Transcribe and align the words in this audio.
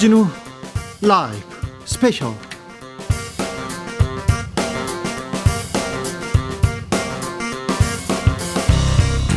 주진우 0.00 0.26
라이브 1.02 1.44
스페셜 1.84 2.32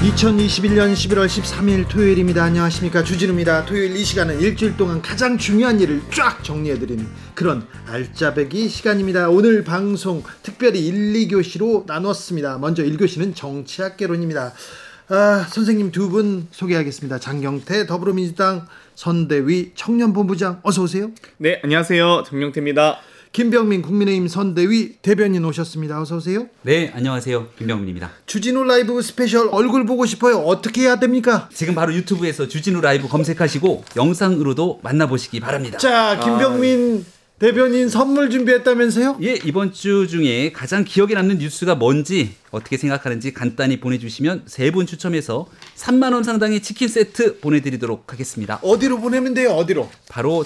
2021년 0.03 0.93
11월 0.93 1.27
13일 1.27 1.89
토요일입니다. 1.89 2.45
안녕하십니까. 2.45 3.03
주진우입니다. 3.03 3.65
토요일 3.65 3.93
이 3.97 4.05
시간은 4.05 4.39
일주일 4.39 4.77
동안 4.77 5.01
가장 5.01 5.37
중요한 5.37 5.81
일을 5.81 6.01
쫙 6.13 6.41
정리해드리는 6.45 7.05
그런 7.35 7.67
알짜배기 7.87 8.69
시간입니다. 8.69 9.27
오늘 9.27 9.65
방송 9.65 10.23
특별히 10.43 10.87
1, 10.87 11.27
2교시로 11.27 11.85
나눴습니다. 11.87 12.57
먼저 12.59 12.83
1교시는 12.83 13.35
정치학개론입니다. 13.35 14.53
아, 15.09 15.45
선생님 15.49 15.91
두 15.91 16.09
분 16.09 16.47
소개하겠습니다. 16.51 17.19
장경태 17.19 17.85
더불어민주당 17.85 18.65
선대위 18.95 19.71
청년본부장 19.75 20.59
어서 20.63 20.83
오세요. 20.83 21.11
네, 21.37 21.59
안녕하세요. 21.63 22.23
장경태입니다. 22.27 22.99
김병민 23.33 23.81
국민의힘 23.81 24.27
선대위 24.27 24.97
대변인 25.01 25.43
오셨습니다. 25.43 25.99
어서 25.99 26.17
오세요. 26.17 26.47
네, 26.61 26.91
안녕하세요. 26.95 27.47
김병민입니다. 27.57 28.11
주진우 28.27 28.63
라이브 28.63 29.01
스페셜 29.01 29.49
얼굴 29.51 29.87
보고 29.87 30.05
싶어요. 30.05 30.37
어떻게 30.37 30.81
해야 30.81 30.99
됩니까? 30.99 31.49
지금 31.51 31.73
바로 31.73 31.95
유튜브에서 31.95 32.47
주진우 32.47 32.81
라이브 32.81 33.07
검색하시고 33.07 33.85
영상으로도 33.95 34.81
만나보시기 34.83 35.39
바랍니다. 35.39 35.79
자, 35.79 36.19
김병민 36.19 37.03
아... 37.07 37.12
대변인 37.47 37.89
선물 37.89 38.29
준비했다면서요? 38.29 39.17
예, 39.21 39.37
이번 39.43 39.73
주 39.73 40.07
중에 40.07 40.53
가장 40.53 40.85
기억에 40.85 41.13
남는 41.13 41.39
뉴스가 41.39 41.75
뭔지 41.75 42.35
어떻게 42.51 42.77
생각하는지 42.77 43.33
간단히 43.33 43.81
보내주시면 43.81 44.43
세 44.45 44.71
분 44.71 44.85
추첨해서 44.85 45.47
3만 45.75 46.13
원 46.13 46.23
상당의 46.23 46.61
치킨 46.61 46.87
세트 46.87 47.41
보내드리도록 47.41 48.13
하겠습니다. 48.13 48.59
어디로 48.63 49.01
보내면 49.01 49.33
돼요? 49.33 49.49
어디로? 49.49 49.89
바로 50.09 50.45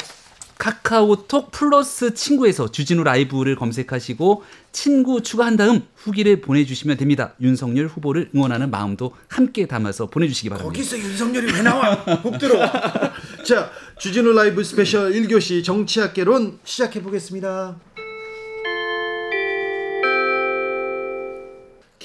카카오톡 0.57 1.51
플러스 1.51 2.15
친구에서 2.15 2.71
주진우 2.71 3.03
라이브를 3.03 3.55
검색하시고 3.55 4.43
친구 4.71 5.21
추가한 5.21 5.55
다음 5.55 5.83
후기를 5.95 6.41
보내주시면 6.41 6.97
됩니다. 6.97 7.35
윤석열 7.39 7.85
후보를 7.87 8.31
응원하는 8.35 8.71
마음도 8.71 9.13
함께 9.27 9.67
담아서 9.67 10.07
보내주시기 10.07 10.49
바랍니다. 10.49 10.67
거기서 10.73 10.97
윤석열이 10.97 11.53
왜 11.53 11.61
나와? 11.61 11.93
훅 11.93 12.39
들어와. 12.39 12.71
자, 13.45 13.69
주진우 13.99 14.33
라이브 14.33 14.63
스페셜 14.63 15.11
1교시 15.11 15.63
정치학개론 15.63 16.59
시작해 16.63 17.01
보겠습니다. 17.01 17.77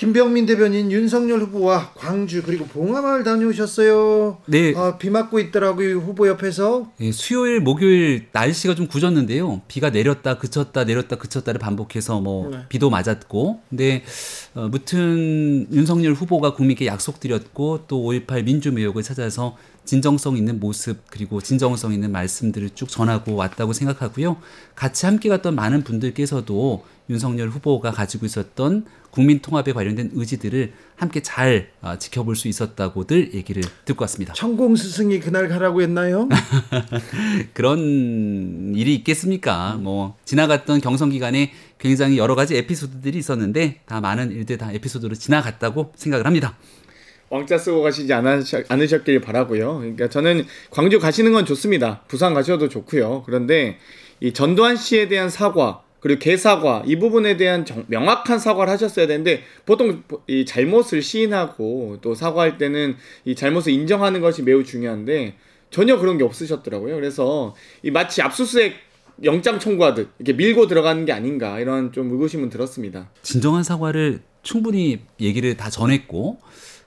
김병민 0.03 0.47
대변인 0.47 0.91
윤석열 0.91 1.41
후보와 1.43 1.93
광주 1.95 2.43
그리고 2.43 2.65
봉화마을 2.65 3.23
다녀오셨어요. 3.23 4.39
네. 4.47 4.73
아, 4.75 4.99
비 4.99 5.11
맞고 5.11 5.39
있더라고요 5.39 5.99
후보 5.99 6.27
옆에서. 6.27 6.91
네, 6.99 7.13
수요일 7.13 7.61
목요일 7.61 8.27
날씨가 8.33 8.75
좀 8.75 8.89
굳었는데요. 8.89 9.61
비가 9.69 9.91
내렸다 9.91 10.39
그쳤다 10.39 10.83
내렸다 10.83 11.17
그쳤다를 11.19 11.61
반복해서 11.61 12.21
뭐 12.21 12.51
네. 12.51 12.59
비도 12.69 12.91
맞았고, 12.91 13.61
근데 13.71 14.03
어, 14.55 14.67
무튼 14.69 15.69
윤석열 15.71 16.15
후보가 16.15 16.55
국민께 16.55 16.87
약속드렸고 16.87 17.85
또 17.87 18.03
5.18 18.03 18.43
민주묘역을 18.43 19.05
찾아서 19.05 19.57
진정성 19.85 20.37
있는 20.37 20.61
모습 20.61 20.99
그리고 21.11 21.41
진정성 21.41 21.93
있는 21.93 22.13
말씀들을 22.13 22.71
쭉 22.75 22.89
전하고 22.89 23.35
왔다고 23.35 23.73
생각하고요. 23.73 24.37
같이 24.75 25.07
함께 25.07 25.29
갔던 25.29 25.55
많은 25.55 25.83
분들께서도 25.85 26.85
윤석열 27.11 27.49
후보가 27.49 27.91
가지고 27.91 28.27
있었던 28.27 28.87
국민 29.11 29.41
통합에 29.41 29.73
관련된 29.73 30.11
의지들을 30.15 30.73
함께 30.97 31.21
잘 31.21 31.71
어, 31.83 31.99
지켜볼 31.99 32.35
수 32.35 32.49
있었다고들 32.49 33.35
얘기를 33.35 33.63
듣고 33.85 34.05
왔습니다. 34.05 34.33
천공 34.33 34.75
스승이 34.75 35.21
그날 35.21 35.49
가라고 35.49 35.83
했나요? 35.83 36.29
그런 37.53 38.73
일이 38.75 38.95
있겠습니까? 38.95 39.75
뭐 39.75 40.17
지나갔던 40.25 40.81
경선 40.81 41.11
기간에 41.11 41.53
굉장히 41.79 42.17
여러 42.17 42.35
가지 42.35 42.57
에피소드들이 42.57 43.19
있었는데 43.19 43.81
다 43.85 44.01
많은 44.01 44.31
일들 44.31 44.57
다 44.57 44.73
에피소드로 44.73 45.15
지나갔다고 45.15 45.93
생각을 45.97 46.25
합니다. 46.25 46.57
왕자 47.33 47.57
쓰고 47.57 47.81
가시지 47.81 48.13
않으셨, 48.13 48.71
않으셨 48.71 49.05
길 49.05 49.19
바라고요. 49.19 49.79
그러니까 49.79 50.09
저는 50.11 50.45
광주 50.71 51.01
가시는 51.01 51.33
건 51.33 51.47
좋습니다. 51.47 52.03
부산 52.07 52.35
가셔도 52.35 52.69
좋고요. 52.69 53.23
그런데 53.25 53.79
이 54.21 54.35
전두환 54.35 54.77
씨에 54.77 55.09
대한 55.09 55.31
사과 55.31 55.83
그리고 56.01 56.19
개사과 56.19 56.83
이 56.85 56.99
부분에 56.99 57.39
대한 57.39 57.65
정, 57.65 57.85
명확한 57.87 58.39
사과를 58.39 58.71
하셨어야 58.71 59.07
되는데 59.07 59.43
보통 59.65 60.03
이 60.27 60.45
잘못을 60.45 61.01
시인하고 61.01 61.99
또 62.03 62.15
사과할 62.15 62.59
때는 62.59 62.97
이 63.25 63.35
잘못을 63.35 63.73
인정하는 63.73 64.21
것이 64.21 64.43
매우 64.43 64.63
중요한데 64.63 65.37
전혀 65.71 65.97
그런 65.97 66.19
게 66.19 66.25
없으셨더라고요. 66.25 66.95
그래서 66.97 67.55
이 67.83 67.91
마치 67.91 68.21
압수수색 68.21 68.75
영장 69.25 69.59
청구하듯 69.59 70.11
이렇게 70.19 70.35
밀고 70.35 70.67
들어가는 70.67 71.07
게 71.07 71.13
아닌가 71.13 71.59
이런 71.61 71.93
좀 71.93 72.11
의구심은 72.11 72.51
들었습니다. 72.51 73.09
진정한 73.23 73.63
사과를 73.63 74.21
충분히 74.43 75.01
얘기를 75.21 75.57
다 75.57 75.71
전했고 75.71 76.39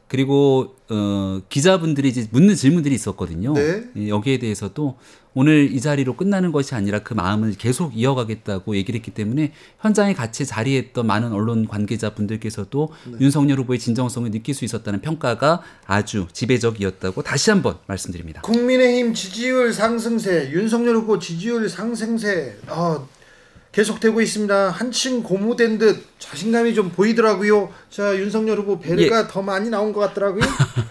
그리고 0.08 0.76
어, 0.90 1.42
기자분들이 1.50 2.10
이제 2.10 2.28
묻는 2.32 2.56
질문들이 2.56 2.94
있었거든요. 2.94 3.54
네. 3.54 4.08
여기에 4.08 4.40
대해서도 4.40 4.98
오늘 5.34 5.70
이 5.74 5.82
자리로 5.82 6.16
끝나는 6.16 6.54
것이 6.54 6.76
아니라 6.76 7.00
그 7.00 7.14
마음을 7.14 7.56
계속 7.58 7.98
이어가겠다고 7.98 8.78
얘기를 8.78 8.98
했기 8.98 9.12
때문에 9.12 9.52
현장에 9.82 10.14
같이 10.14 10.46
자리했던 10.46 11.06
많은 11.06 11.34
언론 11.34 11.68
관계자분들께서도 11.68 12.90
네. 13.12 13.18
윤석열 13.20 13.60
후보의 13.60 13.80
진정성을 13.80 14.32
느낄 14.32 14.56
수 14.56 14.64
있었다는 14.64 15.02
평가가 15.02 15.62
아주 15.86 16.28
지배적이었다고 16.32 17.22
다시 17.24 17.50
한번 17.50 17.76
말씀드립니다. 17.88 18.42
국민의힘 18.42 19.14
지지율 19.14 19.74
상승세, 19.74 20.52
윤석열 20.52 20.96
후보 20.96 21.20
지지율 21.20 21.68
상승세, 21.68 22.58
어, 22.70 23.06
계속되고 23.76 24.22
있습니다. 24.22 24.70
한층 24.70 25.22
고무된 25.22 25.78
듯 25.78 26.06
자신감이 26.18 26.74
좀 26.74 26.92
보이더라고요. 26.92 27.70
자 27.90 28.18
윤석열 28.18 28.60
후보 28.60 28.80
배가 28.80 29.20
예. 29.20 29.28
더 29.30 29.42
많이 29.42 29.70
나온 29.70 29.92
것 29.92 30.00
같더라고요. 30.00 30.44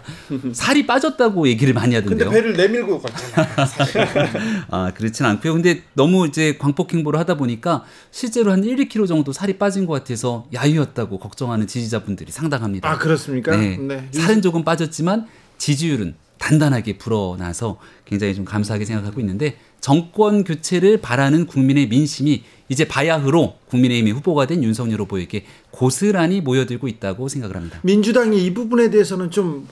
살이 0.52 0.86
빠졌다고 0.86 1.48
얘기를 1.48 1.72
많이 1.72 1.94
하던데요. 1.94 2.28
근데 2.28 2.42
배를 2.42 2.56
내밀고 2.58 3.00
갔잖아요. 3.00 4.66
아 4.70 4.92
그렇진 4.94 5.24
않고요. 5.24 5.54
근데 5.54 5.82
너무 5.94 6.26
이제 6.26 6.58
광폭 6.58 6.92
행보를 6.92 7.18
하다 7.20 7.38
보니까 7.38 7.84
실제로 8.10 8.52
한 8.52 8.62
1, 8.62 8.76
2kg 8.76 9.08
정도 9.08 9.32
살이 9.32 9.56
빠진 9.56 9.86
것 9.86 9.94
같아서 9.94 10.46
야유였다고 10.52 11.18
걱정하는 11.18 11.66
지지자분들이 11.66 12.32
상당합니다. 12.32 12.90
아 12.90 12.98
그렇습니까? 12.98 13.56
네. 13.56 13.78
네. 13.78 14.08
살은 14.12 14.42
조금 14.42 14.62
빠졌지만 14.62 15.26
지지율은 15.56 16.16
단단하게 16.36 16.98
불어나서 16.98 17.78
굉장히 18.04 18.34
좀 18.34 18.44
감사하게 18.44 18.84
생각하고 18.84 19.20
있는데 19.20 19.56
정권 19.84 20.44
교체를 20.44 21.02
바라는 21.02 21.44
국민의 21.44 21.88
민심이 21.88 22.42
이제 22.70 22.88
바야흐로 22.88 23.56
국민의힘의 23.66 24.14
후보가 24.14 24.46
된 24.46 24.64
윤석열 24.64 25.02
후보에게 25.02 25.44
고스란히 25.72 26.40
모여들고 26.40 26.88
있다고 26.88 27.28
생각을 27.28 27.54
합니다. 27.54 27.80
민주당이 27.82 28.46
이 28.46 28.54
부분에 28.54 28.88
대해서는 28.88 29.30
좀 29.30 29.68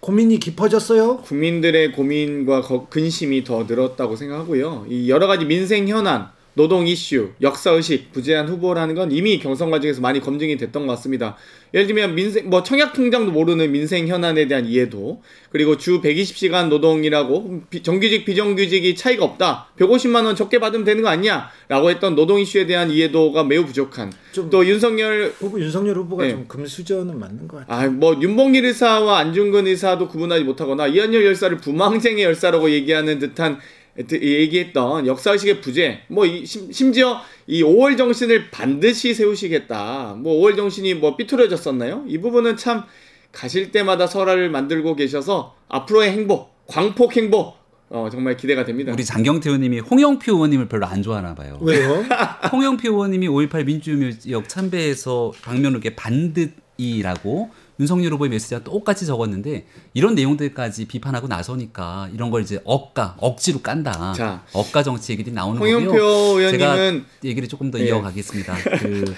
고민이 0.00 0.38
깊어졌어요? 0.38 1.22
국민들의 1.22 1.92
고민과 1.92 2.60
근심이 2.90 3.42
더 3.42 3.64
늘었다고 3.64 4.16
생각하고요. 4.16 4.84
이 4.90 5.08
여러 5.08 5.26
가지 5.26 5.46
민생 5.46 5.88
현안 5.88 6.28
노동 6.54 6.86
이슈, 6.86 7.30
역사의식, 7.42 8.12
부재한 8.12 8.48
후보라는 8.48 8.94
건 8.94 9.10
이미 9.10 9.38
경선 9.38 9.70
과정에서 9.70 10.00
많이 10.00 10.20
검증이 10.20 10.56
됐던 10.56 10.86
것 10.86 10.94
같습니다. 10.94 11.36
예를 11.74 11.88
들면 11.88 12.14
민생, 12.14 12.48
뭐 12.48 12.62
청약 12.62 12.92
통장도 12.92 13.32
모르는 13.32 13.72
민생 13.72 14.06
현안에 14.06 14.46
대한 14.46 14.64
이해도, 14.64 15.20
그리고 15.50 15.76
주 15.76 16.00
120시간 16.00 16.68
노동이라고 16.68 17.62
비, 17.68 17.82
정규직, 17.82 18.24
비정규직이 18.24 18.94
차이가 18.94 19.24
없다. 19.24 19.68
150만원 19.78 20.36
적게 20.36 20.60
받으면 20.60 20.84
되는 20.84 21.02
거 21.02 21.08
아니야? 21.08 21.50
라고 21.66 21.90
했던 21.90 22.14
노동 22.14 22.38
이슈에 22.38 22.66
대한 22.66 22.90
이해도가 22.90 23.42
매우 23.42 23.66
부족한. 23.66 24.12
또 24.50 24.64
윤석열. 24.64 25.32
후보, 25.36 25.58
윤석열 25.60 25.96
후보가 25.96 26.24
네. 26.24 26.30
좀 26.30 26.44
금수저는 26.46 27.18
맞는 27.18 27.48
것 27.48 27.66
같아요. 27.66 27.88
아, 27.88 27.90
뭐, 27.90 28.16
윤봉길 28.20 28.64
의사와 28.64 29.18
안중근 29.18 29.66
의사도 29.66 30.06
구분하지 30.06 30.44
못하거나 30.44 30.86
이한열 30.86 31.24
열사를 31.24 31.56
부망쟁의 31.56 32.22
열사라고 32.22 32.70
얘기하는 32.70 33.18
듯한 33.18 33.58
얘기했던 33.98 35.06
역사의식의 35.06 35.60
부재, 35.60 36.00
뭐 36.08 36.24
심지어 36.46 37.20
이 37.46 37.62
5월 37.62 37.96
정신을 37.96 38.50
반드시 38.50 39.14
세우시겠다. 39.14 40.16
뭐 40.18 40.40
5월 40.40 40.56
정신이 40.56 40.94
뭐 40.94 41.16
삐뚤어졌었나요? 41.16 42.04
이 42.08 42.18
부분은 42.18 42.56
참 42.56 42.84
가실 43.30 43.72
때마다 43.72 44.06
설화를 44.06 44.50
만들고 44.50 44.96
계셔서 44.96 45.54
앞으로의 45.68 46.10
행복, 46.12 46.66
광폭 46.66 47.16
행복 47.16 47.64
어, 47.90 48.08
정말 48.10 48.36
기대가 48.36 48.64
됩니다. 48.64 48.92
우리 48.92 49.04
장경태 49.04 49.50
의원님이 49.50 49.80
홍영표 49.80 50.32
의원님을 50.32 50.68
별로 50.68 50.86
안 50.86 51.02
좋아하나 51.02 51.34
봐요. 51.34 51.58
왜요? 51.60 52.04
홍영표 52.50 52.88
의원님이 52.88 53.28
5.18 53.28 53.66
민주묘역 53.66 54.48
참배에서 54.48 55.32
박면욱의 55.42 55.94
반듯이라고 55.94 57.50
윤석열 57.80 58.12
후보의 58.12 58.30
메시지가 58.30 58.64
똑같이 58.64 59.06
적었는데 59.06 59.66
이런 59.94 60.14
내용들까지 60.14 60.86
비판하고 60.86 61.26
나서니까 61.26 62.08
이런 62.12 62.30
걸 62.30 62.42
이제 62.42 62.60
억가 62.64 63.16
억지로 63.18 63.60
깐다. 63.60 64.12
자, 64.12 64.44
억가 64.52 64.82
정치 64.82 65.12
얘기들이 65.12 65.34
나오는 65.34 65.60
홍영표 65.60 65.90
거고요. 65.90 66.04
의원님은 66.04 66.50
제가 66.50 66.76
얘기를 67.24 67.48
조금 67.48 67.70
더 67.70 67.78
네. 67.78 67.86
이어가겠습니다. 67.86 68.54
그 68.78 69.14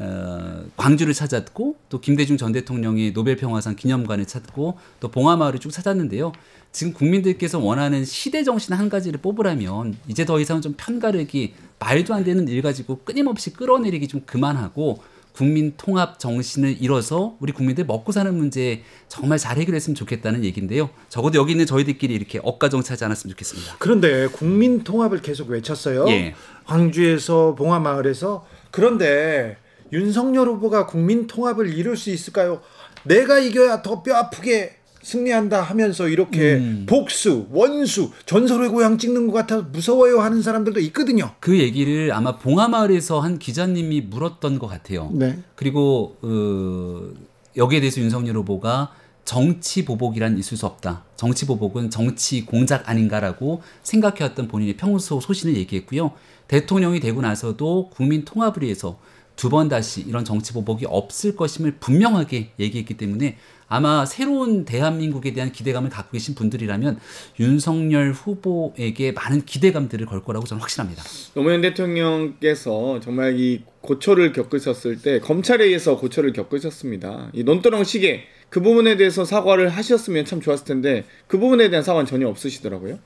어, 0.00 0.64
광주를 0.76 1.12
찾았고 1.12 1.76
또 1.88 2.00
김대중 2.00 2.36
전 2.36 2.52
대통령이 2.52 3.12
노벨 3.12 3.36
평화상 3.36 3.74
기념관을 3.74 4.26
찾고 4.26 4.78
또 5.00 5.08
봉화마을을 5.08 5.58
쭉 5.58 5.70
찾았는데요. 5.70 6.32
지금 6.70 6.92
국민들께서 6.92 7.58
원하는 7.58 8.04
시대 8.04 8.44
정신 8.44 8.74
한 8.74 8.88
가지를 8.88 9.20
뽑으라면 9.20 9.96
이제 10.06 10.24
더 10.24 10.38
이상 10.38 10.60
좀 10.60 10.74
편가르기 10.76 11.54
말도 11.80 12.14
안 12.14 12.24
되는 12.24 12.46
일 12.46 12.62
가지고 12.62 13.00
끊임없이 13.04 13.52
끌어내리기 13.52 14.06
좀 14.06 14.22
그만하고 14.24 15.02
국민 15.38 15.74
통합 15.76 16.18
정신을 16.18 16.82
잃어서 16.82 17.36
우리 17.38 17.52
국민들 17.52 17.84
먹고 17.84 18.10
사는 18.10 18.34
문제 18.36 18.82
정말 19.06 19.38
잘 19.38 19.56
해결했으면 19.56 19.94
좋겠다는 19.94 20.44
얘기인데요. 20.44 20.90
적어도 21.08 21.38
여기 21.38 21.52
있는 21.52 21.64
저희들끼리 21.64 22.12
이렇게 22.12 22.40
억가정치하지 22.42 23.04
않았으면 23.04 23.30
좋겠습니다. 23.30 23.76
그런데 23.78 24.26
국민 24.26 24.82
통합을 24.82 25.22
계속 25.22 25.50
외쳤어요. 25.50 26.08
예. 26.08 26.34
광주에서 26.66 27.54
봉화마을에서 27.54 28.44
그런데 28.72 29.56
윤석열 29.92 30.48
후보가 30.48 30.86
국민 30.86 31.28
통합을 31.28 31.72
이룰 31.72 31.96
수 31.96 32.10
있을까요? 32.10 32.60
내가 33.04 33.38
이겨야 33.38 33.82
더 33.82 34.02
뼈 34.02 34.16
아프게 34.16 34.77
승리한다 35.08 35.62
하면서 35.62 36.06
이렇게 36.06 36.56
음. 36.56 36.84
복수, 36.86 37.46
원수, 37.50 38.10
전설의 38.26 38.68
고향 38.68 38.98
찍는 38.98 39.26
것 39.26 39.32
같아 39.32 39.62
무서워요 39.62 40.20
하는 40.20 40.42
사람들도 40.42 40.80
있거든요. 40.80 41.30
그 41.40 41.58
얘기를 41.58 42.12
아마 42.12 42.36
봉화마을에서 42.36 43.20
한 43.20 43.38
기자님이 43.38 44.02
물었던 44.02 44.58
것 44.58 44.66
같아요. 44.66 45.10
네. 45.14 45.38
그리고 45.54 46.16
어, 46.20 47.10
여기에 47.56 47.80
대해서 47.80 48.02
윤석열 48.02 48.36
후보가 48.36 48.92
정치 49.24 49.84
보복이란 49.86 50.38
있을 50.38 50.58
수 50.58 50.66
없다. 50.66 51.04
정치 51.16 51.46
보복은 51.46 51.88
정치 51.90 52.44
공작 52.44 52.88
아닌가라고 52.88 53.62
생각해왔던 53.82 54.48
본인의 54.48 54.76
평소 54.76 55.20
소신을 55.20 55.56
얘기했고요. 55.56 56.12
대통령이 56.48 57.00
되고 57.00 57.20
나서도 57.22 57.90
국민 57.90 58.24
통합을 58.24 58.62
위해서 58.62 58.98
두 59.36 59.48
번 59.50 59.68
다시 59.68 60.00
이런 60.00 60.24
정치 60.24 60.52
보복이 60.52 60.84
없을 60.88 61.36
것임을 61.36 61.76
분명하게 61.78 62.50
얘기했기 62.58 62.96
때문에 62.96 63.36
아마 63.68 64.06
새로운 64.06 64.64
대한민국에 64.64 65.32
대한 65.32 65.52
기대감을 65.52 65.90
갖고 65.90 66.12
계신 66.12 66.34
분들이라면 66.34 66.98
윤석열 67.38 68.12
후보에게 68.12 69.12
많은 69.12 69.44
기대감들을 69.44 70.06
걸 70.06 70.22
거라고 70.22 70.46
저는 70.46 70.60
확신합니다. 70.60 71.02
노무현 71.34 71.60
대통령께서 71.60 73.00
정말 73.00 73.38
이 73.38 73.62
고초를 73.82 74.32
겪으셨을 74.32 75.02
때 75.02 75.20
검찰에 75.20 75.64
의해서 75.64 75.98
고초를 75.98 76.32
겪으셨습니다. 76.32 77.30
이 77.32 77.44
논두렁 77.44 77.84
시계 77.84 78.24
그 78.48 78.60
부분에 78.60 78.96
대해서 78.96 79.24
사과를 79.24 79.68
하셨으면 79.68 80.24
참 80.24 80.40
좋았을 80.40 80.64
텐데 80.64 81.04
그 81.26 81.38
부분에 81.38 81.68
대한 81.68 81.84
사과는 81.84 82.06
전혀 82.06 82.26
없으시더라고요. 82.28 82.98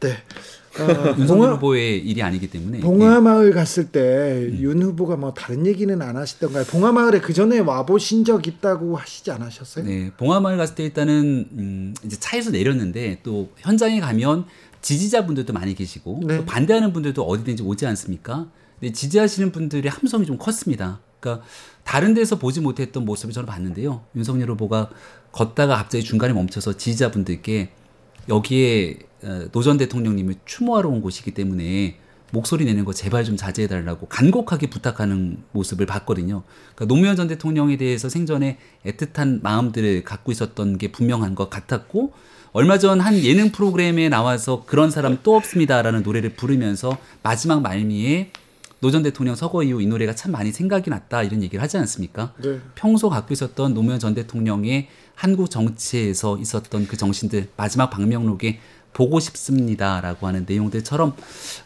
네. 0.00 0.16
어, 0.80 1.14
윤석열 1.18 1.26
봉화, 1.26 1.54
후보의 1.54 1.98
일이 1.98 2.22
아니기 2.22 2.48
때문에 2.50 2.80
봉화마을 2.80 3.52
갔을 3.52 3.88
때윤 3.90 4.82
후보가 4.82 5.16
뭐 5.16 5.34
다른 5.34 5.66
얘기는 5.66 6.00
안 6.00 6.16
하시던가요? 6.16 6.64
봉화마을에 6.64 7.20
그 7.20 7.32
전에 7.32 7.58
와 7.58 7.84
보신 7.84 8.24
적 8.24 8.46
있다고 8.46 8.96
하시지 8.96 9.30
않으셨어요? 9.30 9.84
네, 9.84 10.10
봉화마을 10.16 10.56
갔을 10.56 10.74
때 10.74 10.84
일단은 10.84 11.48
음, 11.52 11.94
이제 12.04 12.16
차에서 12.18 12.50
내렸는데 12.50 13.20
또 13.22 13.50
현장에 13.58 14.00
가면 14.00 14.44
지지자분들도 14.80 15.52
많이 15.52 15.74
계시고 15.74 16.20
네. 16.24 16.38
또 16.38 16.44
반대하는 16.44 16.92
분들도 16.92 17.22
어디든지 17.22 17.62
오지 17.62 17.86
않습니까? 17.86 18.48
근데 18.78 18.92
지지하시는 18.92 19.52
분들의 19.52 19.90
함성이 19.90 20.24
좀 20.24 20.38
컸습니다. 20.38 21.00
그러니까 21.20 21.44
다른 21.84 22.14
데서 22.14 22.38
보지 22.38 22.60
못했던 22.60 23.04
모습을 23.04 23.32
저는 23.32 23.46
봤는데요. 23.46 24.04
윤석열 24.14 24.50
후보가 24.50 24.90
걷다가 25.32 25.76
갑자기 25.76 26.04
중간에 26.04 26.32
멈춰서 26.32 26.76
지지자분들께 26.76 27.70
여기에 28.28 28.98
어, 29.02 29.07
노전 29.52 29.78
대통령님을 29.78 30.36
추모하러 30.44 30.88
온 30.88 31.00
곳이기 31.00 31.32
때문에 31.32 31.96
목소리 32.30 32.66
내는 32.66 32.84
거 32.84 32.92
제발 32.92 33.24
좀 33.24 33.36
자제해달라고 33.36 34.06
간곡하게 34.08 34.68
부탁하는 34.68 35.38
모습을 35.52 35.86
봤거든요. 35.86 36.42
그러니까 36.74 36.84
노무현 36.94 37.16
전 37.16 37.26
대통령에 37.26 37.76
대해서 37.78 38.08
생전에 38.10 38.58
애틋한 38.84 39.42
마음들을 39.42 40.04
갖고 40.04 40.30
있었던 40.30 40.76
게 40.78 40.92
분명한 40.92 41.34
것 41.34 41.48
같았고 41.48 42.12
얼마 42.52 42.78
전 42.78 43.00
한 43.00 43.18
예능 43.24 43.50
프로그램에 43.50 44.08
나와서 44.08 44.64
그런 44.66 44.90
사람 44.90 45.18
또 45.22 45.36
없습니다라는 45.36 46.02
노래를 46.02 46.30
부르면서 46.34 46.98
마지막 47.22 47.62
말미에 47.62 48.30
노 48.80 48.90
전 48.92 49.02
대통령 49.02 49.34
서거 49.34 49.64
이후 49.64 49.82
이 49.82 49.86
노래가 49.86 50.14
참 50.14 50.30
많이 50.30 50.52
생각이 50.52 50.88
났다 50.88 51.24
이런 51.24 51.42
얘기를 51.42 51.60
하지 51.62 51.78
않습니까? 51.78 52.32
네. 52.42 52.60
평소 52.76 53.08
갖고 53.10 53.32
있었던 53.34 53.74
노무현 53.74 53.98
전 53.98 54.14
대통령의 54.14 54.88
한국 55.16 55.50
정치에서 55.50 56.38
있었던 56.38 56.86
그 56.86 56.96
정신들 56.96 57.48
마지막 57.56 57.90
방명록에 57.90 58.60
보고 58.98 59.20
싶습니다라고 59.20 60.26
하는 60.26 60.44
내용들처럼 60.48 61.14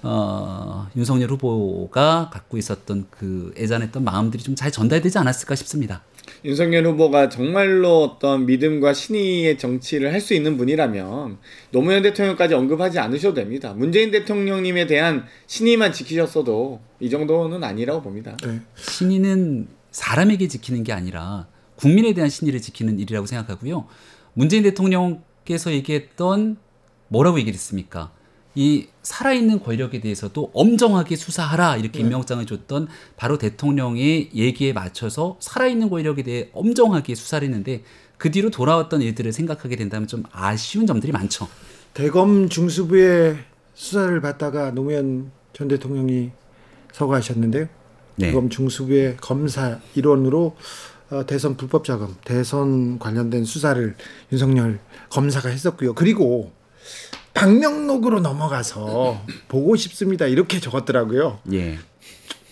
어, 0.03 0.87
윤석열 0.95 1.31
후보가 1.31 2.29
갖고 2.31 2.59
있었던 2.59 3.07
그 3.11 3.55
애잔했던 3.57 4.05
마음들이 4.05 4.43
좀 4.43 4.53
잘 4.55 4.71
전달되지 4.71 5.17
않았을까 5.19 5.55
싶습니다. 5.55 6.03
윤석열 6.45 6.87
후보가 6.87 7.31
정말로 7.31 8.03
어떤 8.03 8.45
믿음과 8.45 8.93
신의의 8.93 9.57
정치를 9.59 10.13
할 10.13 10.21
수 10.21 10.35
있는 10.35 10.59
분이라면 10.59 11.39
노무현 11.71 12.03
대통령까지 12.03 12.53
언급하지 12.55 12.99
않으셔도 12.99 13.35
됩니다. 13.35 13.73
문재인 13.73 14.11
대통령님에 14.11 14.87
대한 14.87 15.25
신의만 15.47 15.93
지키셨어도 15.95 16.81
이 17.01 17.09
정도는 17.09 17.65
아니라고 17.65 18.03
봅니다. 18.03 18.37
네. 18.45 18.61
신의는 18.77 19.69
사람에게 19.91 20.49
지키는 20.49 20.85
게 20.85 20.93
아니라 20.93 21.47
국민에 21.77 22.13
대한 22.13 22.29
신의를 22.29 22.61
지키는 22.61 23.01
일이라고 23.01 23.27
생각하고요. 23.27 23.87
문재인 24.35 24.63
대통령께서 24.65 25.73
얘기했던 25.73 26.59
뭐라고 27.13 27.39
얘기했습니까? 27.41 28.11
이 28.55 28.89
살아있는 29.03 29.63
권력에 29.63 30.01
대해서도 30.01 30.51
엄정하게 30.55 31.17
수사하라 31.17 31.77
이렇게 31.77 32.01
임명장을 32.01 32.45
줬던 32.45 32.89
바로 33.17 33.39
대통령의 33.39 34.31
얘기에 34.35 34.73
맞춰서 34.73 35.37
살아있는 35.41 35.89
권력에 35.89 36.23
대해 36.23 36.51
엄정하게 36.53 37.15
수사를 37.15 37.47
했는데 37.47 37.83
그 38.19 38.31
뒤로 38.31 38.51
돌아왔던 38.51 39.03
일들을 39.03 39.33
생각하게 39.33 39.77
된다면 39.77 40.07
좀 40.07 40.23
아쉬운 40.33 40.87
점들이 40.87 41.13
많죠. 41.13 41.49
대검 41.95 42.49
중수부의 42.49 43.39
수사를 43.75 44.21
받다가 44.21 44.71
노무현 44.71 45.31
전 45.53 45.69
대통령이 45.69 46.31
서거하셨는데요. 46.93 47.69
네. 48.17 48.27
대검 48.27 48.49
중수부의 48.49 49.17
검사 49.19 49.81
일원으로 49.95 50.57
어, 51.11 51.27
대선 51.27 51.57
불법 51.57 51.85
자금, 51.85 52.15
대선 52.25 52.99
관련된 52.99 53.45
수사를 53.45 53.95
윤석열 54.31 54.79
검사가 55.11 55.51
했었고요. 55.51 55.95
그리고 55.95 56.53
방명록으로 57.35 58.21
넘어가서 58.21 59.23
보고 59.49 59.77
싶습니다. 59.77 60.27
이렇게 60.27 60.61
적었더라고요. 60.61 61.39
예. 61.53 61.79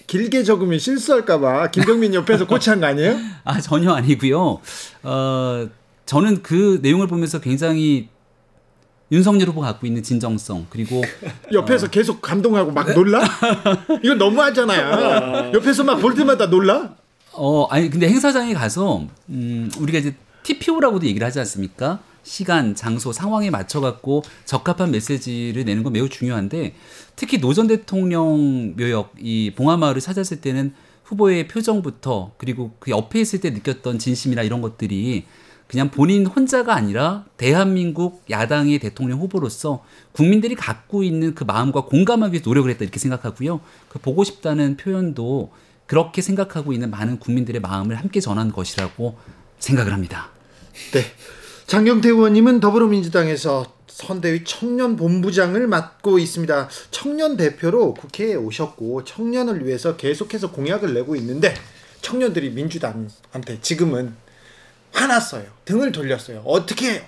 길게 0.07 0.43
적으면 0.43 0.79
실수할까봐 0.79 1.71
김병민 1.71 2.15
옆에서 2.15 2.47
코치한 2.47 2.81
거 2.81 2.87
아니에요? 2.87 3.17
아 3.45 3.61
전혀 3.61 3.93
아니고요. 3.93 4.61
어 5.05 5.69
저는 6.07 6.43
그 6.43 6.81
내용을 6.83 7.07
보면서 7.07 7.41
굉장히 7.41 8.09
윤석열 9.13 9.49
후보 9.49 9.61
갖고 9.61 9.87
있는 9.87 10.03
진정성 10.03 10.67
그리고 10.71 11.03
옆에서 11.53 11.89
계속 11.91 12.23
감동하고 12.23 12.73
막 12.73 12.93
놀라? 12.95 13.23
이거 14.03 14.15
너무하잖아요. 14.15 15.53
옆에서 15.55 15.85
막 15.85 15.97
볼 16.01 16.15
때마다 16.15 16.47
놀라? 16.47 16.95
어 17.33 17.67
아니 17.71 17.89
근데 17.91 18.09
행사장에 18.09 18.55
가서 18.55 19.05
음 19.29 19.71
우리가 19.79 19.99
이제 19.99 20.15
TPO라고도 20.43 21.07
얘기를 21.07 21.25
하지 21.27 21.39
않습니까? 21.41 22.01
시간, 22.23 22.75
장소, 22.75 23.13
상황에 23.13 23.51
맞춰 23.51 23.81
갖고 23.81 24.23
적합한 24.45 24.91
메시지를 24.91 25.65
내는 25.65 25.83
건 25.83 25.93
매우 25.93 26.09
중요한데 26.09 26.75
특히 27.17 27.39
노전 27.39 27.67
대통령 27.67 28.75
묘역 28.77 29.15
이 29.19 29.53
봉화마을을 29.57 30.01
찾았을 30.01 30.41
때는 30.41 30.75
후보의 31.05 31.49
표정부터 31.49 32.33
그리고 32.39 32.73
그 32.79 32.91
옆에 32.91 33.21
있을 33.21 33.41
때 33.41 33.51
느꼈던 33.51 33.99
진심이나 33.99 34.43
이런 34.43 34.61
것들이 34.61 35.25
그냥 35.67 35.91
본인 35.91 36.27
혼자가 36.27 36.75
아니라 36.75 37.25
대한민국 37.37 38.25
야당의 38.29 38.81
대통령 38.81 39.21
후보로서 39.21 39.85
국민들이 40.11 40.57
갖고 40.57 41.05
있는 41.05 41.35
그 41.35 41.45
마음과 41.45 41.83
공감하기 41.83 42.33
위해 42.33 42.43
노력을 42.45 42.69
했다 42.71 42.83
이렇게 42.83 42.99
생각하고요. 42.99 43.61
그 43.89 44.01
보고 44.01 44.25
싶다는 44.25 44.77
표현도 44.77 45.53
그렇게 45.87 46.23
생각하고 46.23 46.73
있는 46.73 46.91
많은 46.91 47.21
국민들의 47.21 47.61
마음을 47.61 47.97
함께 47.97 48.21
전한 48.21 48.51
것이라고 48.51 49.17
생각을 49.61 49.93
합니다. 49.93 50.31
네. 50.93 51.05
장경태 51.71 52.09
의원님은 52.09 52.59
더불어민주당에서 52.59 53.65
선대위 53.87 54.43
청년 54.43 54.97
본부장을 54.97 55.69
맡고 55.69 56.19
있습니다. 56.19 56.69
청년 56.91 57.37
대표로 57.37 57.95
국회에 57.95 58.35
오셨고 58.35 59.05
청년을 59.05 59.65
위해서 59.65 59.97
계속해서 59.97 60.51
공약을 60.51 60.95
내고 60.95 61.15
있는데 61.15 61.55
청년들이 62.03 62.51
민주당한테 62.51 63.61
지금은 63.63 64.17
화났어요. 64.91 65.45
등을 65.65 65.93
돌렸어요. 65.93 66.43
어떻게 66.45 66.95
해요? 66.95 67.03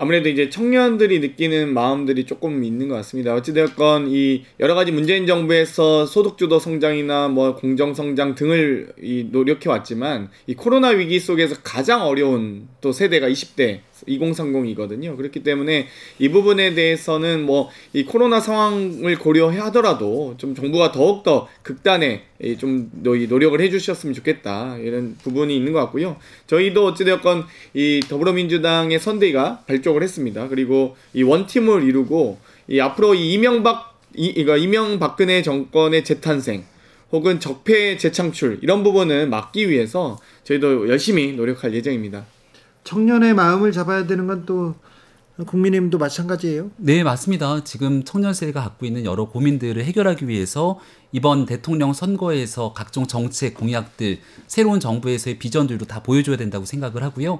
아무래도 0.00 0.28
이제 0.28 0.48
청년들이 0.48 1.18
느끼는 1.18 1.74
마음들이 1.74 2.24
조금 2.24 2.62
있는 2.62 2.86
것 2.86 2.94
같습니다. 2.94 3.34
어찌되었건 3.34 4.06
이 4.10 4.44
여러 4.60 4.76
가지 4.76 4.92
문재인 4.92 5.26
정부에서 5.26 6.06
소득주도 6.06 6.60
성장이나 6.60 7.26
뭐 7.26 7.56
공정 7.56 7.94
성장 7.94 8.36
등을 8.36 8.92
이 9.02 9.26
노력해 9.32 9.68
왔지만 9.68 10.30
이 10.46 10.54
코로나 10.54 10.90
위기 10.90 11.18
속에서 11.18 11.56
가장 11.64 12.06
어려운 12.06 12.68
또 12.80 12.92
세대가 12.92 13.28
20대, 13.28 13.80
2030이거든요. 14.06 15.16
그렇기 15.16 15.42
때문에 15.42 15.88
이 16.18 16.28
부분에 16.28 16.74
대해서는 16.74 17.44
뭐 17.44 17.68
이 17.92 18.04
코로나 18.04 18.40
상황을 18.40 19.18
고려하더라도 19.18 20.34
좀 20.36 20.54
정부가 20.54 20.92
더욱더 20.92 21.48
극단에 21.62 22.22
좀 22.58 22.90
노력을 23.02 23.58
해주셨으면 23.60 24.14
좋겠다 24.14 24.76
이런 24.78 25.16
부분이 25.22 25.56
있는 25.56 25.72
것 25.72 25.80
같고요. 25.80 26.16
저희도 26.46 26.86
어찌되었건 26.86 27.44
이 27.74 28.00
더불어민주당의 28.08 28.98
선대가 28.98 29.62
발족을 29.66 30.02
했습니다. 30.02 30.48
그리고 30.48 30.96
이 31.14 31.22
원팀을 31.22 31.84
이루고 31.84 32.38
이 32.68 32.80
앞으로 32.80 33.14
이 33.14 33.32
이명박 33.32 33.98
이, 34.14 34.26
이거 34.26 34.56
이명박근혜 34.56 35.42
정권의 35.42 36.04
재탄생 36.04 36.64
혹은 37.10 37.40
적폐 37.40 37.96
재창출 37.96 38.58
이런 38.62 38.82
부분은 38.82 39.30
막기 39.30 39.70
위해서 39.70 40.18
저희도 40.44 40.88
열심히 40.88 41.32
노력할 41.32 41.74
예정입니다. 41.74 42.26
청년의 42.88 43.34
마음을 43.34 43.70
잡아야 43.70 44.06
되는 44.06 44.26
건 44.26 44.46
또 44.46 44.74
국민의힘도 45.44 45.98
마찬가지예요. 45.98 46.70
네, 46.78 47.04
맞습니다. 47.04 47.62
지금 47.62 48.02
청년 48.02 48.34
세대가 48.34 48.62
갖고 48.62 48.86
있는 48.86 49.04
여러 49.04 49.26
고민들을 49.26 49.84
해결하기 49.84 50.26
위해서 50.26 50.80
이번 51.12 51.46
대통령 51.46 51.92
선거에서 51.92 52.72
각종 52.72 53.06
정책 53.06 53.54
공약들, 53.54 54.18
새로운 54.48 54.80
정부에서의 54.80 55.38
비전들도 55.38 55.84
다 55.84 56.02
보여줘야 56.02 56.36
된다고 56.36 56.64
생각을 56.64 57.04
하고요. 57.04 57.38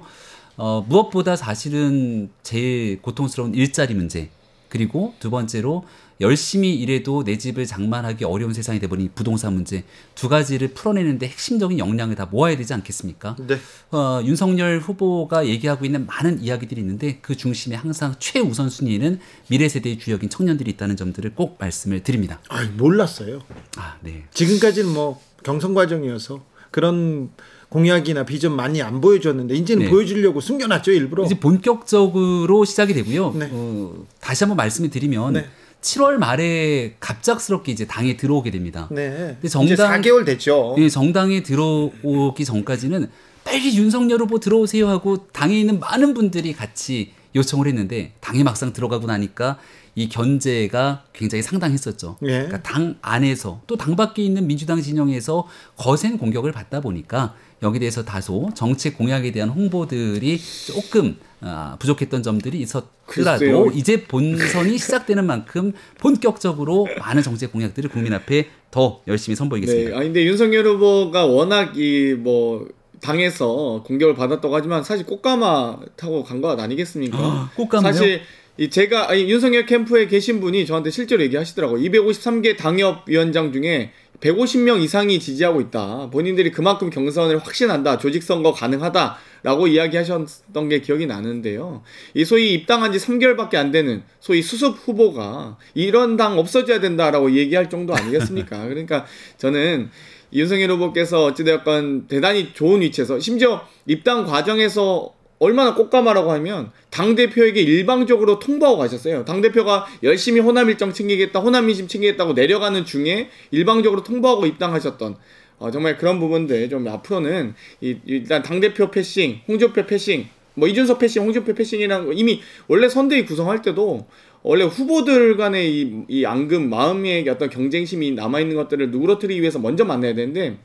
어, 0.55 0.85
무엇보다 0.87 1.35
사실은 1.35 2.29
제일 2.41 3.01
고통스러운 3.01 3.53
일자리 3.53 3.95
문제, 3.95 4.29
그리고 4.69 5.13
두 5.19 5.29
번째로 5.29 5.83
열심히 6.21 6.75
일해도 6.75 7.23
내 7.23 7.37
집을 7.37 7.65
장만하기 7.65 8.25
어려운 8.25 8.53
세상이 8.53 8.79
돼버린 8.79 9.09
부동산 9.15 9.53
문제 9.53 9.85
두 10.15 10.27
가지를 10.27 10.69
풀어내는데 10.69 11.27
핵심적인 11.27 11.79
역량을 11.79 12.15
다 12.15 12.27
모아야 12.29 12.57
되지 12.57 12.73
않겠습니까? 12.73 13.37
네. 13.47 13.57
어, 13.91 14.21
윤석열 14.25 14.79
후보가 14.79 15.47
얘기하고 15.47 15.85
있는 15.85 16.05
많은 16.05 16.41
이야기들이 16.41 16.81
있는데 16.81 17.19
그 17.21 17.37
중심에 17.37 17.75
항상 17.75 18.15
최우선 18.19 18.69
순위에는 18.69 19.19
미래 19.47 19.69
세대의 19.69 19.99
주역인 19.99 20.29
청년들이 20.29 20.71
있다는 20.71 20.97
점들을 20.97 21.35
꼭 21.35 21.57
말씀을 21.59 22.03
드립니다. 22.03 22.41
아, 22.49 22.65
몰랐어요. 22.77 23.41
아, 23.77 23.95
네. 24.01 24.25
지금까지는 24.33 24.91
뭐 24.93 25.21
경선 25.43 25.73
과정이어서 25.73 26.43
그런 26.71 27.29
공약이나 27.69 28.25
비전 28.25 28.55
많이 28.55 28.81
안 28.81 28.99
보여줬는데 28.99 29.55
이제는 29.55 29.85
네. 29.85 29.89
보여주려고 29.89 30.41
숨겨놨죠 30.41 30.91
일부러. 30.91 31.23
이제 31.23 31.39
본격적으로 31.39 32.65
시작이 32.65 32.93
되고요. 32.93 33.33
네. 33.37 33.49
어, 33.51 34.05
다시 34.19 34.43
한번 34.43 34.57
말씀을 34.57 34.89
드리면 34.89 35.33
네. 35.33 35.45
7월 35.81 36.17
말에 36.17 36.95
갑작스럽게 36.99 37.71
이제 37.71 37.85
당에 37.85 38.17
들어오게 38.17 38.51
됩니다. 38.51 38.87
네. 38.91 39.37
근데 39.39 39.47
정당 39.47 39.73
이제 39.73 39.83
4개월 40.09 40.25
됐죠. 40.25 40.75
예, 40.77 40.89
정당에 40.89 41.41
들어오기 41.43 42.43
전까지는 42.43 43.09
빨리 43.43 43.75
윤석열 43.77 44.19
후보 44.21 44.39
들어오세요 44.39 44.87
하고 44.89 45.27
당에 45.27 45.57
있는 45.59 45.79
많은 45.79 46.13
분들이 46.13 46.53
같이 46.53 47.13
요청을 47.35 47.67
했는데 47.67 48.13
당에 48.19 48.43
막상 48.43 48.73
들어가고 48.73 49.07
나니까 49.07 49.57
이 49.95 50.09
견제가 50.09 51.03
굉장히 51.13 51.41
상당했었죠. 51.41 52.17
예. 52.23 52.27
그러니까 52.27 52.61
당 52.61 52.95
안에서 53.01 53.61
또 53.67 53.75
당 53.75 53.95
밖에 53.95 54.21
있는 54.23 54.47
민주당 54.47 54.81
진영에서 54.81 55.47
거센 55.77 56.17
공격을 56.17 56.51
받다 56.51 56.79
보니까 56.81 57.35
여기 57.61 57.79
대해서 57.79 58.03
다소 58.03 58.49
정책 58.55 58.97
공약에 58.97 59.31
대한 59.31 59.49
홍보들이 59.49 60.39
조금 60.67 61.17
아, 61.41 61.77
부족했던 61.79 62.23
점들이 62.23 62.59
있었더라도 62.59 62.89
글쎄요. 63.05 63.65
이제 63.73 64.03
본선이 64.03 64.77
시작되는 64.77 65.25
만큼 65.25 65.73
본격적으로 65.99 66.87
많은 66.99 67.23
정책 67.23 67.51
공약들을 67.51 67.89
국민 67.89 68.13
앞에 68.13 68.47
더 68.71 69.01
열심히 69.07 69.35
선보이겠습니다. 69.35 69.89
네. 69.91 69.95
아 69.95 69.99
근데 69.99 70.25
윤석열 70.25 70.65
후보가 70.67 71.25
워낙 71.25 71.77
이뭐 71.77 72.67
당에서 73.01 73.83
공격을 73.85 74.15
받았다고 74.15 74.53
하지만 74.53 74.83
사실 74.83 75.05
꽃가마 75.05 75.79
타고 75.95 76.23
간거 76.23 76.51
아니겠습니까? 76.51 77.17
아, 77.17 77.51
꽃가마요? 77.55 77.93
사실 77.93 78.21
이 78.57 78.69
제가 78.69 79.09
아니, 79.09 79.31
윤석열 79.31 79.65
캠프에 79.65 80.07
계신 80.07 80.41
분이 80.41 80.65
저한테 80.65 80.89
실제로 80.89 81.23
얘기하시더라고요. 81.23 81.81
253개 81.81 82.57
당협 82.57 83.07
위원장 83.07 83.53
중에 83.53 83.93
150명 84.21 84.81
이상이 84.81 85.19
지지하고 85.19 85.61
있다. 85.61 86.09
본인들이 86.11 86.51
그만큼 86.51 86.89
경선을 86.89 87.39
확신한다. 87.39 87.97
조직 87.97 88.23
선거 88.23 88.51
가능하다 88.51 89.17
라고 89.43 89.67
이야기하셨던 89.67 90.69
게 90.69 90.81
기억이 90.81 91.05
나는데요. 91.05 91.83
이 92.13 92.25
소위 92.25 92.53
입당한 92.53 92.91
지 92.91 92.99
3개월밖에 92.99 93.55
안 93.55 93.71
되는 93.71 94.03
소위 94.19 94.41
수습 94.41 94.75
후보가 94.75 95.57
이런 95.73 96.17
당 96.17 96.37
없어져야 96.37 96.81
된다라고 96.81 97.31
얘기할 97.31 97.69
정도 97.69 97.95
아니겠습니까? 97.95 98.67
그러니까 98.67 99.05
저는 99.37 99.89
윤석열 100.33 100.71
후보께서 100.71 101.25
어찌되었건 101.25 102.07
대단히 102.07 102.53
좋은 102.53 102.81
위치에서 102.81 103.19
심지어 103.19 103.61
입당 103.87 104.25
과정에서 104.25 105.13
얼마나 105.39 105.73
꽃가마라고 105.73 106.31
하면 106.33 106.71
당대표에게 106.89 107.61
일방적으로 107.61 108.39
통보하고 108.39 108.77
가셨어요. 108.77 109.25
당대표가 109.25 109.87
열심히 110.03 110.41
호남 110.41 110.69
일정 110.69 110.93
챙기겠다, 110.93 111.39
호남 111.39 111.65
민심 111.65 111.87
챙기겠다고 111.87 112.33
내려가는 112.33 112.85
중에 112.85 113.29
일방적으로 113.51 114.03
통보하고 114.03 114.45
입당하셨던 114.45 115.15
어, 115.59 115.71
정말 115.71 115.97
그런 115.97 116.19
부분들 116.19 116.69
좀 116.69 116.87
앞으로는 116.87 117.53
이, 117.81 117.97
일단 118.05 118.43
당대표 118.43 118.91
패싱, 118.91 119.41
홍준표 119.47 119.85
패싱, 119.85 120.27
뭐 120.55 120.67
이준석 120.67 120.99
패싱, 120.99 121.23
홍준표 121.23 121.53
패싱이라는 121.53 122.05
거 122.05 122.13
이미 122.13 122.41
원래 122.67 122.87
선대위 122.89 123.25
구성할 123.25 123.61
때도 123.61 124.07
원래 124.41 124.63
후보들 124.63 125.37
간의 125.37 125.73
이, 125.73 126.03
이 126.07 126.25
앙금, 126.25 126.69
마음의 126.69 127.27
어떤 127.29 127.49
경쟁심이 127.49 128.11
남아있는 128.11 128.55
것들을 128.55 128.91
누그러뜨리기 128.91 129.41
위해서 129.41 129.59
먼저 129.59 129.83
만나야 129.83 130.15
되는데 130.15 130.57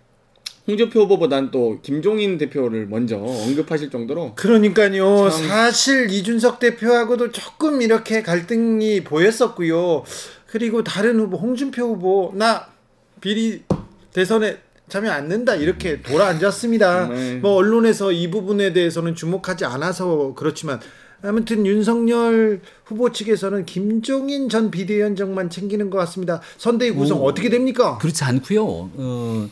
홍준표 0.66 1.02
후보보단 1.02 1.50
또 1.50 1.78
김종인 1.82 2.38
대표를 2.38 2.86
먼저 2.86 3.16
언급하실 3.18 3.90
정도로 3.90 4.34
그러니까요. 4.34 5.28
사실 5.30 6.10
이준석 6.10 6.58
대표하고도 6.58 7.32
조금 7.32 7.82
이렇게 7.82 8.22
갈등이 8.22 9.04
보였었고요. 9.04 10.04
그리고 10.46 10.82
다른 10.82 11.20
후보 11.20 11.36
홍준표 11.36 11.82
후보 11.82 12.32
나 12.34 12.68
비리 13.20 13.62
대선에 14.12 14.58
참여 14.88 15.10
않는다 15.10 15.56
이렇게 15.56 16.00
돌아앉았습니다. 16.00 17.08
네. 17.08 17.34
뭐 17.36 17.54
언론에서 17.54 18.12
이 18.12 18.30
부분에 18.30 18.72
대해서는 18.72 19.14
주목하지 19.14 19.64
않아서 19.64 20.34
그렇지만 20.36 20.80
아무튼 21.22 21.66
윤석열 21.66 22.60
후보 22.84 23.10
측에서는 23.10 23.64
김종인 23.64 24.48
전 24.48 24.70
비대위원장만 24.70 25.50
챙기는 25.50 25.88
것 25.90 25.98
같습니다. 25.98 26.40
선대위 26.58 26.92
구성 26.92 27.22
오, 27.22 27.26
어떻게 27.26 27.48
됩니까? 27.48 27.98
그렇지 27.98 28.24
않고요. 28.24 28.62
어, 28.62 29.48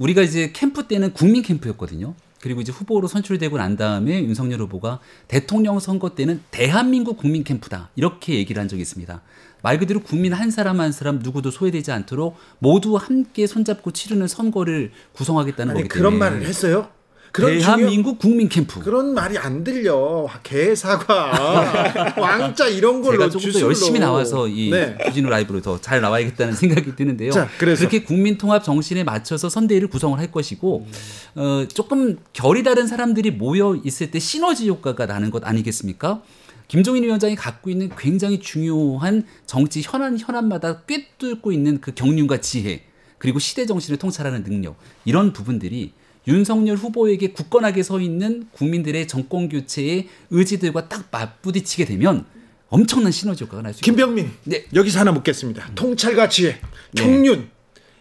우리가 0.00 0.22
이제 0.22 0.50
캠프 0.52 0.88
때는 0.88 1.12
국민 1.12 1.42
캠프였거든요. 1.42 2.14
그리고 2.40 2.62
이제 2.62 2.72
후보로 2.72 3.06
선출되고 3.06 3.58
난 3.58 3.76
다음에 3.76 4.24
윤석열 4.24 4.60
후보가 4.60 4.98
대통령 5.28 5.78
선거 5.78 6.14
때는 6.14 6.40
대한민국 6.50 7.18
국민 7.18 7.44
캠프다. 7.44 7.90
이렇게 7.96 8.34
얘기를 8.34 8.58
한 8.58 8.66
적이 8.66 8.80
있습니다. 8.80 9.20
말 9.62 9.78
그대로 9.78 10.00
국민 10.00 10.32
한 10.32 10.50
사람 10.50 10.80
한 10.80 10.90
사람 10.90 11.18
누구도 11.18 11.50
소외되지 11.50 11.92
않도록 11.92 12.36
모두 12.60 12.96
함께 12.96 13.46
손잡고 13.46 13.90
치르는 13.90 14.26
선거를 14.26 14.90
구성하겠다는 15.12 15.72
아니, 15.72 15.82
거기 15.82 15.88
때문에. 15.90 15.98
그런 15.98 16.18
말을 16.18 16.46
했어요? 16.46 16.88
대한민국 17.32 18.18
국민 18.18 18.48
캠프 18.48 18.80
그런 18.80 19.14
말이 19.14 19.38
안 19.38 19.62
들려 19.62 20.28
개 20.42 20.74
사과 20.74 22.14
왕자 22.18 22.66
이런 22.68 23.02
걸로 23.02 23.18
제가 23.18 23.30
조금 23.30 23.52
더 23.52 23.60
열심히 23.60 24.00
나와서 24.00 24.48
이 24.48 24.70
네. 24.70 24.96
주진우 25.06 25.28
라이브로 25.28 25.60
더 25.62 25.78
잘 25.80 26.00
나와야겠다는 26.00 26.54
생각이 26.54 26.94
드는데요. 26.94 27.30
자, 27.30 27.48
그렇게 27.58 28.02
국민 28.02 28.38
통합 28.38 28.62
정신에 28.62 29.04
맞춰서 29.04 29.48
선대위를 29.48 29.88
구성을 29.88 30.18
할 30.18 30.30
것이고 30.30 30.86
음. 30.86 31.40
어, 31.40 31.66
조금 31.72 32.18
결이 32.32 32.62
다른 32.62 32.86
사람들이 32.86 33.30
모여 33.30 33.76
있을 33.84 34.10
때 34.10 34.18
시너지 34.18 34.68
효과가 34.68 35.06
나는 35.06 35.30
것 35.30 35.44
아니겠습니까? 35.44 36.22
김종인 36.68 37.02
위원장이 37.02 37.34
갖고 37.34 37.70
있는 37.70 37.90
굉장히 37.98 38.38
중요한 38.38 39.24
정치 39.46 39.82
현안 39.82 40.18
현안마다 40.18 40.82
꿰뚫고 40.82 41.50
있는 41.50 41.80
그 41.80 41.92
경륜과 41.92 42.40
지혜 42.40 42.84
그리고 43.18 43.38
시대 43.38 43.66
정신을 43.66 43.98
통찰하는 43.98 44.44
능력 44.44 44.76
이런 45.04 45.32
부분들이 45.32 45.92
윤석열 46.30 46.76
후보에게 46.76 47.32
굳건하게 47.32 47.82
서 47.82 48.00
있는 48.00 48.46
국민들의 48.52 49.08
정권 49.08 49.48
교체의 49.48 50.08
의지들과 50.30 50.88
딱 50.88 51.08
맞부딪히게 51.10 51.84
되면 51.84 52.24
엄청난 52.68 53.10
시너지 53.10 53.42
효과가 53.44 53.62
날 53.62 53.72
수 53.74 53.80
있습니다. 53.80 53.84
김병민, 54.04 54.30
네. 54.44 54.64
여기서 54.74 55.00
하나 55.00 55.10
묻겠습니다. 55.12 55.66
음. 55.70 55.74
통찰과 55.74 56.28
지혜, 56.28 56.60
청륜. 56.96 57.40
네. 57.40 57.48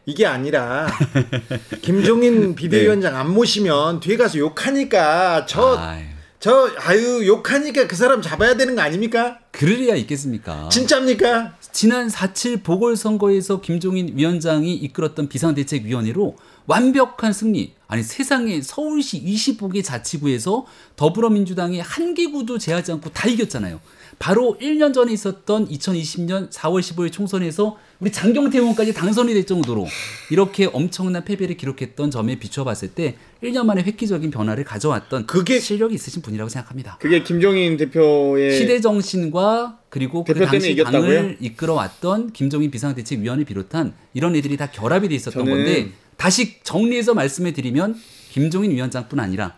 이게 0.06 0.26
아니라 0.26 0.88
김종인 1.82 2.56
비대위원장 2.56 3.16
안 3.16 3.32
모시면 3.32 4.00
뒤에 4.00 4.18
가서 4.18 4.38
욕하니까 4.40 5.46
저 5.48 5.76
아유. 5.78 6.04
저 6.40 6.72
아유 6.80 7.28
욕하니까 7.28 7.86
그 7.88 7.96
사람 7.96 8.22
잡아야 8.22 8.56
되는 8.56 8.76
거 8.76 8.82
아닙니까? 8.82 9.40
그럴 9.52 9.76
리야 9.76 9.96
있겠습니까? 9.96 10.70
진짜입니까? 10.70 11.58
지난 11.72 12.08
4.7 12.08 12.64
보궐선거에서 12.64 13.62
김종인 13.62 14.14
위원장이 14.18 14.74
이끌었던 14.76 15.30
비상대책위원회로 15.30 16.38
완벽한 16.70 17.34
승리. 17.34 17.74
아니 17.88 18.04
세상에 18.04 18.62
서울시 18.62 19.24
25개 19.24 19.84
자치구에서 19.84 20.68
더불어민주당이 20.96 21.80
한 21.80 22.14
기구도 22.14 22.60
제하지 22.60 22.92
않고 22.92 23.10
다 23.10 23.28
이겼잖아요. 23.28 23.80
바로 24.20 24.56
1년 24.62 24.94
전에 24.94 25.12
있었던 25.12 25.68
2020년 25.68 26.52
4월 26.52 26.82
15일 26.82 27.12
총선에서 27.12 27.78
우리 28.00 28.12
장경태 28.12 28.60
의원까지 28.60 28.94
당선이 28.94 29.34
될 29.34 29.48
정도로 29.48 29.88
이렇게 30.30 30.70
엄청난 30.72 31.26
패배를 31.26 31.58
기록했던 31.58 32.12
점에 32.12 32.38
비춰봤을 32.38 32.90
때 32.94 33.16
1년 33.42 33.66
만에 33.66 33.82
획기적인 33.82 34.30
변화를 34.30 34.64
가져왔던 34.64 35.26
그게- 35.26 35.60
실력이 35.60 35.96
있으신 35.96 36.22
분이라고 36.22 36.50
생각합니다. 36.50 36.98
그게 37.00 37.24
김종인 37.24 37.78
대표의 37.78 38.56
시대 38.56 38.80
정신과 38.80 39.80
그리고 39.90 40.24
그 40.24 40.36
당시 40.36 40.74
이겼다고요? 40.74 41.02
당을 41.02 41.38
이끌어왔던 41.40 42.34
김종인 42.34 42.70
비상대책위원회 42.70 43.44
비롯한 43.46 43.96
이런 44.14 44.36
애들이 44.36 44.56
다 44.58 44.70
결합이 44.70 45.10
돼 45.10 45.16
있었던 45.16 45.44
건데 45.46 45.92
다시 46.20 46.60
정리해서 46.64 47.14
말씀을 47.14 47.54
드리면 47.54 47.96
김종인 48.30 48.72
위원장뿐 48.72 49.20
아니라 49.22 49.56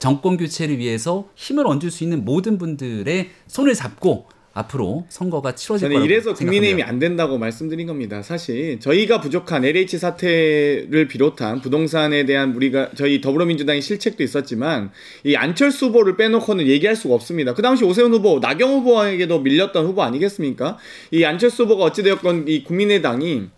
정권 0.00 0.36
교체를 0.36 0.78
위해서 0.78 1.28
힘을 1.36 1.64
얹을 1.64 1.92
수 1.92 2.02
있는 2.02 2.24
모든 2.24 2.58
분들의 2.58 3.30
손을 3.46 3.74
잡고 3.74 4.26
앞으로 4.52 5.06
선거가 5.08 5.54
치러질 5.54 5.88
거라고 5.88 6.04
이래서 6.04 6.34
국민의힘이. 6.34 6.82
안 6.82 6.98
된다고 6.98 7.38
말씀드린 7.38 7.86
겁니다. 7.86 8.20
사실 8.20 8.80
저희가 8.80 9.20
부족한 9.20 9.64
LH 9.64 9.96
사태를 9.96 11.06
비롯한 11.08 11.60
부동산에 11.60 12.26
대한 12.26 12.54
우리가 12.56 12.90
저희 12.96 13.20
더불어민주당의 13.20 13.80
실책도 13.80 14.24
있었지만 14.24 14.90
이 15.24 15.36
안철수 15.36 15.86
후보를 15.86 16.16
빼놓고는 16.16 16.66
얘기할 16.66 16.96
수가 16.96 17.14
없습니다. 17.14 17.54
그 17.54 17.62
당시 17.62 17.84
오세훈 17.84 18.12
후보, 18.12 18.40
나경 18.40 18.72
후보에게도 18.72 19.38
밀렸던 19.40 19.86
후보 19.86 20.02
아니겠습니까? 20.02 20.78
이 21.12 21.24
안철수 21.24 21.62
후보가 21.62 21.84
어찌되었건 21.84 22.48
이 22.48 22.64
국민의당이 22.64 23.50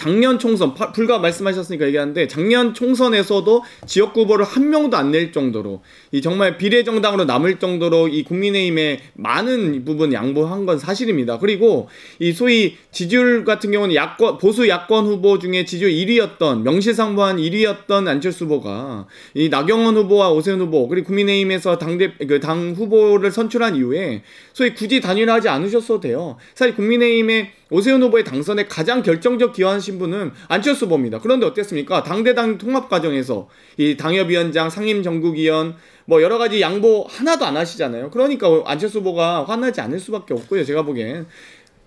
작년 0.00 0.38
총선 0.38 0.72
파- 0.72 0.92
불과 0.92 1.18
말씀하셨으니까 1.18 1.86
얘기하는데 1.88 2.26
작년 2.26 2.72
총선에서도 2.72 3.62
지역구 3.86 4.22
후보를 4.22 4.46
한 4.46 4.70
명도 4.70 4.96
안 4.96 5.10
낼 5.10 5.30
정도로 5.30 5.82
이 6.10 6.22
정말 6.22 6.56
비례정당으로 6.56 7.26
남을 7.26 7.58
정도로 7.58 8.08
이 8.08 8.22
국민의힘의 8.24 9.00
많은 9.14 9.84
부분 9.84 10.14
양보한 10.14 10.64
건 10.64 10.78
사실입니다. 10.78 11.38
그리고 11.38 11.88
이 12.18 12.32
소위 12.32 12.76
지지율 12.92 13.44
같은 13.44 13.72
경우는 13.72 13.94
야권 13.94 14.38
보수 14.38 14.68
야권 14.68 15.04
후보 15.04 15.38
중에 15.38 15.66
지지율 15.66 15.90
1위였던 15.90 16.62
명실상부한 16.62 17.36
1위였던 17.36 18.08
안철수 18.08 18.44
후보가 18.46 19.06
이 19.34 19.50
나경원 19.50 19.96
후보와 19.96 20.30
오세훈 20.30 20.60
후보 20.60 20.88
그리고 20.88 21.08
국민의힘에서 21.08 21.76
당대 21.76 22.12
그당 22.26 22.72
후보를 22.74 23.30
선출한 23.32 23.76
이후에 23.76 24.22
소위 24.54 24.72
굳이 24.72 25.02
단일화하지 25.02 25.50
않으셨어도 25.50 26.00
돼요. 26.00 26.36
사실 26.54 26.74
국민의힘의 26.74 27.50
오세훈 27.70 28.02
후보의 28.02 28.24
당선에 28.24 28.66
가장 28.66 29.02
결정적 29.02 29.52
기여하신 29.52 29.98
분은 29.98 30.32
안철수 30.48 30.86
후보입니다. 30.86 31.20
그런데 31.20 31.46
어땠습니까? 31.46 32.02
당대당 32.02 32.58
통합 32.58 32.88
과정에서 32.88 33.48
이 33.76 33.96
당협위원장, 33.96 34.70
상임정국위원 34.70 35.76
뭐 36.04 36.22
여러 36.22 36.38
가지 36.38 36.60
양보 36.60 37.06
하나도 37.08 37.44
안 37.44 37.56
하시잖아요. 37.56 38.10
그러니까 38.10 38.48
안철수 38.66 38.98
후보가 38.98 39.44
화나지 39.44 39.80
않을 39.80 39.98
수밖에 40.00 40.34
없고요. 40.34 40.64
제가 40.64 40.82
보기엔 40.82 41.26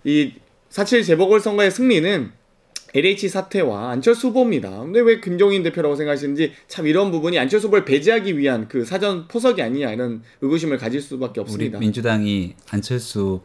이4.7 0.05 1.05
재보궐선거의 1.05 1.69
승리는 1.69 2.31
LH 2.95 3.27
사태와 3.27 3.89
안철수 3.89 4.27
후보입니다. 4.27 4.69
근데 4.81 4.99
왜 5.01 5.19
김종인 5.19 5.63
대표라고 5.63 5.95
생각하시는지 5.95 6.53
참 6.67 6.85
이런 6.85 7.11
부분이 7.11 7.39
안철수 7.39 7.67
후보를 7.67 7.85
배제하기 7.85 8.37
위한 8.37 8.67
그 8.67 8.85
사전 8.85 9.27
포석이 9.27 9.61
아니냐 9.61 9.91
이런 9.91 10.21
의구심을 10.41 10.77
가질 10.77 11.01
수밖에 11.01 11.41
우리 11.41 11.45
없습니다. 11.45 11.79
민주당이 11.79 12.53
안철수 12.69 13.41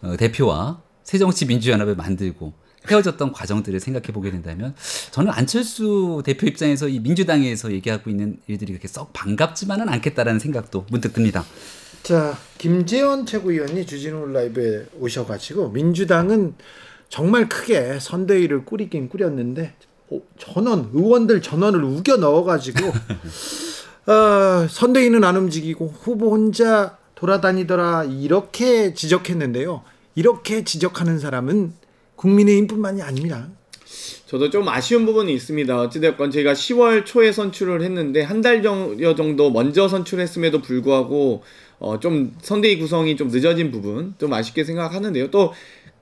어, 0.00 0.16
대표와 0.16 0.83
새정치민주연합을 1.04 1.94
만들고 1.94 2.52
헤어졌던 2.90 3.32
과정들을 3.32 3.80
생각해 3.80 4.08
보게 4.08 4.30
된다면 4.30 4.74
저는 5.10 5.32
안철수 5.32 6.22
대표 6.24 6.46
입장에서 6.46 6.88
이 6.88 6.98
민주당에서 6.98 7.72
얘기하고 7.72 8.10
있는 8.10 8.38
일들이 8.46 8.72
그렇게 8.72 8.88
썩 8.88 9.12
반갑지만은 9.12 9.88
않겠다라는 9.88 10.38
생각도 10.38 10.84
문득 10.90 11.14
듭니다. 11.14 11.44
자, 12.02 12.36
김재원 12.58 13.24
최고위원이 13.24 13.86
주진우 13.86 14.26
라이브에 14.32 14.86
오셔가지고 14.98 15.70
민주당은 15.70 16.54
정말 17.08 17.48
크게 17.48 17.98
선대위를 18.00 18.66
꾸리긴 18.66 19.08
꾸렸는데 19.08 19.72
어, 20.10 20.20
전원 20.36 20.90
의원들 20.92 21.40
전원을 21.40 21.82
우겨 21.82 22.16
넣어가지고 22.16 22.78
어, 24.06 24.66
선대위는 24.68 25.24
안 25.24 25.36
움직이고 25.36 25.94
후보 26.02 26.32
혼자 26.32 26.98
돌아다니더라 27.14 28.04
이렇게 28.04 28.92
지적했는데요. 28.92 29.82
이렇게 30.14 30.64
지적하는 30.64 31.18
사람은 31.18 31.72
국민의힘뿐만이 32.16 33.02
아닙니다. 33.02 33.48
저도 34.26 34.50
좀 34.50 34.68
아쉬운 34.68 35.06
부분이 35.06 35.32
있습니다. 35.34 35.80
어찌됐건 35.80 36.30
저희가 36.30 36.52
10월 36.54 37.04
초에 37.04 37.32
선출을 37.32 37.82
했는데 37.82 38.22
한 38.22 38.42
달 38.42 38.62
정도 38.62 39.50
먼저 39.50 39.88
선출했음에도 39.88 40.60
불구하고 40.60 41.42
어, 41.78 42.00
좀 42.00 42.34
선대위 42.40 42.78
구성이 42.78 43.16
좀 43.16 43.28
늦어진 43.28 43.70
부분 43.70 44.14
좀 44.18 44.32
아쉽게 44.32 44.64
생각하는데요. 44.64 45.30
또 45.30 45.52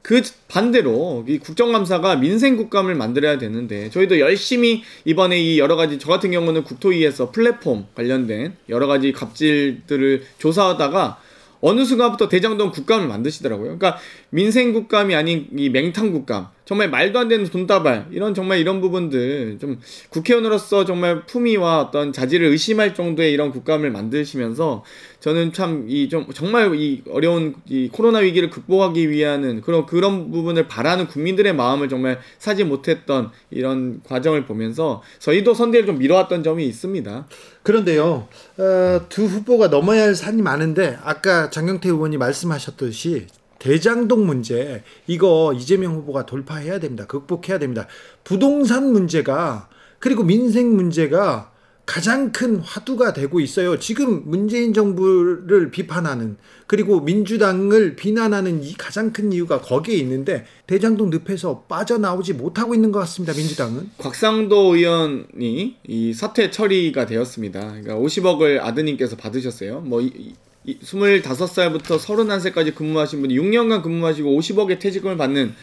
그 0.02 0.20
반대로 0.48 1.24
이 1.28 1.38
국정감사가 1.38 2.16
민생 2.16 2.56
국감을 2.56 2.96
만들어야 2.96 3.38
되는데 3.38 3.88
저희도 3.90 4.18
열심히 4.18 4.82
이번에 5.04 5.40
이 5.40 5.60
여러 5.60 5.76
가지 5.76 5.98
저 6.00 6.08
같은 6.08 6.32
경우는 6.32 6.64
국토위에서 6.64 7.30
플랫폼 7.30 7.86
관련된 7.94 8.56
여러 8.68 8.88
가지 8.88 9.12
갑질들을 9.12 10.24
조사하다가 10.38 11.20
어느 11.62 11.84
순간부터 11.84 12.28
대장동 12.28 12.72
국감을 12.72 13.08
만드시더라고요. 13.08 13.78
그러니까 13.78 13.98
민생 14.30 14.72
국감이 14.72 15.14
아닌 15.14 15.48
이 15.56 15.70
맹탕 15.70 16.12
국감. 16.12 16.48
정말 16.72 16.88
말도 16.88 17.18
안 17.18 17.28
되는 17.28 17.44
돈다발 17.44 18.06
이런 18.12 18.32
정말 18.32 18.58
이런 18.58 18.80
부분들 18.80 19.58
좀 19.60 19.78
국회의원으로서 20.08 20.86
정말 20.86 21.26
품위와 21.26 21.82
어떤 21.82 22.14
자질을 22.14 22.46
의심할 22.46 22.94
정도의 22.94 23.30
이런 23.30 23.50
국감을 23.50 23.90
만드시면서 23.90 24.82
저는 25.20 25.52
참 25.52 25.84
이 25.86 26.08
좀 26.08 26.26
정말 26.32 26.74
이 26.74 27.02
어려운 27.10 27.54
이 27.68 27.90
코로나 27.92 28.20
위기를 28.20 28.48
극복하기 28.48 29.10
위한 29.10 29.60
그런 29.60 29.84
그런 29.84 30.30
부분을 30.30 30.66
바라는 30.66 31.08
국민들의 31.08 31.54
마음을 31.54 31.90
정말 31.90 32.18
사지 32.38 32.64
못했던 32.64 33.30
이런 33.50 34.00
과정을 34.04 34.46
보면서 34.46 35.02
저희도 35.18 35.52
선대를 35.52 35.84
좀 35.84 35.98
미뤄왔던 35.98 36.42
점이 36.42 36.64
있습니다. 36.64 37.26
그런데요, 37.62 38.28
어, 38.56 39.00
두 39.10 39.26
후보가 39.26 39.68
넘어야 39.68 40.04
할 40.04 40.14
산이 40.14 40.40
많은데 40.40 40.96
아까 41.04 41.50
장경태 41.50 41.90
의원이 41.90 42.16
말씀하셨듯이 42.16 43.26
대장동 43.62 44.26
문제 44.26 44.82
이거 45.06 45.54
이재명 45.56 45.94
후보가 45.94 46.26
돌파해야 46.26 46.80
됩니다. 46.80 47.06
극복해야 47.06 47.60
됩니다. 47.60 47.86
부동산 48.24 48.90
문제가 48.92 49.68
그리고 50.00 50.24
민생 50.24 50.74
문제가 50.74 51.52
가장 51.86 52.32
큰 52.32 52.56
화두가 52.56 53.12
되고 53.12 53.38
있어요. 53.38 53.78
지금 53.78 54.22
문재인 54.24 54.74
정부를 54.74 55.70
비판하는 55.70 56.38
그리고 56.66 57.00
민주당을 57.00 57.94
비난하는 57.94 58.64
이 58.64 58.74
가장 58.74 59.12
큰 59.12 59.32
이유가 59.32 59.60
거기에 59.60 59.96
있는데 59.98 60.44
대장동 60.66 61.10
늪에서 61.10 61.60
빠져나오지 61.68 62.32
못하고 62.32 62.74
있는 62.74 62.90
것 62.90 62.98
같습니다. 63.00 63.32
민주당은. 63.32 63.90
곽상도 63.98 64.74
의원이 64.74 65.76
이 65.86 66.12
사퇴 66.14 66.50
처리가 66.50 67.06
되었습니다. 67.06 67.60
그러니까 67.60 67.94
50억을 67.94 68.60
아드님께서 68.60 69.16
받으셨어요. 69.16 69.82
뭐 69.82 70.00
이, 70.00 70.34
이, 70.64 70.78
25살부터 70.78 71.98
31살까지 71.98 72.74
근무하신 72.74 73.20
분이 73.20 73.36
6년간 73.36 73.82
근무하시고 73.82 74.38
50억의 74.38 74.78
퇴직금을 74.78 75.16
받는 75.16 75.54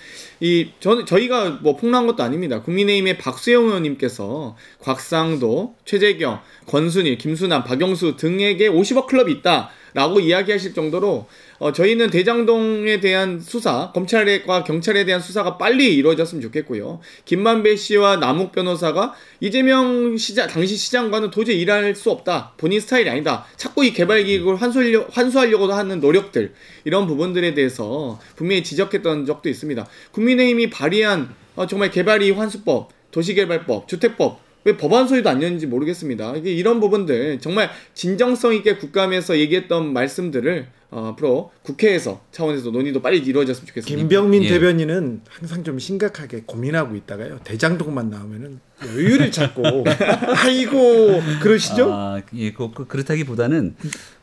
이 0.41 0.69
저, 0.79 1.05
저희가 1.05 1.59
뭐 1.61 1.75
폭로한 1.75 2.05
것도 2.07 2.23
아닙니다. 2.23 2.61
국민의힘의 2.61 3.17
박수영 3.17 3.65
의원님께서 3.65 4.57
곽상도, 4.79 5.75
최재경, 5.85 6.41
권순일, 6.65 7.17
김수남, 7.17 7.63
박영수 7.63 8.17
등에게 8.17 8.69
50억 8.69 9.07
클럽이 9.07 9.31
있다라고 9.33 10.19
이야기하실 10.19 10.73
정도로 10.73 11.27
어, 11.59 11.73
저희는 11.73 12.09
대장동에 12.09 13.01
대한 13.01 13.41
수사, 13.41 13.91
검찰과 13.91 14.63
경찰에 14.63 15.03
대한 15.03 15.21
수사가 15.21 15.57
빨리 15.57 15.95
이루어졌으면 15.95 16.41
좋겠고요. 16.41 17.01
김만배 17.25 17.75
씨와 17.75 18.15
남욱 18.17 18.53
변호사가 18.53 19.13
이재명 19.41 20.17
시장, 20.17 20.47
당시 20.47 20.77
시장과는 20.77 21.31
도저히 21.31 21.59
일할 21.59 21.93
수 21.95 22.11
없다. 22.11 22.53
본인 22.57 22.79
스타일이 22.79 23.09
아니다. 23.09 23.45
자꾸 23.57 23.83
이 23.83 23.91
개발 23.91 24.23
기획을 24.23 24.55
환수하려, 24.55 25.07
환수하려고 25.11 25.71
하는 25.71 25.99
노력들, 25.99 26.53
이런 26.85 27.07
부분들에 27.07 27.53
대해서 27.53 28.19
분명히 28.37 28.63
지적했던 28.63 29.25
적도 29.25 29.49
있습니다. 29.49 29.85
국민의힘이 30.11 30.69
발의한 30.69 31.35
어, 31.57 31.67
정말 31.67 31.91
개발이 31.91 32.31
환수법, 32.31 32.89
도시개발법, 33.11 33.89
주택법, 33.89 34.39
왜 34.65 34.77
법안 34.77 35.07
소위도 35.07 35.29
안 35.29 35.39
냈는지 35.39 35.67
모르겠습니다. 35.67 36.35
이게 36.35 36.51
이런 36.51 36.79
부분들 36.79 37.39
정말 37.39 37.69
진정성 37.93 38.53
있게 38.55 38.75
국감에서 38.75 39.37
얘기했던 39.37 39.93
말씀들을 39.93 40.67
어, 40.91 41.09
앞으로 41.11 41.51
국회에서 41.61 42.21
차원에서 42.31 42.71
논의도 42.71 43.01
빨리 43.01 43.19
이루어졌으면 43.19 43.67
좋겠습니다. 43.67 43.95
김병민 43.95 44.43
예. 44.43 44.49
대변인은 44.49 45.21
항상 45.29 45.63
좀 45.63 45.77
심각하게 45.77 46.43
고민하고 46.47 46.95
있다가요. 46.95 47.41
대장동만 47.43 48.09
나오면은 48.09 48.59
여유를 48.83 49.31
찾고 49.31 49.85
아이고 50.43 51.21
그러시죠? 51.41 51.93
아, 51.93 52.21
예, 52.33 52.51
그, 52.51 52.71
그, 52.73 52.87
그렇다기보다는 52.87 53.75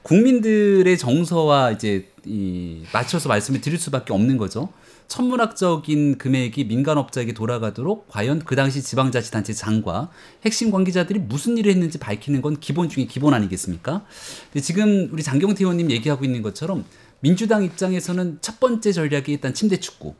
국민들의 0.03 0.99
정서와 0.99 1.70
이제 1.70 2.09
이 2.25 2.83
맞춰서 2.92 3.29
말씀을 3.29 3.61
드릴 3.61 3.79
수밖에 3.79 4.12
없는 4.12 4.37
거죠. 4.37 4.72
천문학적인 5.09 6.19
금액이 6.19 6.64
민간업자에게 6.64 7.33
돌아가도록 7.33 8.09
과연 8.09 8.40
그 8.40 8.57
당시 8.57 8.83
지방자치단체 8.83 9.53
장과 9.53 10.11
핵심 10.45 10.71
관계자들이 10.71 11.21
무슨 11.21 11.57
일을 11.59 11.73
했는지 11.73 11.99
밝히는 11.99 12.42
건 12.42 12.59
기본 12.59 12.88
중에 12.88 13.07
기본 13.07 13.35
아니겠습니까? 13.35 14.05
근데 14.53 14.61
지금 14.61 15.09
우리 15.12 15.23
장경태 15.23 15.62
의원님 15.62 15.90
얘기하고 15.90 16.25
있는 16.25 16.42
것처럼 16.42 16.85
민주당 17.21 17.62
입장에서는 17.64 18.38
첫 18.40 18.61
번째 18.61 18.92
전략이 18.92 19.33
일단 19.33 19.55
침대 19.55 19.79
축구. 19.79 20.14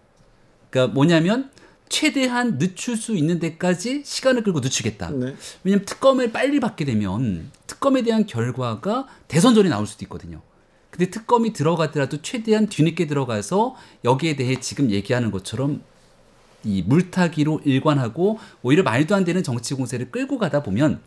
그러니까 0.71 0.95
뭐냐면 0.95 1.51
최대한 1.89 2.59
늦출 2.59 2.97
수 2.97 3.15
있는 3.15 3.39
데까지 3.39 4.03
시간을 4.05 4.43
끌고 4.43 4.61
늦추겠다. 4.61 5.11
네. 5.11 5.37
왜냐면 5.63 5.85
특검을 5.85 6.33
빨리 6.33 6.59
받게 6.59 6.85
되면 6.85 7.51
특검에 7.67 8.03
대한 8.03 8.27
결과가 8.27 9.07
대선 9.29 9.55
전에 9.55 9.69
나올 9.69 9.87
수도 9.87 10.05
있거든요. 10.05 10.43
근데 10.91 11.11
특검이 11.11 11.53
들어가더라도 11.53 12.23
최대한 12.23 12.69
뒤늦게 12.69 13.07
들어가서 13.07 13.77
여기에 14.05 14.37
대해 14.37 14.61
지금 14.61 14.91
얘기하는 14.91 15.31
것처럼 15.31 15.83
이 16.65 16.83
물타기로 16.83 17.61
일관하고 17.65 18.39
오히려 18.63 18.83
말도 18.83 19.15
안 19.15 19.25
되는 19.25 19.43
정치 19.43 19.75
공세를 19.75 20.11
끌고 20.11 20.39
가다 20.39 20.63
보면 20.63 21.01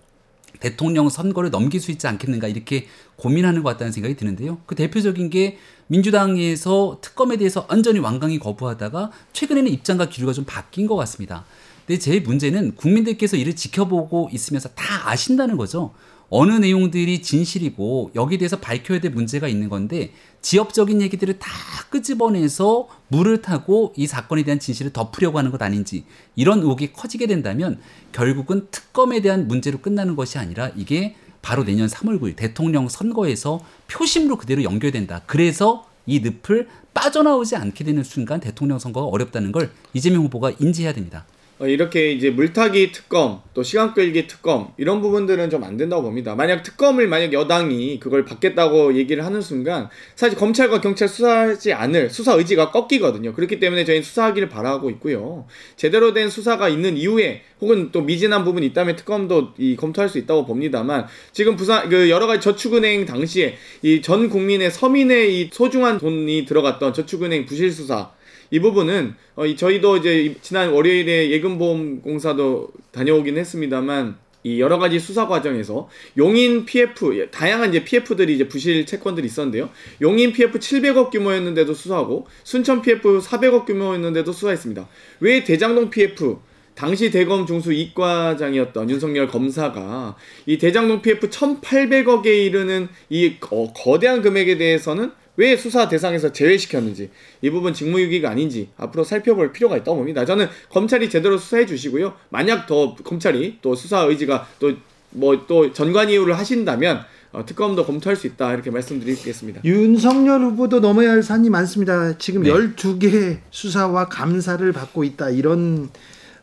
대통령 0.60 1.10
선거를 1.10 1.52
넘길 1.52 1.80
수 1.80 1.92
있지 1.92 2.08
않겠는가 2.08 2.48
이렇게 2.48 2.88
고민하는 3.16 3.64
것 3.64 3.72
같다는 3.72 3.92
생각이 3.92 4.16
드는데요. 4.16 4.60
그 4.66 4.76
대표적인 4.76 5.30
게 5.30 5.58
민주당에서 5.88 7.00
특검에 7.02 7.38
대해서 7.38 7.66
완전히 7.70 8.00
완강히 8.00 8.40
거부하다가 8.40 9.12
최근에는 9.34 9.72
입장과 9.72 10.10
기류가 10.10 10.34
좀 10.34 10.46
바뀐 10.46 10.88
것 10.88 10.96
같습니다. 10.96 11.46
근데 11.86 12.00
제 12.00 12.20
문제는 12.20 12.76
국민들께서 12.76 13.38
이를 13.38 13.56
지켜보고 13.56 14.30
있으면서 14.32 14.70
다 14.70 15.10
아신다는 15.10 15.58
거죠. 15.58 15.94
어느 16.30 16.54
내용들이 16.54 17.22
진실이고 17.22 18.12
여기에 18.16 18.38
대해서 18.38 18.60
밝혀야 18.60 19.00
될 19.00 19.12
문제가 19.12 19.48
있는 19.48 19.70
건데 19.70 20.12
지역적인 20.42 21.02
얘기들을 21.02 21.40
다 21.40 21.50
끄집어내서 21.90 22.88
물을 23.08 23.42
타고 23.42 23.94
이 23.98 24.06
사건에 24.06 24.44
대한 24.44 24.60
진실을 24.60 24.94
덮으려고 24.94 25.38
하는 25.38 25.52
것 25.52 25.62
아닌지 25.62 26.06
이런 26.36 26.60
의혹이 26.60 26.94
커지게 26.94 27.28
된다면 27.28 27.80
결국은 28.12 28.68
특검에 28.72 29.22
대한 29.22 29.48
문제로 29.48 29.80
끝나는 29.80 30.16
것이 30.16 30.38
아니라 30.38 30.70
이게 30.76 31.16
바로 31.42 31.64
내년 31.64 31.88
3월 31.88 32.20
9일 32.20 32.36
대통령 32.36 32.90
선거에서 32.90 33.60
표심으로 33.88 34.38
그대로 34.38 34.64
연결된다. 34.64 35.22
그래서 35.26 35.88
이 36.06 36.20
늪을 36.20 36.68
빠져나오지 36.94 37.56
않게 37.56 37.84
되는 37.84 38.04
순간 38.04 38.40
대통령 38.40 38.78
선거가 38.78 39.08
어렵다는 39.08 39.52
걸 39.52 39.72
이재명 39.94 40.24
후보가 40.24 40.54
인지해야 40.60 40.94
됩니다. 40.94 41.26
어, 41.62 41.68
이렇게 41.68 42.14
이제 42.14 42.30
물타기 42.30 42.94
특검 42.94 43.42
또 43.54 43.64
시간 43.64 43.94
끌기 43.94 44.28
특검 44.28 44.74
이런 44.78 45.02
부분들은 45.02 45.50
좀 45.50 45.60
안 45.66 45.76
된다고 45.76 46.04
봅니다. 46.04 46.34
만약 46.36 46.64
특검을 46.64 47.10
만약 47.10 47.34
여당이 47.34 48.00
그걸 48.00 48.24
받겠다고 48.24 48.96
얘기를 48.96 49.26
하는 49.26 49.42
순간 49.42 49.90
사실 50.16 50.38
검찰과 50.38 50.80
경찰 50.80 51.10
수사하지 51.10 51.74
않을 51.74 52.10
수사 52.12 52.34
의지가 52.36 52.72
꺾이거든요. 52.72 53.34
그렇기 53.34 53.60
때문에 53.60 53.84
저희는 53.84 54.04
수사하기를 54.04 54.48
바라고 54.48 54.90
있고요. 54.92 55.46
제대로 55.76 56.14
된 56.14 56.30
수사가 56.30 56.70
있는 56.70 56.96
이후에 56.96 57.42
혹은 57.60 57.90
또 57.92 58.02
미진한 58.02 58.46
부분이 58.46 58.66
있다면 58.68 58.96
특검도 58.96 59.50
이 59.58 59.76
검토할 59.76 60.08
수 60.08 60.18
있다고 60.18 60.46
봅니다만 60.46 61.08
지금 61.34 61.58
부산 61.58 61.90
그 61.90 62.10
여러 62.10 62.26
가지 62.26 62.40
저축은행 62.40 63.06
당시에 63.06 63.58
이 63.82 64.02
전 64.02 64.30
국민의 64.30 64.72
서민의 64.72 65.42
이 65.42 65.50
소중한 65.52 65.98
돈이 65.98 66.46
들어갔던 66.46 66.94
저축은행 66.94 67.46
부실 67.46 67.70
수사 67.70 68.12
이 68.52 68.60
부분은 68.60 69.16
어, 69.36 69.46
이 69.46 69.56
저희도 69.56 69.98
이제 69.98 70.36
지난 70.42 70.72
월요일에 70.72 71.30
예금보험공사도 71.32 72.70
다녀오긴 72.92 73.38
했습니다만 73.38 74.18
이 74.44 74.62
여러 74.62 74.78
가지 74.80 75.00
수사 75.00 75.28
과정에서 75.28 75.90
용인 76.18 76.66
PF 76.66 77.30
다양한 77.30 77.70
이제 77.70 77.84
PF들이 77.84 78.36
이제 78.36 78.48
부실 78.48 78.86
채권들이 78.86 79.28
있었는데요. 79.28 79.70
용인 80.02 80.32
PF 80.32 80.60
700억 80.60 81.12
규모였는데도 81.12 81.74
수사하고 81.74 82.26
순천 82.44 82.82
PF 82.82 83.20
400억 83.20 83.66
규모였는데도 83.66 84.32
수사했습니다. 84.32 84.88
왜 85.20 85.44
대장동 85.44 85.90
PF 85.90 86.38
당시 86.74 87.12
대검 87.12 87.46
중수 87.46 87.74
이과장이었던 87.74 88.90
윤석열 88.90 89.28
검사가 89.28 90.16
이 90.46 90.58
대장동 90.58 91.02
PF 91.02 91.30
1,800억에 91.30 92.28
이르는 92.46 92.88
이 93.10 93.36
거, 93.42 93.74
거대한 93.74 94.22
금액에 94.22 94.58
대해서는 94.58 95.12
왜 95.40 95.56
수사 95.56 95.88
대상에서 95.88 96.32
제외시켰는지 96.32 97.10
이 97.42 97.50
부분 97.50 97.74
직무유기가 97.74 98.30
아닌지 98.30 98.70
앞으로 98.78 99.04
살펴볼 99.04 99.54
필요가 99.54 99.78
있다고 99.78 99.98
봅니다. 99.98 100.26
저는 100.26 100.48
검찰이 100.70 101.10
제대로 101.10 101.38
수사해 101.38 101.66
주시고요. 101.66 102.14
만약 102.30 102.68
더 102.68 102.96
검찰이 102.96 103.60
또 103.62 103.76
수사 103.76 104.02
의지가 104.02 104.48
또 104.60 104.74
뭐 105.12 105.48
또 105.48 105.74
전관 105.74 106.10
이유를 106.10 106.38
하신다면 106.38 107.02
어, 107.32 107.46
특검도 107.46 107.86
검토할 107.86 108.16
수 108.16 108.28
있다 108.28 108.54
이렇게 108.54 108.72
말씀드리겠습니다. 108.72 109.62
윤석열 109.64 110.42
후보도 110.42 110.80
넘어야 110.80 111.12
할 111.12 111.24
산이 111.24 111.50
많습니다. 111.50 112.18
지금 112.18 112.44
네. 112.44 112.52
12개 112.52 113.40
수사와 113.52 114.08
감사를 114.10 114.72
받고 114.72 115.04
있다. 115.04 115.30
이런 115.30 115.90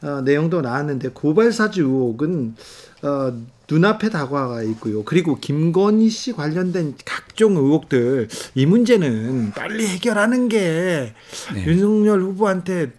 어, 0.02 0.20
내용도 0.22 0.60
나왔는데 0.60 1.10
고발사주 1.10 1.82
의혹은 1.82 2.54
어, 3.02 3.32
눈앞에 3.68 4.10
다가와 4.10 4.62
있고요. 4.62 5.04
그리고 5.04 5.38
김건희 5.38 6.08
씨 6.08 6.32
관련된 6.32 6.94
각종 7.04 7.56
의혹들 7.56 8.28
이 8.54 8.66
문제는 8.66 9.52
빨리 9.52 9.86
해결하는 9.86 10.48
게 10.48 11.12
네. 11.54 11.66
윤석열 11.66 12.20
후보한테 12.22 12.92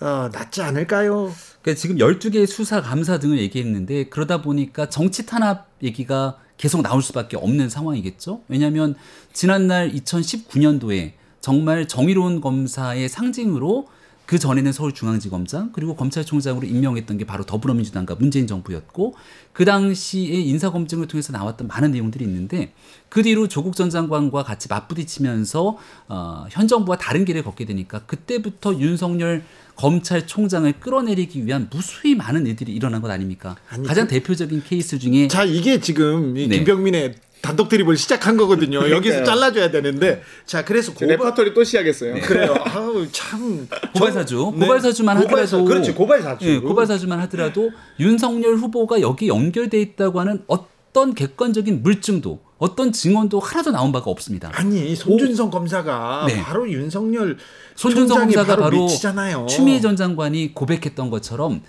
어, 0.00 0.30
낫지 0.32 0.62
않을까요? 0.62 1.32
그러니까 1.60 1.80
지금 1.80 1.96
12개의 1.96 2.46
수사 2.46 2.80
감사 2.80 3.18
등을 3.18 3.38
얘기했는데 3.38 4.04
그러다 4.04 4.42
보니까 4.42 4.88
정치 4.88 5.26
탄압 5.26 5.68
얘기가 5.82 6.38
계속 6.56 6.82
나올 6.82 7.02
수밖에 7.02 7.36
없는 7.36 7.68
상황이겠죠. 7.68 8.42
왜냐하면 8.48 8.94
지난날 9.32 9.92
2019년도에 9.92 11.12
정말 11.40 11.86
정의로운 11.86 12.40
검사의 12.40 13.08
상징으로 13.08 13.88
그 14.28 14.38
전에는 14.38 14.72
서울중앙지검장 14.72 15.70
그리고 15.72 15.96
검찰총장으로 15.96 16.66
임명했던 16.66 17.16
게 17.16 17.24
바로 17.24 17.44
더불어민주당과 17.46 18.16
문재인 18.16 18.46
정부였고 18.46 19.14
그 19.54 19.64
당시에 19.64 20.34
인사검증을 20.42 21.08
통해서 21.08 21.32
나왔던 21.32 21.66
많은 21.66 21.92
내용들이 21.92 22.26
있는데 22.26 22.74
그 23.08 23.22
뒤로 23.22 23.48
조국 23.48 23.74
전 23.74 23.88
장관과 23.88 24.42
같이 24.42 24.68
맞부딪히면서 24.68 25.78
어, 26.08 26.44
현 26.50 26.68
정부와 26.68 26.98
다른 26.98 27.24
길을 27.24 27.42
걷게 27.42 27.64
되니까 27.64 28.00
그때부터 28.00 28.78
윤석열 28.78 29.44
검찰총장을 29.76 30.70
끌어내리기 30.78 31.46
위한 31.46 31.70
무수히 31.72 32.14
많은 32.14 32.46
일들이 32.46 32.74
일어난 32.74 33.00
것 33.00 33.10
아닙니까? 33.10 33.56
아니, 33.70 33.86
가장 33.88 34.08
그- 34.08 34.12
대표적인 34.12 34.62
케이스 34.62 34.98
중에 34.98 35.28
자 35.28 35.44
이게 35.44 35.80
지금 35.80 36.36
이 36.36 36.48
네. 36.48 36.56
김병민의 36.56 37.14
단독 37.40 37.68
드립을 37.68 37.96
시작한 37.96 38.36
거거든요. 38.36 38.78
여기서 38.90 39.20
그러니까요. 39.20 39.24
잘라줘야 39.24 39.70
되는데 39.70 40.22
자 40.44 40.64
그래서 40.64 40.92
고발 40.92 41.08
레퍼토리 41.08 41.54
또 41.54 41.64
시작했어요. 41.64 42.14
그래요. 42.22 42.54
아우 42.64 43.06
참 43.12 43.68
고발사주, 43.94 44.52
네. 44.56 44.66
고발사주만 44.66 45.16
고발사- 45.18 45.28
하더라도 45.28 45.64
그렇지 45.64 45.92
고발사주. 45.94 46.46
예, 46.48 46.58
고발사주만 46.58 47.20
하더라도 47.20 47.70
윤석열 48.00 48.56
후보가 48.56 49.00
여기 49.00 49.28
연결돼 49.28 49.80
있다고 49.80 50.20
하는 50.20 50.42
어떤 50.46 51.14
객관적인 51.14 51.82
물증도 51.82 52.40
어떤 52.58 52.90
증언도 52.92 53.38
하나도 53.38 53.70
나온 53.70 53.92
바가 53.92 54.10
없습니다. 54.10 54.50
아니 54.52 54.96
손준성 54.96 55.50
검사가 55.50 56.24
네. 56.26 56.42
바로 56.42 56.68
윤석열 56.68 57.38
손준성 57.76 58.08
총장이 58.08 58.34
검사가 58.34 58.60
바로 58.60 58.82
미치잖아요. 58.84 59.46
추미애 59.48 59.80
전 59.80 59.94
장관이 59.94 60.54
고백했던 60.54 61.08
것처럼 61.10 61.62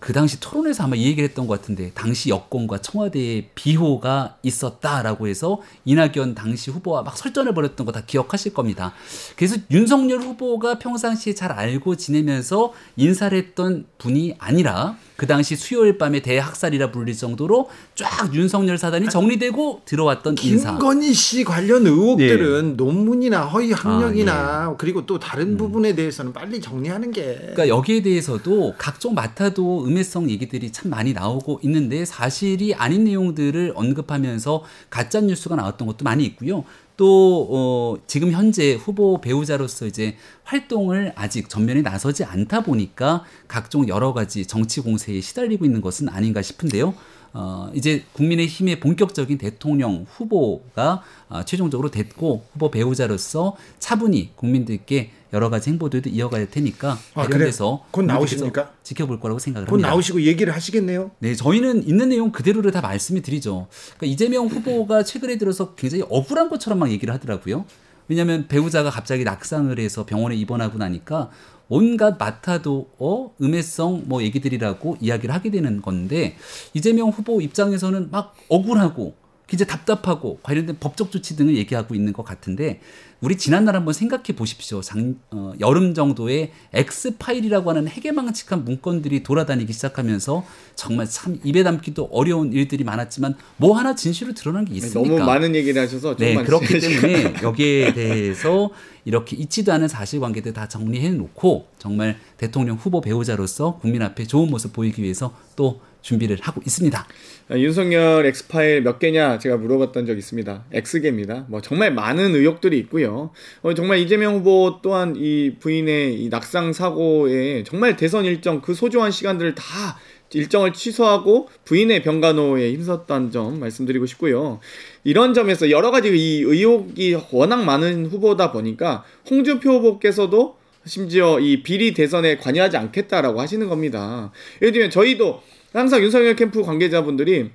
그 0.00 0.12
당시 0.12 0.40
토론에서 0.40 0.84
아마 0.84 0.96
이 0.96 1.04
얘기를 1.04 1.28
했던 1.28 1.46
것 1.46 1.60
같은데 1.60 1.92
당시 1.94 2.30
여권과 2.30 2.78
청와대에 2.78 3.50
비호가 3.54 4.36
있었다라고 4.42 5.28
해서 5.28 5.60
이낙연 5.84 6.34
당시 6.34 6.70
후보와 6.70 7.02
막 7.02 7.16
설전을 7.16 7.54
벌였던 7.54 7.86
거 7.86 7.92
다 7.92 8.00
기억하실 8.06 8.54
겁니다. 8.54 8.94
그래서 9.36 9.56
윤석열 9.70 10.20
후보가 10.20 10.78
평상시에 10.78 11.34
잘 11.34 11.52
알고 11.52 11.96
지내면서 11.96 12.72
인사를 12.96 13.36
했던 13.36 13.84
분이 13.98 14.36
아니라 14.38 14.96
그 15.16 15.26
당시 15.26 15.54
수요일 15.56 15.98
밤에 15.98 16.20
대학살이라 16.20 16.90
불릴 16.90 17.14
정도로 17.16 17.68
쫙 17.94 18.34
윤석열 18.34 18.78
사단이 18.78 19.08
정리되고 19.10 19.82
들어왔던 19.84 20.36
인사. 20.42 20.70
김건희 20.72 21.12
씨 21.12 21.44
관련 21.44 21.86
의혹들은 21.86 22.76
논문이나 22.78 23.42
허위 23.44 23.72
학력이나 23.72 24.32
아, 24.32 24.74
그리고 24.78 25.04
또 25.06 25.18
다른 25.18 25.56
부분에 25.58 25.94
대해서는 25.94 26.32
빨리 26.32 26.60
정리하는 26.60 27.10
게 27.12 27.36
그러니까 27.36 27.68
여기에 27.68 28.02
대해서도 28.02 28.74
각종 28.78 29.14
맡아도 29.14 29.81
음해성 29.84 30.30
얘기들이 30.30 30.72
참 30.72 30.90
많이 30.90 31.12
나오고 31.12 31.60
있는데 31.62 32.04
사실이 32.04 32.74
아닌 32.74 33.04
내용들을 33.04 33.72
언급하면서 33.74 34.64
가짜 34.90 35.20
뉴스가 35.20 35.56
나왔던 35.56 35.86
것도 35.86 36.04
많이 36.04 36.24
있고요. 36.24 36.64
또 36.96 37.48
어, 37.50 37.96
지금 38.06 38.32
현재 38.32 38.74
후보 38.74 39.20
배우자로서 39.20 39.86
이제 39.86 40.16
활동을 40.44 41.12
아직 41.16 41.48
전면에 41.48 41.82
나서지 41.82 42.24
않다 42.24 42.62
보니까 42.62 43.24
각종 43.48 43.88
여러 43.88 44.12
가지 44.12 44.46
정치 44.46 44.80
공세에 44.80 45.20
시달리고 45.20 45.64
있는 45.64 45.80
것은 45.80 46.08
아닌가 46.08 46.42
싶은데요. 46.42 46.94
어, 47.34 47.70
이제 47.74 48.04
국민의힘의 48.12 48.80
본격적인 48.80 49.38
대통령 49.38 50.04
후보가 50.08 51.02
어, 51.30 51.44
최종적으로 51.44 51.90
됐고 51.90 52.44
후보 52.52 52.70
배우자로서 52.70 53.56
차분히 53.78 54.32
국민들께 54.36 55.10
여러 55.32 55.48
가지 55.50 55.70
행보들도 55.70 56.10
이어갈 56.10 56.50
테니까 56.50 56.98
아, 57.14 57.22
관련돼서 57.22 57.64
그래요? 57.64 57.86
곧 57.90 58.02
나오십니까? 58.02 58.72
지켜볼 58.82 59.20
거라고 59.20 59.38
생각을 59.38 59.66
곧 59.66 59.74
합니다. 59.76 59.88
나오시고 59.90 60.22
얘기를 60.22 60.54
하시겠네요. 60.54 61.10
네, 61.20 61.34
저희는 61.34 61.86
있는 61.88 62.10
내용 62.10 62.32
그대로를 62.32 62.70
다 62.70 62.80
말씀을 62.80 63.22
드리죠. 63.22 63.68
그러니까 63.96 64.06
이재명 64.06 64.46
후보가 64.46 65.04
최근에 65.04 65.38
들어서 65.38 65.74
굉장히 65.74 66.04
억울한 66.08 66.48
것처럼 66.48 66.78
막 66.78 66.90
얘기를 66.90 67.12
하더라고요. 67.14 67.64
왜냐하면 68.08 68.46
배우자가 68.48 68.90
갑자기 68.90 69.24
낙상을 69.24 69.78
해서 69.78 70.04
병원에 70.04 70.34
입원하고 70.36 70.76
나니까 70.76 71.30
온갖 71.68 72.16
맡아도 72.18 72.90
어 72.98 73.32
음해성 73.40 74.02
뭐 74.06 74.22
얘기들이라고 74.22 74.98
이야기를 75.00 75.34
하게 75.34 75.50
되는 75.50 75.80
건데 75.80 76.36
이재명 76.74 77.08
후보 77.08 77.40
입장에서는 77.40 78.10
막 78.10 78.34
억울하고 78.48 79.14
굉장히 79.46 79.68
답답하고 79.68 80.38
관련된 80.42 80.76
법적 80.80 81.10
조치 81.10 81.36
등을 81.36 81.56
얘기하고 81.56 81.94
있는 81.94 82.12
것 82.12 82.24
같은데 82.24 82.80
우리 83.20 83.36
지난날 83.36 83.76
한번 83.76 83.94
생각해 83.94 84.34
보십시오. 84.34 84.80
장, 84.80 85.16
어, 85.30 85.52
여름 85.60 85.94
정도에 85.94 86.50
X 86.72 87.18
파일이라고 87.18 87.70
하는 87.70 87.86
해괴망측한 87.86 88.64
문건들이 88.64 89.22
돌아다니기 89.22 89.72
시작하면서 89.72 90.44
정말 90.74 91.06
참 91.08 91.38
입에 91.44 91.62
담기도 91.62 92.08
어려운 92.10 92.52
일들이 92.52 92.82
많았지만 92.82 93.36
뭐 93.58 93.76
하나 93.76 93.94
진실로 93.94 94.34
드러난 94.34 94.64
게 94.64 94.74
있습니까? 94.74 95.16
너무 95.16 95.24
많은 95.24 95.54
얘기를 95.54 95.80
하셔서 95.80 96.16
네, 96.16 96.34
그렇기 96.42 96.80
때문에 96.80 97.34
여기에 97.42 97.94
대해서 97.94 98.70
이렇게 99.04 99.36
있지도 99.36 99.72
않은 99.72 99.86
사실관계들 99.86 100.52
다 100.52 100.66
정리해 100.66 101.10
놓고 101.10 101.68
정말 101.78 102.18
대통령 102.38 102.76
후보 102.76 103.00
배우자로서 103.00 103.78
국민 103.80 104.02
앞에 104.02 104.26
좋은 104.26 104.50
모습 104.50 104.72
보이기 104.72 105.02
위해서 105.02 105.36
또 105.54 105.80
준비를 106.02 106.38
하고 106.40 106.60
있습니다. 106.64 107.06
아, 107.48 107.56
윤석열 107.56 108.26
엑스파일 108.26 108.82
몇 108.82 108.98
개냐 108.98 109.38
제가 109.38 109.56
물어봤던 109.56 110.06
적 110.06 110.18
있습니다. 110.18 110.64
X개입니다. 110.72 111.46
뭐 111.48 111.60
정말 111.60 111.92
많은 111.94 112.34
의혹들이 112.34 112.78
있고요. 112.80 113.30
어, 113.62 113.74
정말 113.74 113.98
이재명 113.98 114.36
후보 114.36 114.80
또한 114.82 115.14
이 115.16 115.54
부인의 115.58 116.22
이 116.22 116.28
낙상 116.28 116.72
사고에 116.72 117.64
정말 117.64 117.96
대선 117.96 118.24
일정 118.24 118.60
그 118.60 118.74
소중한 118.74 119.10
시간들을 119.10 119.54
다 119.54 119.98
일정을 120.34 120.72
취소하고 120.72 121.48
부인의 121.64 122.02
병간호에 122.02 122.72
힘썼다는 122.72 123.30
점 123.30 123.60
말씀드리고 123.60 124.06
싶고요. 124.06 124.60
이런 125.04 125.34
점에서 125.34 125.70
여러 125.70 125.90
가지 125.90 126.08
이 126.08 126.42
의혹이 126.42 127.16
워낙 127.32 127.64
많은 127.64 128.06
후보다 128.06 128.50
보니까 128.50 129.04
홍준표 129.28 129.70
후보께서도 129.72 130.56
심지어 130.84 131.38
이 131.38 131.62
비리 131.62 131.94
대선에 131.94 132.38
관여하지 132.38 132.76
않겠다라고 132.76 133.40
하시는 133.40 133.68
겁니다. 133.68 134.32
예를 134.60 134.72
들면 134.72 134.90
저희도 134.90 135.42
항상 135.72 136.02
윤석열 136.02 136.36
캠프 136.36 136.62
관계자분들이 136.62 137.50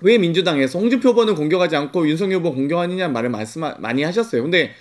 왜 0.00 0.18
민주당에서 0.18 0.78
홍준표 0.78 1.10
후보는 1.10 1.34
공격하지 1.34 1.76
않고 1.76 2.08
윤석열 2.08 2.38
후보 2.38 2.54
공격하느냐 2.54 3.08
말을 3.08 3.28
말씀 3.28 3.62
많이 3.78 4.02
하셨어요. 4.02 4.42
근데 4.42 4.72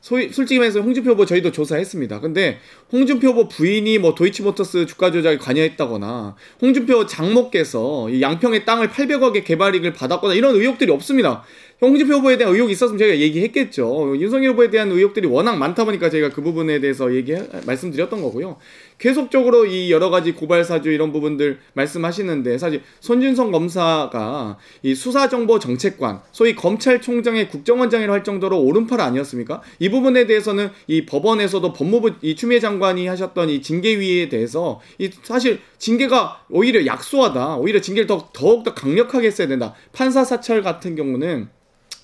소위 0.00 0.28
솔직히 0.30 0.58
말해서 0.58 0.80
홍준표 0.80 1.12
후보 1.12 1.24
저희도 1.24 1.52
조사했습니다. 1.52 2.20
근데 2.20 2.58
홍준표 2.92 3.28
후보 3.28 3.48
부인이 3.48 3.98
뭐 3.98 4.14
도이치모터스 4.14 4.84
주가 4.86 5.10
조작에 5.10 5.38
관여했다거나 5.38 6.36
홍준표 6.60 7.06
장모께서 7.06 8.10
이 8.10 8.20
양평의 8.20 8.66
땅을 8.66 8.88
800억의 8.88 9.44
개발이익을 9.44 9.92
받았거나 9.94 10.34
이런 10.34 10.56
의혹들이 10.56 10.92
없습니다. 10.92 11.44
홍준표 11.80 12.14
후보에 12.14 12.36
대한 12.36 12.52
의혹이 12.52 12.72
있었으면 12.72 12.98
저희가 12.98 13.18
얘기했겠죠. 13.18 14.16
윤석열 14.18 14.52
후보에 14.52 14.70
대한 14.70 14.90
의혹들이 14.90 15.26
워낙 15.26 15.56
많다 15.56 15.84
보니까 15.84 16.10
저희가 16.10 16.30
그 16.30 16.42
부분에 16.42 16.80
대해서 16.80 17.14
얘기 17.14 17.34
말씀드렸던 17.66 18.20
거고요. 18.20 18.56
계속적으로 19.04 19.66
이 19.66 19.92
여러 19.92 20.08
가지 20.08 20.32
고발 20.32 20.64
사주 20.64 20.90
이런 20.90 21.12
부분들 21.12 21.58
말씀하시는데 21.74 22.56
사실 22.56 22.80
손준성 23.00 23.50
검사가 23.50 24.56
이 24.82 24.94
수사정보 24.94 25.58
정책관, 25.58 26.22
소위 26.32 26.54
검찰총장의 26.54 27.50
국정원장이라 27.50 28.10
할 28.10 28.24
정도로 28.24 28.58
오른팔 28.62 29.02
아니었습니까? 29.02 29.60
이 29.78 29.90
부분에 29.90 30.26
대해서는 30.26 30.70
이 30.86 31.04
법원에서도 31.04 31.74
법무부 31.74 32.12
이 32.22 32.34
추미애 32.34 32.60
장관이 32.60 33.06
하셨던 33.06 33.50
이 33.50 33.60
징계위에 33.60 34.30
대해서 34.30 34.80
이 34.98 35.10
사실 35.22 35.60
징계가 35.76 36.46
오히려 36.48 36.86
약소하다. 36.86 37.56
오히려 37.56 37.82
징계를 37.82 38.06
더 38.06 38.30
더욱 38.32 38.64
더 38.64 38.72
강력하게 38.72 39.26
했어야 39.26 39.48
된다. 39.48 39.74
판사 39.92 40.24
사찰 40.24 40.62
같은 40.62 40.96
경우는 40.96 41.50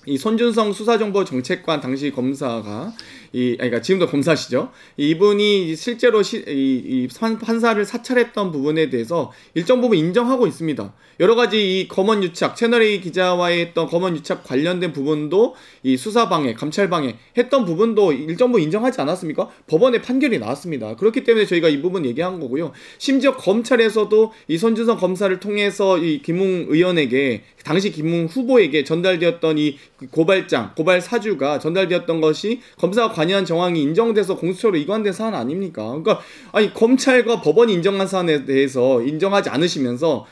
이 0.07 0.17
손준성 0.17 0.73
수사정보 0.73 1.25
정책관 1.25 1.79
당시 1.79 2.11
검사가 2.11 2.93
이 3.33 3.55
그러니까 3.55 3.81
지금도 3.81 4.07
검사시죠. 4.07 4.71
이분이 4.97 5.75
실제로 5.75 6.21
시, 6.21 6.43
이, 6.47 6.81
이 6.85 7.07
판- 7.17 7.39
판사를 7.39 7.83
사찰했던 7.85 8.51
부분에 8.51 8.89
대해서 8.89 9.31
일정 9.53 9.79
부분 9.79 9.97
인정하고 9.97 10.47
있습니다. 10.47 10.93
여러 11.21 11.35
가지 11.35 11.79
이 11.81 11.87
검언 11.87 12.23
유착 12.23 12.55
채널 12.55 12.81
A 12.81 12.99
기자와의 12.99 13.59
했던 13.67 13.87
검언 13.87 14.15
유착 14.17 14.43
관련된 14.43 14.91
부분도 14.91 15.55
이 15.83 15.95
수사 15.95 16.27
방해, 16.27 16.53
감찰 16.53 16.89
방해 16.89 17.15
했던 17.37 17.63
부분도 17.63 18.11
일정 18.11 18.49
부분 18.51 18.63
인정하지 18.63 18.99
않았습니까? 18.99 19.49
법원의 19.67 20.01
판결이 20.01 20.39
나왔습니다. 20.39 20.95
그렇기 20.95 21.23
때문에 21.23 21.45
저희가 21.45 21.69
이 21.69 21.81
부분 21.81 22.05
얘기한 22.05 22.39
거고요. 22.39 22.71
심지어 22.97 23.35
검찰에서도 23.37 24.33
이 24.47 24.57
손준성 24.57 24.97
검사를 24.97 25.39
통해서 25.39 25.97
이 25.97 26.21
김웅 26.21 26.65
의원에게 26.69 27.43
당시 27.63 27.91
김웅 27.91 28.25
후보에게 28.25 28.83
전달되었던 28.83 29.57
이 29.57 29.77
고발장, 30.09 30.73
고발 30.75 30.99
사주가 30.99 31.59
전달되었던 31.59 32.19
것이 32.19 32.59
검사가 32.77 33.13
관 33.13 33.20
여한 33.29 33.45
정황이 33.45 33.81
인정돼서 33.81 34.37
공수처로 34.37 34.77
이관된 34.77 35.13
사안 35.13 35.35
아닙니까? 35.35 35.83
그러니까 35.83 36.21
아니 36.51 36.73
검찰과 36.73 37.41
법원이 37.41 37.73
인정한 37.73 38.07
사안에 38.07 38.45
대해서 38.45 39.01
인정하지 39.01 39.49
않으시면서 39.49 40.25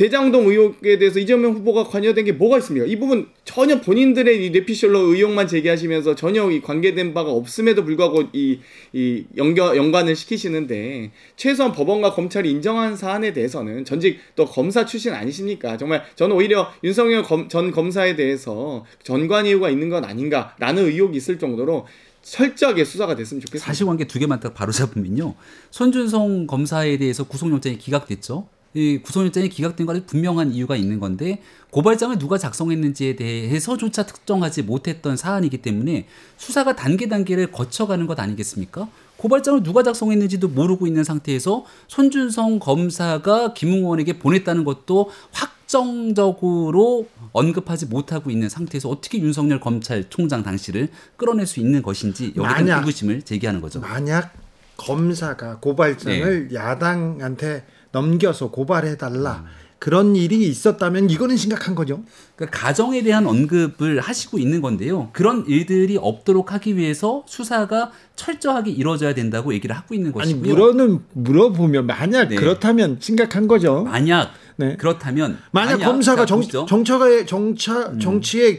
대장동 0.00 0.48
의혹에 0.48 0.96
대해서 0.96 1.18
이재명 1.18 1.52
후보가 1.52 1.84
관여된 1.84 2.24
게 2.24 2.32
뭐가 2.32 2.56
있습니까? 2.58 2.86
이 2.86 2.98
부분 2.98 3.28
전혀 3.44 3.82
본인들의 3.82 4.46
이 4.46 4.48
뇌피셜로 4.48 4.98
의혹만 4.98 5.46
제기하시면서 5.46 6.14
전혀 6.14 6.50
이 6.50 6.62
관계된 6.62 7.12
바가 7.12 7.30
없음에도 7.30 7.84
불구하고 7.84 8.24
이, 8.32 8.60
이 8.94 9.24
연결, 9.36 9.76
연관을 9.76 10.16
시키시는데 10.16 11.10
최소한 11.36 11.72
법원과 11.72 12.14
검찰이 12.14 12.50
인정한 12.50 12.96
사안에 12.96 13.34
대해서는 13.34 13.84
전직 13.84 14.20
또 14.36 14.46
검사 14.46 14.86
출신 14.86 15.12
아니십니까? 15.12 15.76
정말 15.76 16.02
저는 16.14 16.34
오히려 16.34 16.72
윤석열 16.82 17.22
검, 17.22 17.50
전 17.50 17.70
검사에 17.70 18.16
대해서 18.16 18.86
전관 19.02 19.44
이유가 19.44 19.68
있는 19.68 19.90
건 19.90 20.06
아닌가라는 20.06 20.86
의혹이 20.86 21.18
있을 21.18 21.38
정도로 21.38 21.86
철저하게 22.22 22.84
수사가 22.84 23.16
됐으면 23.16 23.40
좋겠습니다. 23.40 23.64
사실관계 23.64 24.06
두 24.06 24.18
개만 24.18 24.40
딱 24.40 24.54
바로 24.54 24.72
잡으면요. 24.72 25.34
손준성 25.70 26.46
검사에 26.46 26.98
대해서 26.98 27.24
구속영장이 27.24 27.78
기각됐죠. 27.78 28.46
이 28.74 28.98
구속영장이 29.02 29.48
기각된 29.48 29.84
거는 29.86 30.06
분명한 30.06 30.52
이유가 30.52 30.76
있는 30.76 31.00
건데 31.00 31.42
고발장을 31.70 32.18
누가 32.18 32.38
작성했는지에 32.38 33.16
대해서조차 33.16 34.04
특정하지 34.04 34.62
못했던 34.62 35.16
사안이기 35.16 35.58
때문에 35.58 36.06
수사가 36.36 36.76
단계 36.76 37.08
단계를 37.08 37.50
거쳐가는 37.50 38.06
것 38.06 38.20
아니겠습니까? 38.20 38.88
고발장을 39.16 39.62
누가 39.64 39.82
작성했는지도 39.82 40.48
모르고 40.48 40.86
있는 40.86 41.02
상태에서 41.04 41.64
손준성 41.88 42.60
검사가 42.60 43.54
김웅원에게 43.54 44.18
보냈다는 44.18 44.64
것도 44.64 45.10
확 45.32 45.59
정적으로 45.70 47.06
언급하지 47.30 47.86
못하고 47.86 48.32
있는 48.32 48.48
상태에서 48.48 48.88
어떻게 48.88 49.18
윤석열 49.20 49.60
검찰총장 49.60 50.42
당시를 50.42 50.88
끌어낼 51.16 51.46
수 51.46 51.60
있는 51.60 51.80
것인지 51.80 52.32
여기에 52.34 52.64
대한 52.64 52.80
의구심을 52.80 53.22
제기하는 53.22 53.60
거죠. 53.60 53.78
만약 53.78 54.34
검사가 54.76 55.58
고발장을 55.60 56.48
네. 56.48 56.54
야당한테 56.56 57.64
넘겨서 57.92 58.50
고발해달라 58.50 59.44
음. 59.44 59.59
그런 59.80 60.14
일이 60.14 60.46
있었다면 60.46 61.08
이거는 61.08 61.38
심각한 61.38 61.74
거죠. 61.74 62.02
그러니까 62.36 62.60
가정에 62.60 63.02
대한 63.02 63.26
언급을 63.26 63.98
하시고 64.00 64.38
있는 64.38 64.60
건데요. 64.60 65.08
그런 65.14 65.46
일들이 65.48 65.96
없도록 65.98 66.52
하기 66.52 66.76
위해서 66.76 67.24
수사가 67.26 67.90
철저하게 68.14 68.72
이루어져야 68.72 69.14
된다고 69.14 69.54
얘기를 69.54 69.74
하고 69.74 69.94
있는 69.94 70.12
아니 70.16 70.34
것이고요. 70.34 70.54
물어는 70.54 71.00
물어보면 71.14 71.86
만약 71.86 72.28
네. 72.28 72.36
그렇다면 72.36 72.98
심각한 73.00 73.48
거죠. 73.48 73.84
만약 73.84 74.34
네. 74.56 74.76
그렇다면 74.76 75.38
만약 75.50 75.78
검사가 75.78 76.26
자, 76.26 76.26
정. 76.26 76.40
음. 76.40 76.66
정처가 76.66 77.24
정차 77.24 77.98
정치에 77.98 78.58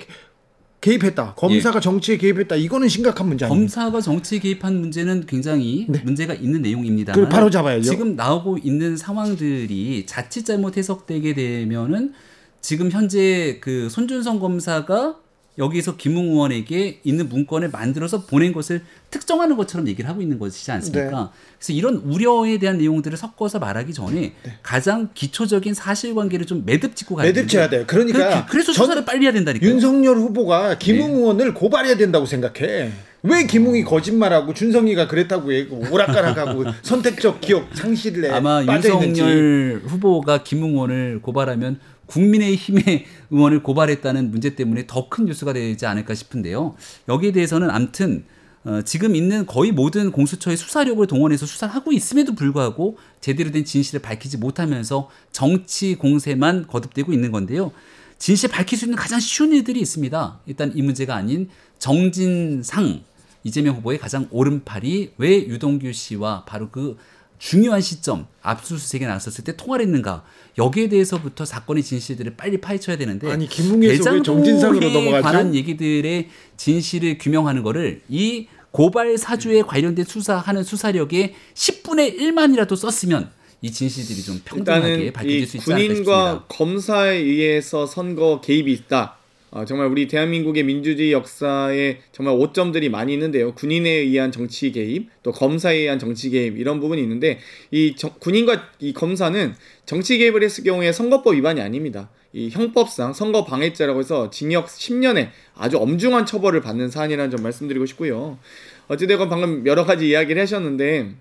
개입했다. 0.81 1.35
검사가 1.35 1.79
정치에 1.79 2.17
개입했다. 2.17 2.55
이거는 2.55 2.87
심각한 2.87 3.27
문제 3.27 3.45
아닙니까? 3.45 3.61
검사가 3.61 4.01
정치에 4.01 4.39
개입한 4.39 4.79
문제는 4.79 5.27
굉장히 5.27 5.85
문제가 6.03 6.33
있는 6.33 6.63
내용입니다. 6.63 7.13
네. 7.13 7.15
그걸 7.15 7.29
바로 7.29 7.49
잡아야죠. 7.51 7.89
지금 7.89 8.15
나오고 8.15 8.57
있는 8.57 8.97
상황들이 8.97 10.05
자칫 10.07 10.43
잘못 10.43 10.77
해석되게 10.77 11.35
되면은 11.35 12.13
지금 12.61 12.89
현재 12.89 13.59
그 13.61 13.89
손준성 13.89 14.39
검사가 14.39 15.17
여기서 15.57 15.97
김웅 15.97 16.29
의원에게 16.31 17.01
있는 17.03 17.27
문건을 17.27 17.69
만들어서 17.71 18.25
보낸 18.25 18.53
것을 18.53 18.81
특정하는 19.09 19.57
것처럼 19.57 19.87
얘기를 19.89 20.09
하고 20.09 20.21
있는 20.21 20.39
것이지 20.39 20.71
않습니까? 20.71 21.03
네. 21.09 21.27
그래서 21.59 21.73
이런 21.73 21.95
우려에 21.97 22.57
대한 22.57 22.77
내용들을 22.77 23.17
섞어서 23.17 23.59
말하기 23.59 23.93
전에 23.93 24.33
가장 24.63 25.09
기초적인 25.13 25.73
사실관계를 25.73 26.45
좀 26.45 26.63
매듭 26.65 26.95
짓고 26.95 27.15
가야 27.15 27.27
매듭져야 27.27 27.69
돼요. 27.69 27.83
그러니까 27.85 28.45
그, 28.45 28.55
래서 28.57 28.71
전- 28.71 28.85
수사를 28.85 29.03
빨리 29.03 29.25
해야 29.25 29.33
된다니까요. 29.33 29.69
윤석열 29.69 30.15
후보가 30.17 30.77
김웅 30.77 31.11
네. 31.11 31.17
의원을 31.17 31.53
고발해야 31.53 31.97
된다고 31.97 32.25
생각해. 32.25 32.91
왜 33.23 33.45
김웅이 33.45 33.83
거짓말하고 33.83 34.53
준성이가 34.53 35.07
그랬다고 35.07 35.53
얘기하고 35.53 35.93
오락가락하고 35.93 36.63
선택적 36.81 37.41
기억 37.41 37.67
상실에 37.75 38.29
아마 38.31 38.65
빠져 38.65 38.93
있는지. 38.93 39.21
윤석열 39.21 39.81
후보가 39.85 40.43
김웅원을 40.43 41.19
고발하면 41.21 41.79
국민의힘의 42.11 43.05
의원을 43.31 43.63
고발했다는 43.63 44.31
문제 44.31 44.55
때문에 44.55 44.85
더 44.87 45.09
큰 45.09 45.25
뉴스가 45.25 45.53
되지 45.53 45.85
않을까 45.85 46.13
싶은데요. 46.13 46.75
여기에 47.09 47.31
대해서는 47.31 47.69
암튼 47.69 48.23
어, 48.63 48.81
지금 48.83 49.15
있는 49.15 49.45
거의 49.47 49.71
모든 49.71 50.11
공수처의 50.11 50.55
수사력을 50.55 51.05
동원해서 51.07 51.45
수사를 51.47 51.73
하고 51.73 51.91
있음에도 51.91 52.35
불구하고 52.35 52.97
제대로 53.19 53.49
된 53.51 53.65
진실을 53.65 54.01
밝히지 54.01 54.37
못하면서 54.37 55.09
정치 55.31 55.95
공세만 55.95 56.67
거듭되고 56.67 57.11
있는 57.11 57.31
건데요. 57.31 57.71
진실 58.19 58.49
밝힐 58.51 58.77
수 58.77 58.85
있는 58.85 58.97
가장 58.97 59.19
쉬운 59.19 59.51
일들이 59.51 59.79
있습니다. 59.81 60.39
일단 60.45 60.71
이 60.75 60.81
문제가 60.83 61.15
아닌 61.15 61.49
정진상 61.79 63.01
이재명 63.43 63.77
후보의 63.77 63.97
가장 63.97 64.27
오른팔이 64.29 65.13
왜 65.17 65.47
유동규 65.47 65.91
씨와 65.91 66.45
바로 66.45 66.69
그 66.69 66.97
중요한 67.41 67.81
시점 67.81 68.27
압수수색에 68.43 69.07
나섰을 69.07 69.43
때 69.43 69.57
통화를 69.57 69.85
했는가 69.85 70.23
여기에 70.59 70.89
대해서부터 70.89 71.43
사건의 71.43 71.81
진실들을 71.81 72.35
빨리 72.37 72.61
파헤쳐야 72.61 72.97
되는데 72.97 73.31
아니, 73.31 73.49
왜 73.79 73.97
정진상으로? 73.97 75.21
관한 75.23 75.55
얘기들의 75.55 76.29
진실을 76.55 77.17
규명하는 77.17 77.63
거를 77.63 78.03
이 78.07 78.45
고발 78.69 79.17
사주에 79.17 79.63
관련된 79.63 80.05
수사하는 80.05 80.63
수사력의 80.63 81.33
10분의 81.55 82.19
1만이라도 82.19 82.75
썼으면 82.75 83.31
이 83.63 83.71
진실들이 83.71 84.21
좀 84.21 84.39
평등하게 84.45 85.11
밝혀질 85.11 85.41
이수 85.41 85.57
있지 85.57 85.73
않을까 85.73 85.87
군인과 85.87 85.95
싶습니다. 86.03 86.45
검사에 86.47 87.15
의해서 87.17 87.87
선거 87.87 88.39
개입이 88.41 88.71
있다. 88.71 89.17
아, 89.53 89.65
정말 89.65 89.87
우리 89.87 90.07
대한민국의 90.07 90.63
민주주의 90.63 91.11
역사에 91.11 91.99
정말 92.13 92.35
오점들이 92.35 92.87
많이 92.87 93.11
있는데요. 93.13 93.53
군인에 93.53 93.89
의한 93.89 94.31
정치 94.31 94.71
개입, 94.71 95.09
또 95.23 95.33
검사에 95.33 95.75
의한 95.75 95.99
정치 95.99 96.29
개입 96.29 96.57
이런 96.57 96.79
부분이 96.79 97.01
있는데 97.01 97.39
이 97.69 97.93
정- 97.97 98.13
군인과 98.19 98.69
이 98.79 98.93
검사는 98.93 99.53
정치 99.85 100.17
개입을 100.17 100.41
했을 100.41 100.63
경우에 100.63 100.93
선거법 100.93 101.35
위반이 101.35 101.59
아닙니다. 101.59 102.09
이 102.31 102.49
형법상 102.49 103.11
선거 103.11 103.43
방해죄라고 103.43 103.99
해서 103.99 104.29
징역 104.29 104.67
10년의 104.67 105.31
아주 105.53 105.77
엄중한 105.77 106.25
처벌을 106.25 106.61
받는 106.61 106.89
사안이라는 106.89 107.29
점 107.29 107.43
말씀드리고 107.43 107.85
싶고요. 107.87 108.39
어찌되건 108.87 109.27
방금 109.27 109.65
여러 109.65 109.83
가지 109.85 110.07
이야기를 110.07 110.41
하셨는데 110.41 111.11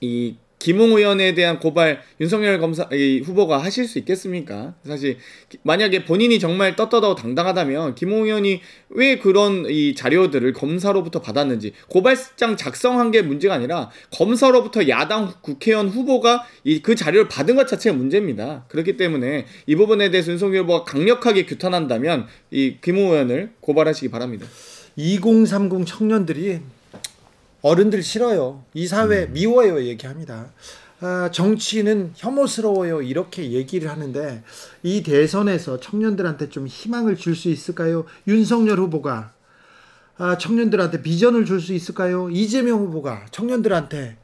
이 0.00 0.36
김웅 0.66 0.96
의원에 0.98 1.32
대한 1.34 1.60
고발 1.60 2.00
윤석열 2.20 2.58
검사 2.58 2.88
이 2.92 3.20
후보가 3.24 3.58
하실 3.58 3.86
수 3.86 4.00
있겠습니까? 4.00 4.74
사실 4.84 5.16
기- 5.48 5.58
만약에 5.62 6.04
본인이 6.04 6.40
정말 6.40 6.74
떳떳하고 6.74 7.14
당당하다면 7.14 7.94
김웅 7.94 8.24
의원이 8.24 8.60
왜 8.88 9.16
그런 9.16 9.66
이 9.70 9.94
자료들을 9.94 10.52
검사로부터 10.54 11.20
받았는지 11.20 11.70
고발장 11.88 12.56
작성한 12.56 13.12
게 13.12 13.22
문제가 13.22 13.54
아니라 13.54 13.90
검사로부터 14.10 14.88
야당 14.88 15.32
국회의원 15.40 15.86
후보가 15.88 16.44
이 16.64 16.80
그 16.82 16.96
자료를 16.96 17.28
받은 17.28 17.54
것 17.54 17.68
자체가 17.68 17.96
문제입니다. 17.96 18.64
그렇기 18.66 18.96
때문에 18.96 19.46
이 19.66 19.76
부분에 19.76 20.10
대해서 20.10 20.32
윤석열 20.32 20.64
후보가 20.64 20.82
강력하게 20.84 21.46
규탄한다면 21.46 22.26
이 22.50 22.78
김웅 22.80 23.12
의원을 23.12 23.52
고발하시기 23.60 24.08
바랍니다. 24.10 24.46
2030 24.96 25.86
청년들이 25.86 26.58
어른들 27.66 28.04
싫어요. 28.04 28.62
이 28.74 28.86
사회 28.86 29.26
미워요 29.26 29.82
얘기합니다. 29.82 30.52
아, 31.00 31.30
정치는 31.32 32.12
혐오스러워요 32.14 33.02
이렇게 33.02 33.50
얘기를 33.50 33.90
하는데 33.90 34.44
이 34.84 35.02
대선에서 35.02 35.80
청년들한테 35.80 36.48
좀 36.48 36.68
희망을 36.68 37.16
줄 37.16 37.34
수 37.34 37.48
있을까요? 37.48 38.04
윤석열 38.28 38.78
후보가 38.78 39.32
아, 40.16 40.38
청년들한테 40.38 41.02
비전을 41.02 41.44
줄 41.44 41.60
수 41.60 41.74
있을까요? 41.74 42.30
이재명 42.30 42.78
후보가 42.86 43.26
청년들한테 43.32 44.16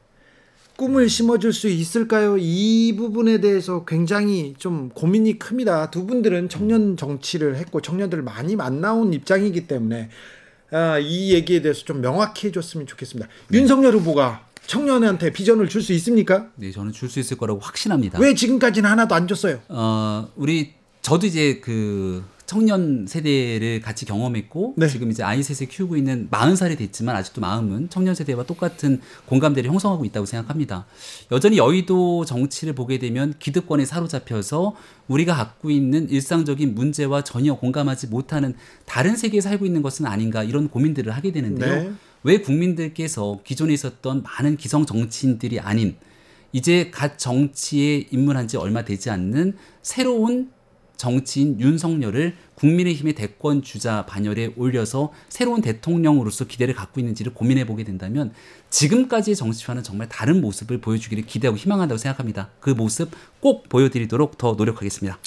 꿈을 0.77 1.09
심어줄 1.09 1.51
수 1.51 1.67
있을까요? 1.67 2.37
이 2.39 2.95
부분에 2.97 3.41
대해서 3.41 3.83
굉장히 3.83 4.55
좀 4.57 4.87
고민이 4.93 5.37
큽니다. 5.37 5.91
두 5.91 6.07
분들은 6.07 6.47
청년 6.47 6.95
정치를 6.95 7.57
했고 7.57 7.81
청년들을 7.81 8.23
많이 8.23 8.55
만나온 8.55 9.13
입장이기 9.13 9.67
때문에 9.67 10.09
아, 10.73 10.97
이 10.99 11.33
얘기에 11.33 11.61
대해서 11.61 11.85
좀 11.85 12.01
명확히 12.01 12.47
해줬으면 12.47 12.87
좋겠습니다. 12.87 13.29
윤석열 13.53 13.93
후보가 13.95 14.47
청년한테 14.65 15.31
비전을 15.31 15.69
줄 15.69 15.81
수 15.81 15.93
있습니까? 15.93 16.47
네, 16.55 16.71
저는 16.71 16.91
줄 16.93 17.09
수 17.09 17.19
있을 17.19 17.37
거라고 17.37 17.59
확신합니다. 17.59 18.19
왜 18.19 18.33
지금까지는 18.33 18.89
하나도 18.89 19.13
안 19.13 19.27
줬어요? 19.27 19.59
어, 19.69 20.29
우리 20.35 20.73
저도 21.01 21.27
이제 21.27 21.59
그 21.61 22.23
청년 22.45 23.05
세대를 23.07 23.81
같이 23.81 24.05
경험했고 24.05 24.75
네. 24.77 24.87
지금 24.87 25.11
이제 25.11 25.23
아이 25.23 25.41
셋을 25.41 25.69
키우고 25.69 25.95
있는 25.95 26.27
40살이 26.29 26.77
됐지만 26.77 27.15
아직도 27.15 27.41
마음은 27.41 27.89
청년 27.89 28.15
세대와 28.15 28.43
똑같은 28.43 29.01
공감대를 29.25 29.69
형성하고 29.69 30.05
있다고 30.05 30.25
생각합니다. 30.25 30.85
여전히 31.31 31.57
여의도 31.57 32.25
정치를 32.25 32.73
보게 32.73 32.99
되면 32.99 33.33
기득권에 33.39 33.85
사로잡혀서 33.85 34.75
우리가 35.07 35.35
갖고 35.35 35.69
있는 35.69 36.09
일상적인 36.09 36.75
문제와 36.75 37.23
전혀 37.23 37.55
공감하지 37.55 38.07
못하는 38.07 38.55
다른 38.85 39.15
세계에 39.15 39.41
살고 39.41 39.65
있는 39.65 39.81
것은 39.81 40.05
아닌가 40.05 40.43
이런 40.43 40.69
고민들을 40.69 41.11
하게 41.11 41.31
되는데요. 41.31 41.83
네. 41.83 41.91
왜 42.23 42.39
국민들께서 42.39 43.39
기존에 43.43 43.73
있었던 43.73 44.23
많은 44.23 44.57
기성 44.57 44.85
정치인들이 44.85 45.59
아닌 45.59 45.95
이제 46.53 46.91
갓 46.91 47.17
정치에 47.17 48.07
입문한 48.11 48.47
지 48.47 48.57
얼마 48.57 48.85
되지 48.85 49.09
않는 49.09 49.57
새로운 49.81 50.51
정치인 51.03 51.59
윤석열을 51.59 52.33
국민의힘의 52.55 53.13
대권 53.13 53.61
주자 53.61 54.05
반열에 54.05 54.53
올려서 54.55 55.11
새로운 55.27 55.59
대통령으로서 55.59 56.45
기대를 56.45 56.73
갖고 56.73 57.01
있는지를 57.01 57.33
고민해 57.33 57.65
보게 57.65 57.83
된다면 57.83 58.31
지금까지의 58.69 59.35
정치와는 59.35 59.83
정말 59.83 60.07
다른 60.07 60.39
모습을 60.39 60.79
보여주기를 60.79 61.25
기대하고 61.25 61.57
희망한다고 61.57 61.97
생각합니다. 61.97 62.51
그 62.61 62.69
모습 62.69 63.11
꼭 63.41 63.67
보여드리도록 63.67 64.37
더 64.37 64.53
노력하겠습니다. 64.53 65.19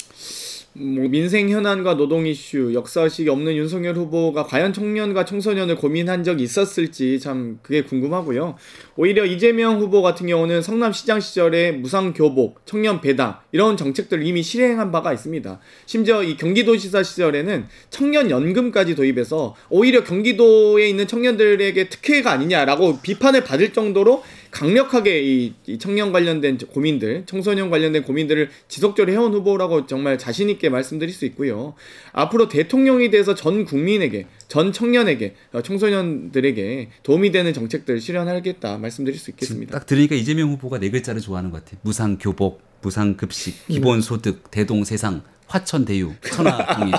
뭐 0.79 1.07
민생 1.09 1.49
현안과 1.49 1.97
노동 1.97 2.27
이슈, 2.27 2.71
역사의식이 2.71 3.29
없는 3.29 3.55
윤석열 3.55 3.95
후보가 3.95 4.45
과연 4.45 4.73
청년과 4.73 5.25
청소년을 5.25 5.75
고민한 5.75 6.23
적이 6.23 6.43
있었을지 6.43 7.19
참 7.19 7.57
그게 7.63 7.81
궁금하고요. 7.81 8.55
오히려 8.95 9.25
이재명 9.25 9.79
후보 9.79 10.03
같은 10.03 10.27
경우는 10.27 10.61
성남시장 10.61 11.19
시절에 11.19 11.71
무상교복, 11.71 12.61
청년 12.65 13.01
배당 13.01 13.39
이런 13.51 13.75
정책들을 13.75 14.23
이미 14.23 14.43
실행한 14.43 14.91
바가 14.91 15.13
있습니다. 15.13 15.59
심지어 15.87 16.21
이 16.21 16.37
경기도지사 16.37 17.01
시절에는 17.01 17.65
청년연금까지 17.89 18.93
도입해서 18.93 19.55
오히려 19.71 20.03
경기도에 20.03 20.87
있는 20.87 21.07
청년들에게 21.07 21.89
특혜가 21.89 22.31
아니냐라고 22.31 22.99
비판을 23.01 23.43
받을 23.43 23.73
정도로 23.73 24.21
강력하게 24.51 25.21
이, 25.21 25.53
이 25.65 25.77
청년 25.77 26.11
관련된 26.11 26.57
고민들, 26.57 27.23
청소년 27.25 27.69
관련된 27.69 28.03
고민들을 28.03 28.49
지속적으로 28.67 29.11
해온 29.11 29.33
후보라고 29.33 29.85
정말 29.87 30.17
자신 30.17 30.49
있게 30.49 30.69
말씀드릴 30.69 31.13
수 31.13 31.25
있고요. 31.25 31.73
앞으로 32.13 32.47
대통령이 32.47 33.09
돼서 33.09 33.35
전 33.35 33.65
국민에게, 33.65 34.27
전 34.47 34.71
청년에게, 34.71 35.35
어, 35.53 35.61
청소년들에게 35.61 36.89
도움이 37.03 37.31
되는 37.31 37.53
정책들 37.53 37.99
실현하겠다 37.99 38.77
말씀드릴 38.77 39.19
수 39.19 39.31
있겠습니다. 39.31 39.77
딱 39.77 39.85
들으니까 39.85 40.15
이재명 40.15 40.51
후보가 40.51 40.79
네 40.79 40.89
글자를 40.89 41.21
좋아하는 41.21 41.51
것 41.51 41.63
같아요. 41.63 41.79
무상 41.83 42.17
교복, 42.17 42.61
무상 42.81 43.17
급식, 43.17 43.67
기본 43.67 44.01
소득, 44.01 44.49
대동 44.51 44.83
세상, 44.83 45.23
화천 45.47 45.85
대유, 45.85 46.13
천하 46.31 46.75
통일 46.75 46.93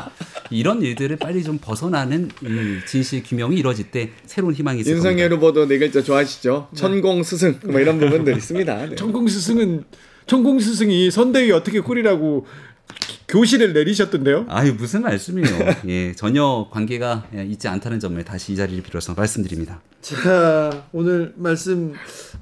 이런 0.51 0.83
일들을 0.83 1.17
빨리 1.17 1.45
좀 1.45 1.59
벗어나는 1.61 2.31
이 2.43 2.87
진실 2.87 3.23
규명이 3.23 3.57
이루어질 3.57 3.91
때 3.91 4.11
새로운 4.27 4.55
희망이 4.55 4.81
있을 4.81 4.93
겁니다. 4.93 5.11
윤석열 5.11 5.33
후보도 5.35 5.67
네 5.69 5.79
글자 5.79 6.03
좋아하시죠? 6.03 6.69
천공 6.75 7.23
스승 7.23 7.61
뭐 7.65 7.79
이런 7.81 7.99
부분들 7.99 8.37
있습니다. 8.37 8.87
네. 8.87 8.97
천공 8.97 9.29
스승은 9.29 9.85
천공 10.27 10.59
스승이 10.59 11.11
선대위 11.11 11.53
어떻게 11.53 11.81
꾸리라고 11.81 12.47
교실을 13.29 13.75
내리셨던데요? 13.75 14.47
아유 14.49 14.75
무슨 14.75 15.03
말씀이에요. 15.03 15.75
예, 15.89 16.15
전혀 16.15 16.69
관계가 16.73 17.29
있지 17.49 17.69
않다는 17.69 18.01
점을 18.01 18.23
다시 18.25 18.55
이 18.55 18.57
자리를 18.57 18.83
빌어서 18.83 19.13
말씀드립니다. 19.13 19.83
자 20.01 20.87
오늘 20.93 21.35
말씀 21.37 21.93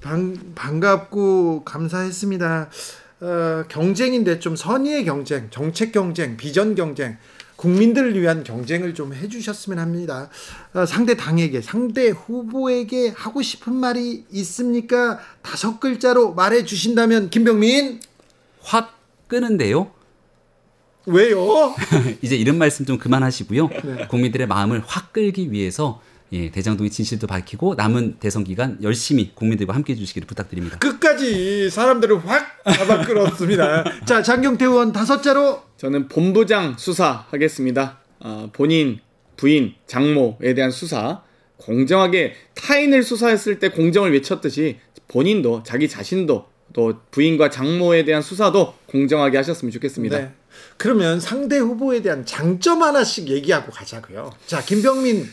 반, 0.00 0.36
반갑고 0.54 1.64
감사했습니다. 1.64 2.70
어, 3.20 3.64
경쟁인데 3.68 4.40
좀 4.40 4.56
선의의 4.56 5.04
경쟁, 5.04 5.48
정책 5.50 5.92
경쟁, 5.92 6.36
비전 6.36 6.74
경쟁, 6.74 7.16
국민들을 7.56 8.20
위한 8.20 8.44
경쟁을 8.44 8.94
좀 8.94 9.14
해주셨으면 9.14 9.78
합니다. 9.78 10.28
어, 10.74 10.84
상대 10.84 11.16
당에게, 11.16 11.62
상대 11.62 12.08
후보에게 12.08 13.08
하고 13.16 13.40
싶은 13.40 13.72
말이 13.74 14.24
있습니까? 14.30 15.18
다섯 15.42 15.80
글자로 15.80 16.34
말해 16.34 16.64
주신다면 16.64 17.30
김병민 17.30 18.00
확 18.60 18.98
끄는데요. 19.28 19.90
왜요? 21.06 21.74
이제 22.20 22.36
이런 22.36 22.58
말씀 22.58 22.84
좀 22.84 22.98
그만하시고요. 22.98 23.68
네. 23.68 24.06
국민들의 24.08 24.46
마음을 24.46 24.82
확 24.86 25.12
끌기 25.12 25.52
위해서 25.52 26.02
예, 26.32 26.50
대장동의 26.50 26.90
진실도 26.90 27.26
밝히고 27.26 27.74
남은 27.76 28.16
대선 28.18 28.42
기간 28.42 28.78
열심히 28.82 29.32
국민들과 29.34 29.74
함께 29.74 29.92
해주시기를 29.92 30.26
부탁드립니다. 30.26 30.78
끝까지 30.78 31.70
사람들을 31.70 32.26
확 32.26 32.64
잡아 32.64 33.02
끌었습니다. 33.02 33.84
자 34.04 34.22
장경태 34.22 34.64
의원 34.64 34.92
다섯 34.92 35.22
자로 35.22 35.62
저는 35.76 36.08
본부장 36.08 36.76
수사하겠습니다. 36.78 38.00
아, 38.20 38.48
본인, 38.52 38.98
부인, 39.36 39.74
장모에 39.86 40.54
대한 40.54 40.70
수사 40.70 41.22
공정하게 41.58 42.34
타인을 42.54 43.02
수사했을 43.02 43.58
때 43.58 43.70
공정을 43.70 44.12
외쳤듯이 44.12 44.78
본인도 45.08 45.62
자기 45.64 45.88
자신도 45.88 46.46
또 46.72 46.94
부인과 47.10 47.50
장모에 47.50 48.04
대한 48.04 48.20
수사도 48.20 48.74
공정하게 48.86 49.36
하셨으면 49.38 49.70
좋겠습니다. 49.72 50.18
네. 50.18 50.30
그러면 50.76 51.20
상대 51.20 51.58
후보에 51.58 52.02
대한 52.02 52.26
장점 52.26 52.82
하나씩 52.82 53.28
얘기하고 53.28 53.70
가자고요. 53.70 54.32
자, 54.46 54.62
김병민 54.62 55.26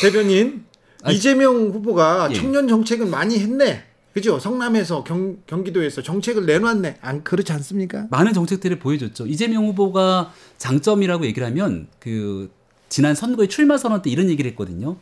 대변인 0.00 0.64
아니, 1.02 1.16
이재명 1.16 1.68
후보가 1.68 2.28
예. 2.30 2.34
청년 2.34 2.68
정책은 2.68 3.10
많이 3.10 3.38
했네. 3.38 3.84
그죠? 4.12 4.38
성남에서 4.38 5.04
경, 5.04 5.36
경기도에서 5.46 6.02
정책을 6.02 6.46
내놨네. 6.46 6.98
안 7.02 7.22
그렇지 7.22 7.52
않습니까? 7.52 8.06
많은 8.10 8.32
정책들을 8.32 8.78
보여줬죠. 8.78 9.26
이재명 9.26 9.66
후보가 9.66 10.32
장점이라고 10.56 11.26
얘기를 11.26 11.46
하면 11.48 11.88
그 11.98 12.50
지난 12.88 13.14
선거의 13.14 13.48
출마 13.48 13.76
선언 13.76 14.00
때 14.00 14.08
이런 14.08 14.30
얘기를 14.30 14.50
했거든요. 14.52 14.96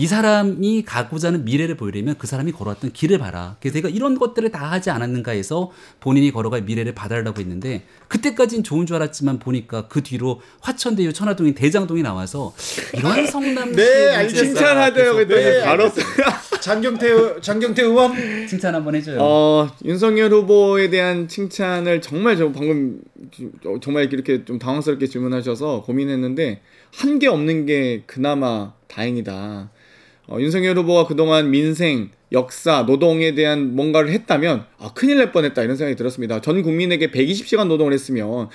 이 0.00 0.06
사람이 0.06 0.84
가고자 0.86 1.28
하는 1.28 1.44
미래를 1.44 1.76
보이려면 1.76 2.14
그 2.16 2.26
사람이 2.26 2.52
걸어왔던 2.52 2.92
길을 2.94 3.18
봐라. 3.18 3.56
그래서 3.60 3.74
내가 3.74 3.90
이런 3.90 4.18
것들을 4.18 4.50
다 4.50 4.70
하지 4.70 4.88
않았는가 4.88 5.32
해서 5.32 5.70
본인이 6.00 6.30
걸어갈 6.32 6.62
미래를 6.62 6.94
봐달라고 6.94 7.38
했는데 7.38 7.82
그때까진 8.08 8.62
좋은 8.62 8.86
줄 8.86 8.96
알았지만 8.96 9.38
보니까 9.40 9.88
그 9.88 10.02
뒤로 10.02 10.40
화천대유 10.62 11.12
천화동인 11.12 11.52
대장동이 11.54 12.00
나와서 12.00 12.54
이런 12.94 13.26
성남시 13.26 13.76
네, 13.76 14.16
알겠습니다. 14.16 14.44
칭찬하대요. 14.58 15.28
네, 15.28 15.64
바로 15.64 15.90
장경태 16.62 17.06
의- 17.06 17.42
장경태 17.42 17.82
의원 17.82 18.46
칭찬 18.48 18.74
한번 18.74 18.94
해줘요. 18.94 19.18
어, 19.20 19.68
윤석열 19.84 20.32
후보에 20.32 20.88
대한 20.88 21.28
칭찬을 21.28 22.00
정말 22.00 22.38
저 22.38 22.50
방금 22.52 23.02
주- 23.30 23.50
어, 23.66 23.76
정말 23.82 24.10
이렇게 24.10 24.46
좀 24.46 24.58
당황스럽게 24.58 25.06
질문하셔서 25.08 25.82
고민했는데 25.82 26.62
한 26.94 27.18
게 27.18 27.26
없는 27.28 27.66
게 27.66 28.02
그나마 28.06 28.72
다행이다. 28.88 29.70
어, 30.30 30.38
윤석열 30.40 30.78
후보가 30.78 31.06
그동안 31.06 31.50
민생, 31.50 32.10
역사, 32.32 32.82
노동에 32.86 33.34
대한 33.34 33.74
뭔가를 33.74 34.10
했다면 34.12 34.64
아, 34.78 34.92
큰일 34.94 35.16
날 35.18 35.32
뻔했다 35.32 35.62
이런 35.62 35.76
생각이 35.76 35.96
들었습니다. 35.96 36.40
전 36.40 36.62
국민에게 36.62 37.10
120시간 37.10 37.66
노동을 37.66 37.92
했으면 37.92 38.48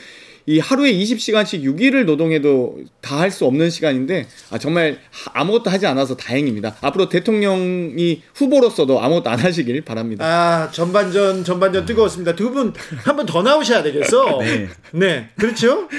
이 0.47 0.59
하루에 0.59 0.93
20시간씩 0.93 1.63
6일을 1.63 2.05
노동해도 2.05 2.77
다 3.01 3.17
할 3.19 3.31
수 3.31 3.45
없는 3.45 3.69
시간인데 3.71 4.27
아, 4.51 4.57
정말 4.59 4.99
하- 5.09 5.41
아무것도 5.41 5.69
하지 5.71 5.87
않아서 5.87 6.15
다행입니다. 6.15 6.77
앞으로 6.81 7.09
대통령이 7.09 8.21
후보로서도 8.35 9.01
아무것도 9.01 9.29
안 9.29 9.39
하시길 9.39 9.81
바랍니다. 9.81 10.23
아 10.25 10.71
전반전 10.71 11.43
전반전 11.43 11.85
뜨거웠습니다. 11.85 12.35
두 12.35 12.51
분 12.53 12.73
한 13.03 13.15
번 13.17 13.25
더 13.25 13.41
나오셔야 13.41 13.83
되겠어. 13.83 14.37
네. 14.45 14.67
네. 14.91 15.29
그렇죠? 15.35 15.89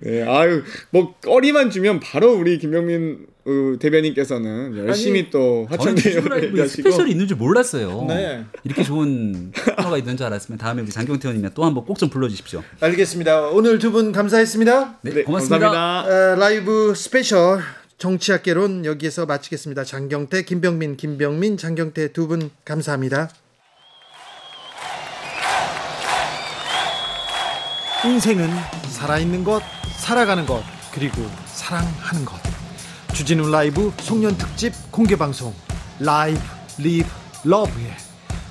네, 0.00 0.22
아유, 0.22 0.62
뭐 0.90 1.14
꺼리만 1.20 1.70
주면 1.70 2.00
바로 2.00 2.32
우리 2.32 2.58
김병민 2.58 3.26
어, 3.48 3.78
대변인께서는 3.78 4.76
열심히 4.86 5.20
아니, 5.20 5.30
또 5.30 5.66
화천대유 5.70 6.66
스페셜이 6.68 7.12
있는 7.12 7.28
줄 7.28 7.36
몰랐어요. 7.36 8.04
네. 8.08 8.44
이렇게 8.64 8.82
좋은 8.82 9.52
코너가 9.76 9.98
있는 9.98 10.16
줄 10.16 10.26
알았으면 10.26 10.58
다음에 10.58 10.82
우리 10.82 10.90
장경태 10.90 11.28
의원님이 11.28 11.54
또 11.54 11.64
한번 11.64 11.84
꼭 11.84 11.96
좀 11.96 12.10
불러주십시오. 12.10 12.62
알겠습니다. 12.80 13.48
오늘 13.48 13.78
두 13.78 13.92
분 13.92 14.10
감사했습니다. 14.12 14.98
네, 15.02 15.14
네, 15.14 15.22
고맙습니다. 15.22 15.68
감사합니다. 15.70 16.32
어, 16.32 16.34
라이브 16.36 16.92
스페셜 16.96 17.60
정치학개론 17.98 18.84
여기에서 18.84 19.24
마치겠습니다. 19.26 19.84
장경태, 19.84 20.42
김병민, 20.42 20.96
김병민, 20.96 21.56
장경태 21.56 22.12
두 22.12 22.26
분 22.26 22.50
감사합니다. 22.64 23.30
인생은 28.04 28.48
살아있는 28.88 29.44
것, 29.44 29.62
살아가는 29.98 30.44
것, 30.46 30.62
그리고 30.92 31.22
사랑하는 31.46 32.24
것. 32.24 32.45
주진우 33.16 33.50
라이브 33.50 33.90
송년 33.98 34.36
특집 34.36 34.74
공개 34.90 35.16
방송 35.16 35.54
Live 35.98 36.38
Live 36.76 37.08
Love에 37.44 37.96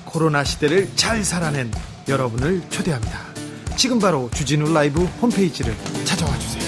코로나 0.04 0.42
시대를 0.42 0.88
잘 0.96 1.22
살아낸 1.22 1.70
여러분을 2.08 2.62
초대합니다. 2.68 3.16
지금 3.76 4.00
바로 4.00 4.28
주진우 4.34 4.72
라이브 4.72 5.04
홈페이지를 5.04 5.72
찾아와 6.04 6.36
주세요. 6.40 6.66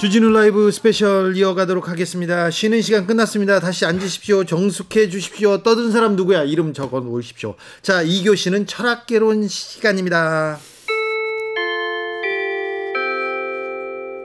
주진우 0.00 0.30
라이브 0.30 0.72
스페셜 0.72 1.36
이어가도록 1.36 1.90
하겠습니다. 1.90 2.50
쉬는 2.50 2.80
시간 2.80 3.06
끝났습니다. 3.06 3.60
다시 3.60 3.84
앉으십시오. 3.84 4.44
정숙해 4.44 5.10
주십시오. 5.10 5.62
떠든 5.62 5.92
사람 5.92 6.16
누구야? 6.16 6.44
이름 6.44 6.72
적어 6.72 7.00
놓으십시오. 7.00 7.56
자, 7.82 8.02
2교시는 8.02 8.66
철학개론 8.66 9.48
시간입니다. 9.48 10.58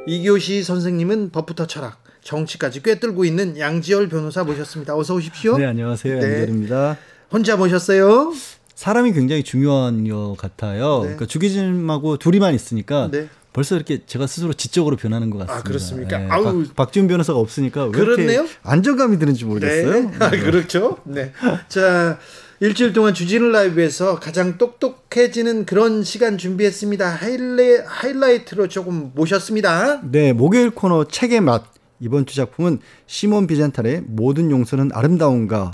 2교시 0.07 0.63
선생님은 0.63 1.31
법부터 1.31 1.67
철학, 1.67 2.01
정치까지 2.23 2.81
꿰뚫고 2.81 3.25
있는 3.25 3.59
양지열 3.59 4.07
변호사 4.07 4.43
모셨습니다. 4.43 4.95
어서 4.95 5.15
오십시오. 5.15 5.57
네, 5.57 5.65
안녕하세요. 5.65 6.19
네. 6.19 6.25
양결입니다. 6.33 6.97
혼자 7.29 7.57
모셨어요? 7.57 8.33
사람이 8.73 9.11
굉장히 9.11 9.43
중요한 9.43 10.07
것 10.07 10.35
같아요. 10.37 10.99
네. 10.99 11.01
그러니까 11.01 11.25
주기진하고 11.25 12.17
둘이만 12.17 12.55
있으니까 12.55 13.09
네. 13.11 13.27
벌써 13.51 13.75
이렇게 13.75 14.05
제가 14.05 14.27
스스로 14.27 14.53
지적으로 14.53 14.95
변하는 14.95 15.29
것 15.29 15.39
같습니다. 15.39 15.59
아, 15.59 15.63
그렇습니까? 15.63 16.17
네, 16.19 16.27
아우. 16.29 16.63
박, 16.67 16.75
박지훈 16.75 17.07
변호사가 17.07 17.39
없으니까 17.39 17.85
왜 17.85 17.91
그렇네요? 17.91 18.41
이렇게 18.41 18.49
안정감이 18.63 19.19
드는지 19.19 19.43
모르겠어요. 19.45 20.11
네. 20.11 20.15
아, 20.19 20.29
그렇죠. 20.29 20.99
네. 21.03 21.33
자, 21.67 22.17
일주일 22.59 22.91
동안 22.91 23.13
주진우 23.13 23.49
라이브에서 23.49 24.19
가장 24.19 24.57
똑똑해지는 24.57 25.67
그런 25.67 26.03
시간 26.03 26.39
준비했습니다. 26.39 27.07
하일레, 27.07 27.83
하이라이트로 27.85 28.67
조금 28.67 29.11
모셨습니다. 29.13 30.01
네, 30.03 30.33
목요일 30.33 30.71
코너 30.71 31.05
책의 31.05 31.41
맛. 31.41 31.65
이번 31.99 32.25
주 32.25 32.35
작품은 32.35 32.79
시몬 33.05 33.45
비젠탈의 33.47 34.03
모든 34.07 34.49
용서는 34.49 34.89
아름다운가 34.93 35.71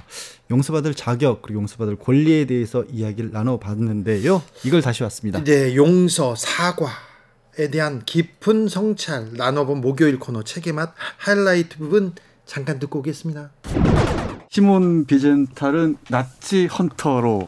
용서받을 0.52 0.94
자격 0.94 1.42
그리고 1.42 1.62
용서받을 1.62 1.98
권리에 1.98 2.46
대해서 2.46 2.84
이야기를 2.92 3.32
나눠봤는데요. 3.32 4.42
이걸 4.66 4.82
다시 4.82 5.04
왔습니다. 5.04 5.40
이제 5.40 5.76
용서, 5.76 6.36
사과 6.36 6.88
에 7.60 7.70
대한 7.70 8.04
깊은 8.04 8.68
성찰 8.68 9.30
나눠본 9.34 9.80
목요일 9.80 10.18
코너 10.18 10.44
책의 10.44 10.74
맛 10.74 10.94
하이라이트 11.18 11.78
부분 11.78 12.14
잠깐 12.46 12.80
듣고 12.80 13.00
오겠습니다. 13.00 13.52
시몬 14.58 15.06
비젠탈은 15.06 15.97
나치 16.12 16.68
헌터로 16.68 17.47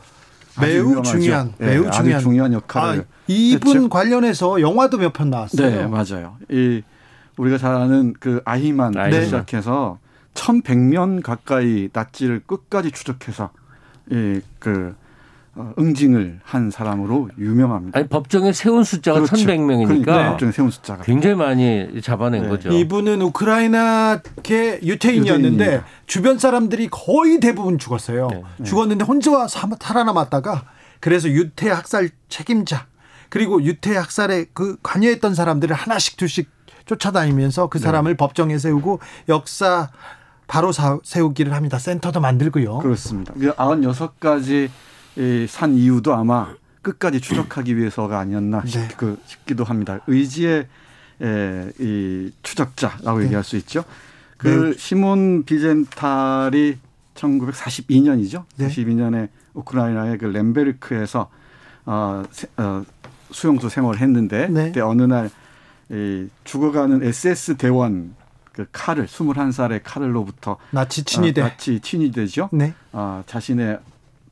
매우. 0.59 1.03
중요한, 1.03 1.53
예, 1.61 1.65
매우 1.65 1.91
중요한. 1.91 2.19
중요한 2.23 2.53
역할을 2.53 3.01
아, 3.01 3.03
이분 3.27 3.75
했죠. 3.75 3.89
관련해서 3.89 4.59
영화도 4.59 4.97
몇 4.97 5.13
편 5.13 5.29
나왔어요. 5.29 5.69
네 5.69 5.85
맞아요. 5.85 6.37
이 6.49 6.81
우리가 7.37 7.59
잘 7.59 7.75
아는 7.75 8.15
그 8.19 8.41
아히만 8.43 8.97
아히만. 8.97 9.23
시작해서 9.23 9.99
1,100년 10.33 11.21
가까이 11.21 11.89
나치를 11.93 12.41
끝까지 12.47 12.89
추적해서 12.89 13.51
이그 14.09 14.95
어, 14.97 15.04
응징을 15.79 16.39
한 16.43 16.69
사람으로 16.69 17.29
유명합니다. 17.37 17.97
아니 17.97 18.07
법정에 18.07 18.51
세운 18.51 18.83
숫자가 18.83 19.19
그렇죠. 19.21 19.35
1100명이니까 19.35 19.87
그러니까 19.87 20.29
법정에 20.31 20.51
세운 20.51 20.69
숫자가 20.69 21.03
굉장히 21.03 21.35
많이 21.35 22.01
잡아낸 22.01 22.43
네. 22.43 22.49
거죠. 22.49 22.69
이분은 22.71 23.21
우크라이나계 23.21 24.79
유태인이었는데 24.83 25.49
유대인입니다. 25.63 25.85
주변 26.07 26.37
사람들이 26.39 26.89
거의 26.91 27.39
대부분 27.39 27.77
죽었어요. 27.77 28.27
네. 28.31 28.43
죽었는데 28.65 29.05
혼자 29.05 29.47
사- 29.47 29.69
살아남았다가 29.79 30.65
그래서 30.99 31.29
유태 31.29 31.69
학살 31.69 32.09
책임자 32.29 32.87
그리고 33.29 33.61
유태 33.63 33.95
학살에 33.95 34.45
그 34.53 34.77
관여했던 34.83 35.35
사람들을 35.35 35.75
하나씩 35.75 36.17
둘씩 36.17 36.49
쫓아다니면서 36.85 37.67
그 37.67 37.79
사람을 37.79 38.15
법정에 38.15 38.57
세우고 38.57 38.99
역사 39.29 39.89
바로 40.47 40.71
사- 40.71 40.99
세우기를 41.03 41.53
합니다. 41.53 41.79
센터도 41.79 42.19
만들고요. 42.19 42.77
그렇습니다. 42.79 43.33
96가지 43.33 44.67
이 44.67 44.69
산 45.49 45.75
이유도 45.75 46.13
아마 46.13 46.53
끝까지 46.81 47.19
추적하기 47.21 47.77
위해서가 47.77 48.19
아니었나 48.19 48.63
싶, 48.65 48.79
네. 48.79 48.87
그 48.97 49.17
싶기도 49.25 49.63
합니다. 49.63 49.99
의지의 50.07 50.67
에, 51.21 51.71
이 51.79 52.31
추적자라고 52.43 53.19
네. 53.19 53.25
얘기할 53.25 53.43
수 53.43 53.55
있죠. 53.57 53.83
그 54.37 54.75
시몬 54.77 55.43
비젠탈이 55.45 56.77
1942년이죠. 57.15 58.43
네. 58.57 58.67
42년에 58.67 59.29
우크라이나의 59.53 60.17
그 60.17 60.25
렘베르크에서 60.25 61.29
어, 61.85 62.23
세- 62.31 62.47
어, 62.57 62.83
수용소 63.31 63.69
생활을 63.69 63.99
했는데 64.01 64.47
네. 64.47 64.65
그때 64.67 64.81
어느 64.81 65.03
날 65.03 65.29
이 65.91 66.27
죽어가는 66.45 67.03
SS 67.03 67.57
대원 67.57 68.15
그 68.51 68.65
칼을 68.71 69.05
21살의 69.05 69.81
칼을로부터 69.83 70.57
나치 70.71 71.03
친위대. 71.03 71.41
아, 71.41 71.49
나치 71.49 71.79
친위대죠. 71.79 72.49
네. 72.53 72.73
아, 72.91 73.21
자신의 73.27 73.77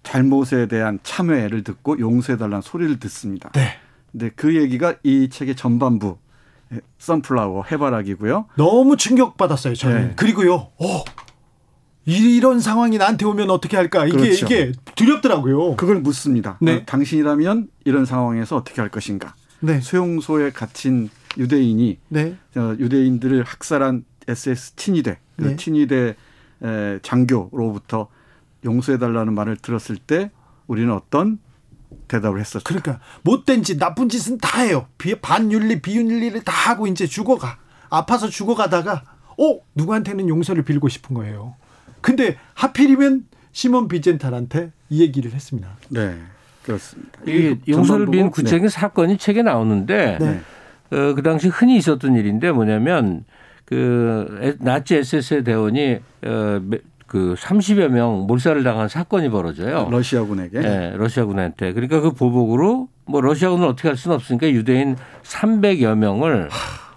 잘못에 0.03 0.67
대한 0.67 0.99
참회를 1.03 1.63
듣고 1.63 1.99
용서해달라는 1.99 2.61
소리를 2.61 2.99
듣습니다. 2.99 3.49
네. 3.53 3.77
근데 4.11 4.29
그 4.35 4.55
얘기가 4.55 4.95
이 5.03 5.29
책의 5.29 5.55
전반부 5.55 6.17
선플라워 6.97 7.65
해바라기고요. 7.71 8.45
너무 8.55 8.97
충격받았어요, 8.97 9.75
저는. 9.75 10.07
네. 10.09 10.13
그리고요, 10.15 10.53
어, 10.77 11.03
이런 12.05 12.59
상황이 12.59 12.97
나한테 12.97 13.25
오면 13.25 13.49
어떻게 13.49 13.77
할까? 13.77 14.05
이게, 14.05 14.17
그렇죠. 14.17 14.45
이게 14.45 14.71
두렵더라고요. 14.95 15.75
그걸 15.75 15.99
묻습니다. 15.99 16.57
네. 16.61 16.77
어, 16.77 16.81
당신이라면 16.85 17.69
이런 17.85 18.05
상황에서 18.05 18.57
어떻게 18.57 18.81
할 18.81 18.89
것인가? 18.89 19.35
네. 19.59 19.79
수용소에 19.79 20.51
갇힌 20.51 21.09
유대인이 21.37 21.97
네. 22.09 22.35
어, 22.55 22.75
유대인들을 22.77 23.43
학살한 23.43 24.05
SS 24.27 24.75
친위대, 24.75 25.19
그 25.37 25.43
네. 25.43 25.55
친위대 25.55 26.15
에, 26.63 26.99
장교로부터 27.01 28.07
용서해달라는 28.65 29.33
말을 29.33 29.57
들었을 29.57 29.97
때 29.97 30.31
우리는 30.67 30.91
어떤 30.93 31.39
대답을 32.07 32.39
했었죠? 32.39 32.63
그러니까 32.63 32.99
못된 33.23 33.63
짓, 33.63 33.77
나쁜 33.77 34.09
짓은 34.09 34.37
다 34.39 34.61
해요. 34.61 34.87
비, 34.97 35.15
반윤리, 35.15 35.81
비윤리를 35.81 36.41
다 36.43 36.51
하고 36.51 36.87
이제 36.87 37.05
죽어가. 37.05 37.57
아파서 37.89 38.27
죽어가다가 38.29 39.03
어 39.37 39.59
누구한테는 39.75 40.27
용서를 40.29 40.63
빌고 40.63 40.89
싶은 40.89 41.13
거예요. 41.15 41.55
근데 42.01 42.37
하필이면 42.55 43.25
시몬 43.51 43.87
비젠탈한테 43.87 44.71
이 44.89 45.01
얘기를 45.01 45.31
했습니다. 45.31 45.69
네, 45.89 46.17
그렇습니다. 46.63 47.19
이그 47.27 47.59
용서를 47.67 48.07
빈 48.07 48.31
구체적인 48.31 48.69
사건이 48.69 49.17
책에 49.19 49.43
나오는데 49.43 50.17
네. 50.19 50.41
어, 50.97 51.13
그 51.13 51.21
당시 51.23 51.47
흔히 51.47 51.77
있었던 51.77 52.15
일인데 52.15 52.51
뭐냐면 52.51 53.25
그 53.65 54.39
에- 54.41 54.55
나치 54.59 54.95
SS 54.95 55.43
대원이 55.43 55.99
어, 56.25 56.59
매- 56.63 56.79
그 57.13 57.35
30여 57.37 57.89
명 57.89 58.25
몰살을 58.25 58.63
당한 58.63 58.87
사건이 58.89 59.29
벌어져요. 59.29 59.87
러시아군에게 59.91 60.57
예, 60.63 60.93
러시아군한테. 60.95 61.73
그러니까 61.73 62.01
그 62.01 62.11
보복으로 62.11 62.87
뭐 63.05 63.21
러시아군을 63.21 63.67
어떻게 63.67 63.87
할 63.87 63.95
수는 63.97 64.15
없으니까 64.15 64.49
유대인 64.49 64.95
300여 65.21 65.95
명을 65.95 66.49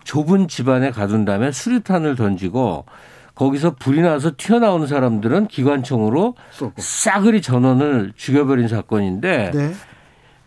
좁은 0.04 0.48
집안에 0.48 0.90
가둔 0.90 1.26
다음에 1.26 1.52
수류탄을 1.52 2.16
던지고 2.16 2.86
거기서 3.34 3.74
불이 3.74 4.00
나서 4.00 4.30
튀어나오는 4.34 4.86
사람들은 4.86 5.48
기관총으로 5.48 6.34
쏘고. 6.50 6.72
싸그리 6.78 7.42
전원을 7.42 8.14
죽여버린 8.16 8.68
사건인데 8.68 9.50
네. 9.52 9.72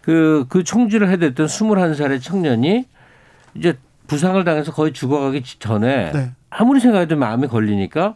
그, 0.01 0.47
그 0.49 0.63
총질을 0.63 1.09
해댔던 1.11 1.45
21살의 1.45 2.23
청년이 2.23 2.87
이제 3.53 3.77
부상을 4.07 4.43
당해서 4.43 4.71
거의 4.71 4.93
죽어가기 4.93 5.43
전에 5.59 6.11
네. 6.11 6.31
아무리 6.49 6.79
생각해도 6.79 7.15
마음에 7.17 7.45
걸리니까 7.45 8.15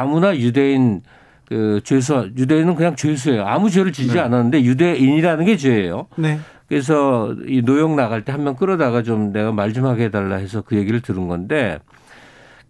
아무나 0.00 0.36
유대인 0.36 1.02
그 1.46 1.80
죄수, 1.84 2.30
유대인은 2.36 2.74
그냥 2.74 2.96
죄수예요. 2.96 3.44
아무 3.44 3.68
죄를 3.70 3.92
지지 3.92 4.18
않았는데 4.18 4.62
유대인이라는 4.64 5.44
게 5.44 5.56
죄예요. 5.56 6.06
네. 6.16 6.38
그래서 6.68 7.34
이 7.46 7.60
노역 7.62 7.94
나갈 7.94 8.24
때 8.24 8.32
한 8.32 8.42
명 8.44 8.56
끌어다가 8.56 9.02
좀 9.02 9.32
내가 9.32 9.52
말 9.52 9.72
좀 9.74 9.84
하게 9.86 10.04
해달라 10.04 10.36
해서 10.36 10.62
그 10.62 10.76
얘기를 10.76 11.00
들은 11.00 11.28
건데 11.28 11.78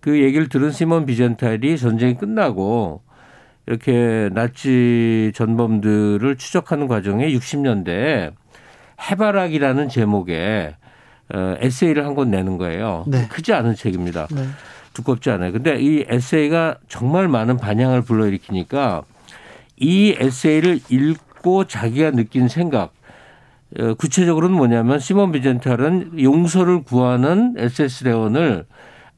그 0.01 0.21
얘기를 0.21 0.49
들은 0.49 0.73
시몬 0.73 1.07
비젠탈이 1.07 1.79
전쟁이 1.79 2.17
끝나고 2.17 3.03
이렇게 3.67 4.29
나치 4.33 5.31
전범들을 5.37 6.37
추적하는 6.37 6.89
과정에 6.89 7.29
60년대에 7.33 8.33
해바라기라는 9.11 9.89
제목의 9.89 10.75
어, 11.35 11.55
에세이를 11.61 12.05
한 12.05 12.15
권 12.17 12.31
내는 12.31 12.59
거예요. 12.59 13.05
네. 13.07 13.27
크지 13.29 13.53
않은 13.55 13.75
책입니다. 13.77 14.27
네. 14.93 14.95
두껍지 14.95 15.31
않아요. 15.31 15.53
근데 15.53 15.81
이 15.81 16.05
에세이가 16.09 16.77
정말 16.89 17.29
많은 17.29 17.57
반향을 17.57 18.03
불러일으키니까 18.03 19.03
이 19.77 20.15
에세이를 20.19 20.81
읽고 20.89 21.65
자기가 21.65 22.13
느낀 22.13 22.49
생각, 22.49 22.93
어, 23.79 23.95
구체적으로는 23.95 24.57
뭐냐면 24.57 24.99
시몬 24.99 25.33
비젠탈은 25.33 26.21
용서를 26.21 26.83
구하는 26.83 27.55
SS 27.57 28.05
대원을 28.05 28.67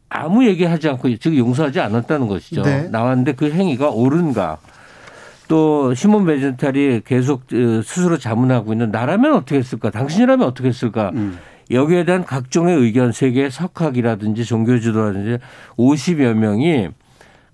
아무 0.09 0.47
얘기하지 0.47 0.89
않고 0.91 1.17
즉 1.17 1.37
용서하지 1.37 1.81
않았다는 1.81 2.29
것이죠. 2.29 2.63
네. 2.63 2.89
나왔는데 2.89 3.33
그 3.33 3.51
행위가 3.51 3.91
옳은가? 3.91 4.59
또 5.49 5.93
시몬 5.95 6.25
베젠탈이 6.25 7.03
계속 7.05 7.43
어, 7.53 7.83
스스로 7.83 8.17
자문하고 8.17 8.73
있는 8.73 8.91
나라면 8.91 9.35
어떻게 9.35 9.57
했을까? 9.57 9.91
당신이라면 9.91 10.47
어떻게 10.47 10.69
했을까? 10.69 11.11
음. 11.15 11.39
여기에 11.71 12.05
대한 12.05 12.25
각종의 12.25 12.77
의견, 12.77 13.13
세계 13.13 13.49
석학이라든지 13.51 14.45
종교 14.45 14.79
지도라든지 14.79 15.39
50여 15.77 16.35
명이 16.35 16.89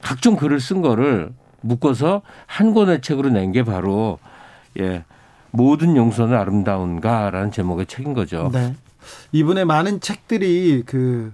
각종 0.02 0.36
글을 0.36 0.60
쓴 0.60 0.80
거를 0.82 1.30
묶어서 1.60 2.22
한 2.46 2.72
권의 2.74 3.02
책으로 3.02 3.28
낸 3.30 3.52
게 3.52 3.62
바로 3.62 4.18
예. 4.78 5.04
모든 5.52 5.96
용서는 5.96 6.36
아름다운가라는 6.36 7.50
제목의 7.50 7.86
책인 7.86 8.14
거죠. 8.14 8.50
네. 8.52 8.74
이분의 9.32 9.64
많은 9.64 10.00
책들이 10.00 10.84
그 10.86 11.32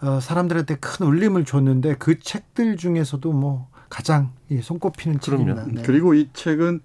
어, 0.00 0.20
사람들한테 0.20 0.76
큰 0.76 1.06
울림을 1.06 1.44
줬는데 1.44 1.96
그 1.98 2.18
책들 2.20 2.76
중에서도 2.76 3.32
뭐 3.32 3.68
가장 3.88 4.30
이 4.48 4.60
손꼽히는. 4.62 5.20
책입니다. 5.20 5.64
네. 5.66 5.82
그리고 5.82 6.14
이 6.14 6.28
책은 6.32 6.80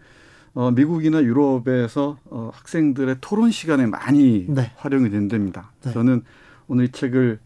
어, 0.57 0.71
미국이나 0.71 1.21
유럽에서 1.21 2.17
어, 2.25 2.49
학생들의 2.51 3.17
토론 3.21 3.51
시간에 3.51 3.85
많이 3.85 4.47
네. 4.49 4.71
활용이 4.77 5.11
된답니다. 5.11 5.69
네. 5.83 5.91
저는 5.91 6.23
오늘 6.67 6.85
이 6.85 6.91
책을 6.91 7.37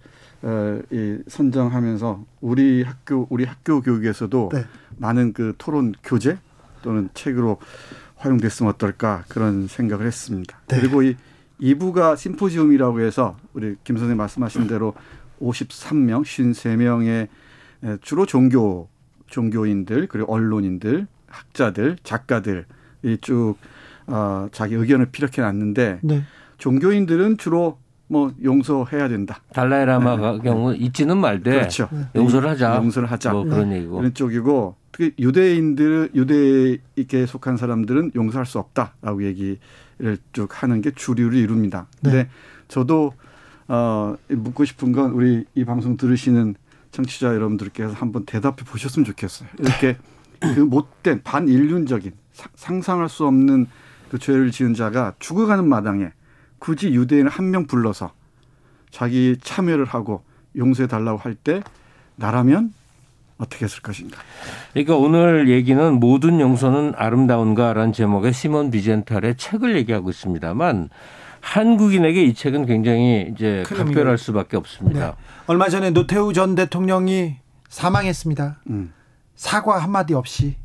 어, 0.43 0.79
이 0.89 1.17
선정하면서 1.27 2.23
우리 2.39 2.83
학교 2.83 3.27
우리 3.29 3.43
학교 3.43 3.81
교육에서도 3.81 4.51
네. 4.53 4.63
많은 4.95 5.33
그 5.33 5.53
토론 5.57 5.93
교재 6.01 6.37
또는 6.83 7.09
책으로 7.13 7.57
활용됐으면 8.15 8.71
어떨까 8.71 9.25
그런 9.27 9.67
생각을 9.67 10.07
했습니다. 10.07 10.61
네. 10.69 10.79
그리고 10.79 11.03
이 11.03 11.17
2부가 11.59 12.15
심포지움이라고 12.15 13.01
해서 13.01 13.35
우리 13.51 13.75
김 13.83 13.97
선생님 13.97 14.15
말씀하신 14.19 14.67
대로 14.67 14.93
53명, 15.41 16.23
53명의 16.23 17.27
주로 17.99 18.25
종교 18.25 18.87
종교인들 19.27 20.07
그리고 20.07 20.31
언론인들, 20.33 21.07
학자들, 21.27 21.97
작가들 22.03 22.65
이 22.69 22.73
쭉 23.21 23.55
어, 24.07 24.47
자기 24.51 24.75
의견을 24.75 25.07
피력해 25.07 25.41
놨는데 25.41 25.99
네. 26.01 26.23
종교인들은 26.57 27.37
주로 27.37 27.77
뭐 28.07 28.33
용서해야 28.43 29.07
된다. 29.07 29.41
달라이라마 29.53 30.39
경우 30.39 30.75
있지는 30.75 31.17
말되 31.17 31.49
그렇죠. 31.51 31.87
용서를 32.15 32.49
하자. 32.49 32.75
용서를 32.75 33.09
하자. 33.09 33.31
뭐 33.31 33.45
그런 33.45 33.71
얘기고. 33.71 33.95
그런 33.97 34.13
쪽이고 34.13 34.75
특히 34.91 35.13
유대인들 35.17 36.09
유대에게 36.13 37.25
속한 37.25 37.55
사람들은 37.55 38.11
용서할 38.15 38.45
수 38.45 38.59
없다라고 38.59 39.23
얘기를 39.23 39.59
쭉 40.33 40.49
하는 40.61 40.81
게 40.81 40.91
주류를 40.91 41.37
이룹니다. 41.37 41.87
근데 42.03 42.27
저도 42.67 43.13
어 43.69 44.15
묻고 44.27 44.65
싶은 44.65 44.91
건 44.91 45.11
우리 45.11 45.45
이 45.55 45.63
방송 45.63 45.95
들으시는 45.95 46.55
청취자 46.91 47.33
여러분들께서 47.33 47.93
한번 47.93 48.25
대답해 48.25 48.57
보셨으면 48.65 49.05
좋겠어요. 49.05 49.47
이렇게 49.59 49.95
그 50.41 50.59
못된 50.59 51.21
반인륜적인 51.23 52.11
사- 52.11 52.30
상상할 52.55 53.09
수 53.09 53.25
없는 53.25 53.67
그 54.09 54.19
죄를 54.19 54.51
지은 54.51 54.73
자가 54.73 55.13
죽어가는 55.19 55.67
마당에 55.67 56.11
굳이 56.59 56.89
유대인 56.93 57.27
한 57.27 57.45
명 57.51 57.65
불러서 57.67 58.11
자기 58.91 59.37
참여를 59.41 59.85
하고 59.85 60.23
용서해 60.55 60.87
달라고 60.87 61.17
할 61.17 61.35
때 61.35 61.61
나라면 62.17 62.73
어떻게 63.37 63.65
했을 63.65 63.81
것인가. 63.81 64.19
그러니까 64.73 64.95
오늘 64.95 65.49
얘기는 65.49 65.93
모든 65.99 66.39
용서는 66.39 66.93
아름다운가라는 66.95 67.93
제목의 67.93 68.33
시몬 68.33 68.69
비젠탈의 68.69 69.37
책을 69.37 69.75
얘기하고 69.77 70.09
있습니다만 70.11 70.89
한국인에게 71.39 72.23
이 72.23 72.33
책은 72.35 72.67
굉장히 72.67 73.31
이제 73.33 73.63
큰 73.65 73.77
각별할 73.77 74.19
수밖에 74.19 74.57
없습니다. 74.57 75.07
네. 75.07 75.13
얼마 75.47 75.69
전에 75.69 75.89
노태우 75.89 76.33
전 76.33 76.53
대통령이 76.53 77.37
사망했습니다. 77.69 78.59
음. 78.69 78.93
사과 79.35 79.79
한마디 79.79 80.13
없이. 80.13 80.55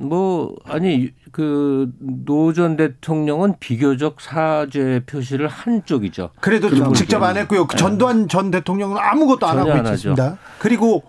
뭐 0.00 0.56
아니 0.64 1.10
그 1.32 1.88
노 2.26 2.52
전 2.52 2.76
대통령은 2.76 3.54
비교적 3.60 4.20
사죄 4.20 5.02
표시를 5.06 5.46
한 5.48 5.84
쪽이죠. 5.84 6.30
그래도 6.40 6.92
직접 6.94 7.22
안 7.22 7.36
했고요. 7.36 7.66
그 7.66 7.76
전두환 7.76 8.26
전 8.28 8.50
대통령은 8.50 8.96
아무것도 8.98 9.46
안 9.46 9.62
네. 9.64 9.70
하고. 9.70 9.82
있었습니다. 9.88 10.38
그리고 10.58 11.02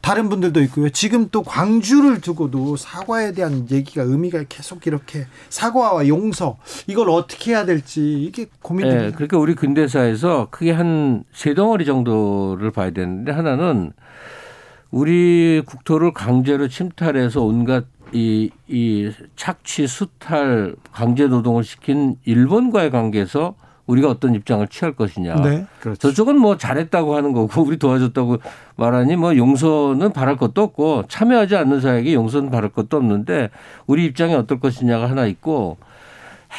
다른 0.00 0.28
분들도 0.28 0.60
있고요. 0.64 0.90
지금 0.90 1.28
또 1.30 1.42
광주를 1.42 2.20
두고도 2.20 2.76
사과에 2.76 3.32
대한 3.32 3.66
얘기가 3.70 4.02
의미가 4.02 4.44
계속 4.50 4.86
이렇게 4.86 5.26
사과와 5.48 6.06
용서 6.08 6.58
이걸 6.86 7.08
어떻게 7.08 7.52
해야 7.52 7.64
될지 7.64 8.22
이게 8.22 8.42
예, 8.42 8.46
고민됩니다. 8.60 9.16
그러니까 9.16 9.38
우리 9.38 9.54
근대사에서 9.54 10.48
크게 10.50 10.72
한 10.72 11.24
세 11.32 11.54
덩어리 11.54 11.86
정도를 11.86 12.70
봐야 12.70 12.90
되는데 12.90 13.32
하나는 13.32 13.92
우리 14.90 15.62
국토를 15.66 16.12
강제로 16.12 16.68
침탈해서 16.68 17.42
온갖 17.42 17.84
이, 18.14 18.48
이 18.68 19.10
착취, 19.36 19.86
수탈, 19.88 20.76
강제 20.92 21.26
노동을 21.26 21.64
시킨 21.64 22.16
일본과의 22.24 22.90
관계에서 22.90 23.54
우리가 23.86 24.08
어떤 24.08 24.34
입장을 24.34 24.66
취할 24.68 24.94
것이냐. 24.94 25.34
네. 25.42 25.66
그렇죠. 25.80 25.98
저쪽은 25.98 26.38
뭐 26.38 26.56
잘했다고 26.56 27.16
하는 27.16 27.32
거고 27.32 27.62
우리 27.62 27.76
도와줬다고 27.76 28.38
말하니 28.76 29.16
뭐 29.16 29.36
용서는 29.36 30.12
바랄 30.12 30.36
것도 30.36 30.62
없고 30.62 31.04
참여하지 31.08 31.56
않는 31.56 31.80
사에게 31.80 32.14
용서는 32.14 32.50
바랄 32.50 32.70
것도 32.70 32.96
없는데 32.96 33.50
우리 33.86 34.06
입장이 34.06 34.34
어떨 34.34 34.58
것이냐가 34.60 35.10
하나 35.10 35.26
있고 35.26 35.76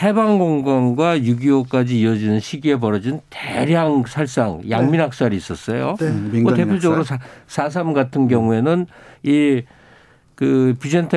해방공간과 0.02 1.18
6.25까지 1.20 1.92
이어지는 1.92 2.42
시기에 2.42 2.76
벌어진 2.76 3.22
대량 3.30 4.04
살상, 4.06 4.62
양민학살이 4.70 5.38
있었어요. 5.38 5.96
네. 6.00 6.08
음, 6.08 6.44
뭐 6.44 6.54
대표적으로 6.54 7.00
약살. 7.00 7.20
4.3 7.48 7.94
같은 7.94 8.28
경우에는 8.28 8.88
이 9.24 9.64
그쓴 10.36 11.08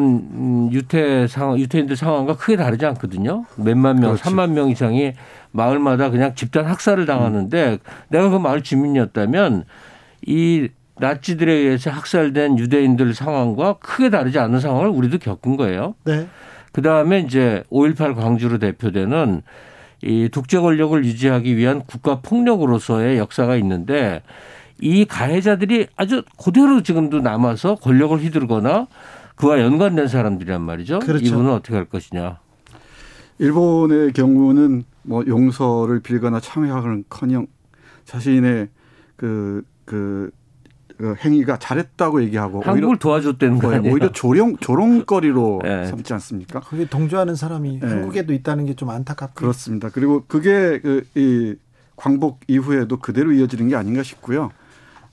음, 0.00 0.68
유태 0.72 1.26
상황, 1.26 1.58
유태인들 1.58 1.96
상황과 1.96 2.36
크게 2.36 2.56
다르지 2.56 2.86
않거든요. 2.86 3.44
몇만 3.56 3.96
명, 3.96 4.10
그렇지. 4.10 4.22
삼만 4.22 4.54
명 4.54 4.70
이상이 4.70 5.14
마을마다 5.50 6.10
그냥 6.10 6.34
집단 6.34 6.66
학살을 6.66 7.06
당하는데 7.06 7.78
내가 8.08 8.28
그 8.28 8.36
마을 8.36 8.62
주민이었다면 8.62 9.64
이 10.26 10.68
나치들에 11.00 11.52
의해서 11.52 11.90
학살된 11.90 12.58
유대인들 12.58 13.14
상황과 13.14 13.74
크게 13.74 14.10
다르지 14.10 14.38
않은 14.38 14.60
상황을 14.60 14.88
우리도 14.88 15.18
겪은 15.18 15.56
거예요. 15.56 15.94
네. 16.04 16.26
그 16.72 16.82
다음에 16.82 17.20
이제 17.20 17.64
5.18 17.70 18.14
광주로 18.14 18.58
대표되는 18.58 19.42
이 20.02 20.28
독재 20.30 20.58
권력을 20.58 21.04
유지하기 21.04 21.56
위한 21.56 21.82
국가 21.86 22.20
폭력으로서의 22.20 23.18
역사가 23.18 23.56
있는데 23.56 24.22
이 24.80 25.04
가해자들이 25.04 25.88
아주 25.96 26.22
그대로 26.42 26.82
지금도 26.82 27.20
남아서 27.20 27.76
권력을 27.76 28.16
휘두르거나 28.18 28.86
그와 29.36 29.60
연관된 29.60 30.08
사람들이란 30.08 30.62
말이죠. 30.62 31.00
그렇죠. 31.00 31.24
이분은 31.24 31.50
어떻게 31.50 31.74
할 31.74 31.84
것이냐. 31.84 32.38
일본의 33.38 34.12
경우는 34.12 34.84
뭐 35.02 35.24
용서를 35.26 36.00
빌거나 36.00 36.40
참여하는커녕 36.40 37.46
자신의 38.04 38.68
그, 39.16 39.62
그, 39.84 40.30
그 40.96 41.14
행위가 41.24 41.58
잘했다고 41.58 42.22
얘기하고 42.24 42.62
한국을 42.62 42.98
도와줬다는 42.98 43.58
거 43.58 43.68
오히려, 43.68 43.78
아니에요? 43.78 43.94
오히려 43.94 44.12
조롱 44.12 44.56
조롱거리로 44.56 45.60
네. 45.62 45.86
삼지 45.86 46.12
않습니까? 46.14 46.60
그게 46.60 46.84
동조하는 46.88 47.36
사람이 47.36 47.78
네. 47.80 47.86
한국에도 47.86 48.32
있다는 48.32 48.66
게 48.66 48.74
좀 48.74 48.90
안타깝고. 48.90 49.34
그렇습니다. 49.34 49.88
그리고 49.90 50.24
그게 50.26 50.80
그 50.80 51.04
이 51.14 51.54
광복 51.98 52.40
이후에도 52.46 52.98
그대로 52.98 53.32
이어지는 53.32 53.68
게 53.68 53.76
아닌가 53.76 54.02
싶고요. 54.04 54.52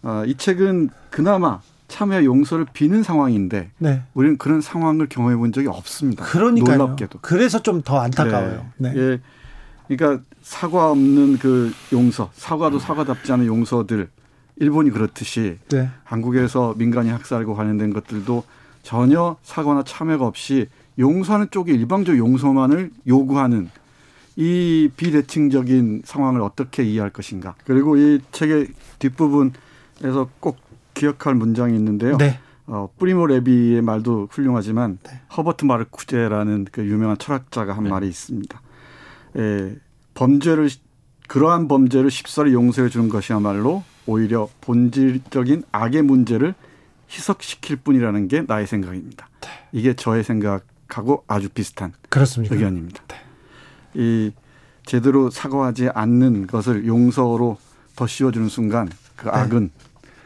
어, 0.05 0.23
이 0.25 0.35
책은 0.35 0.91
그나마 1.09 1.59
참여 1.87 2.23
용서를 2.23 2.65
비는 2.73 3.03
상황인데 3.03 3.71
네. 3.79 4.03
우리는 4.13 4.37
그런 4.37 4.61
상황을 4.61 5.07
경험해 5.09 5.35
본 5.35 5.51
적이 5.51 5.67
없습니다. 5.67 6.23
그러니까요. 6.25 6.77
놀랍게도. 6.77 7.19
그래서 7.21 7.61
좀 7.61 7.81
더 7.81 7.99
안타까워요. 7.99 8.65
네. 8.77 8.93
예. 8.95 9.19
그러니까 9.87 10.23
사과 10.41 10.91
없는 10.91 11.37
그 11.39 11.71
용서, 11.91 12.29
사과도 12.33 12.79
사과답지 12.79 13.31
않은 13.33 13.45
용서들 13.45 14.09
일본이 14.57 14.89
그렇듯이 14.89 15.57
네. 15.69 15.89
한국에서 16.03 16.73
민간인 16.77 17.13
학살과 17.13 17.53
관련된 17.53 17.93
것들도 17.93 18.43
전혀 18.83 19.35
사과나 19.43 19.83
참여가 19.83 20.25
없이 20.25 20.67
용서하는 20.97 21.47
쪽에 21.51 21.73
일방적 21.73 22.17
용서만을 22.17 22.91
요구하는 23.07 23.69
이 24.35 24.89
비대칭적인 24.95 26.03
상황을 26.05 26.41
어떻게 26.41 26.83
이해할 26.83 27.09
것인가. 27.09 27.55
그리고 27.65 27.97
이 27.97 28.19
책의 28.31 28.67
뒷부분 28.99 29.53
에서 30.05 30.29
꼭 30.39 30.57
기억할 30.93 31.35
문장이 31.35 31.75
있는데요. 31.75 32.17
네. 32.17 32.39
어, 32.67 32.89
프리모 32.97 33.27
레비의 33.27 33.81
말도 33.81 34.29
훌륭하지만 34.31 34.99
네. 35.03 35.21
허버트 35.35 35.65
마르쿠제라는 35.65 36.67
그 36.71 36.85
유명한 36.85 37.17
철학자가 37.17 37.75
한 37.75 37.83
말이 37.83 38.07
있습니다. 38.07 38.61
에, 39.37 39.75
범죄를 40.13 40.69
그러한 41.27 41.67
범죄를 41.67 42.09
쉽사리 42.09 42.53
용서해 42.53 42.89
주는 42.89 43.09
것이야말로 43.09 43.83
오히려 44.05 44.47
본질적인 44.61 45.63
악의 45.71 46.03
문제를 46.03 46.53
희석시킬 47.09 47.77
뿐이라는 47.77 48.27
게 48.27 48.43
나의 48.47 48.67
생각입니다. 48.67 49.27
이게 49.71 49.93
저의 49.95 50.23
생각하고 50.23 51.23
아주 51.27 51.49
비슷한 51.49 51.93
그렇습니다. 52.09 52.55
의견입니다. 52.55 53.03
이 53.95 54.31
제대로 54.85 55.29
사과하지 55.29 55.89
않는 55.89 56.47
것을 56.47 56.85
용서로 56.85 57.57
더 57.95 58.07
씌워주는 58.07 58.49
순간 58.49 58.89
그 59.15 59.29
악은 59.29 59.71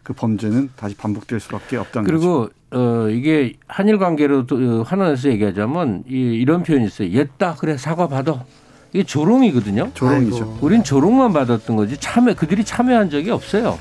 그 0.10 0.14
범죄는 0.14 0.72
다시 0.76 0.96
반복될 0.96 1.40
수밖에 1.40 1.78
없다는 1.78 2.10
거죠. 2.10 2.18
그리고 2.20 2.50
어 2.72 3.10
이게 3.10 3.54
한일 3.68 4.00
관계로 4.00 4.48
또, 4.48 4.56
어, 4.56 4.82
환원해서 4.82 5.30
얘기하자면 5.30 6.06
이, 6.10 6.14
이런 6.14 6.64
표현이 6.64 6.88
있어요. 6.88 7.12
옛다 7.12 7.54
그래 7.60 7.78
사과 7.78 8.08
받아. 8.08 8.44
이게 8.92 9.04
조롱이거든요. 9.04 9.92
조롱이죠. 9.94 10.36
아이고. 10.36 10.58
우린 10.62 10.84
조롱만 10.84 11.32
받았던 11.32 11.76
거지 11.76 11.96
참여 11.98 12.34
그들이 12.34 12.64
참여한 12.64 13.12
적이 13.12 13.30
없어요. 13.30 13.78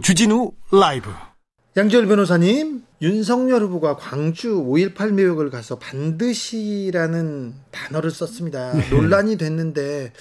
주진우 0.00 0.52
라이브 0.72 1.10
양지열 1.76 2.06
변호사님, 2.06 2.82
윤석열 3.02 3.62
후보가 3.62 3.96
광주 3.96 4.54
5.18 4.54 5.10
묘역을 5.10 5.50
가서 5.50 5.76
반드시라는 5.78 7.52
단어를 7.72 8.10
썼습니다. 8.10 8.72
논란이 8.90 9.36
됐는데 9.36 10.12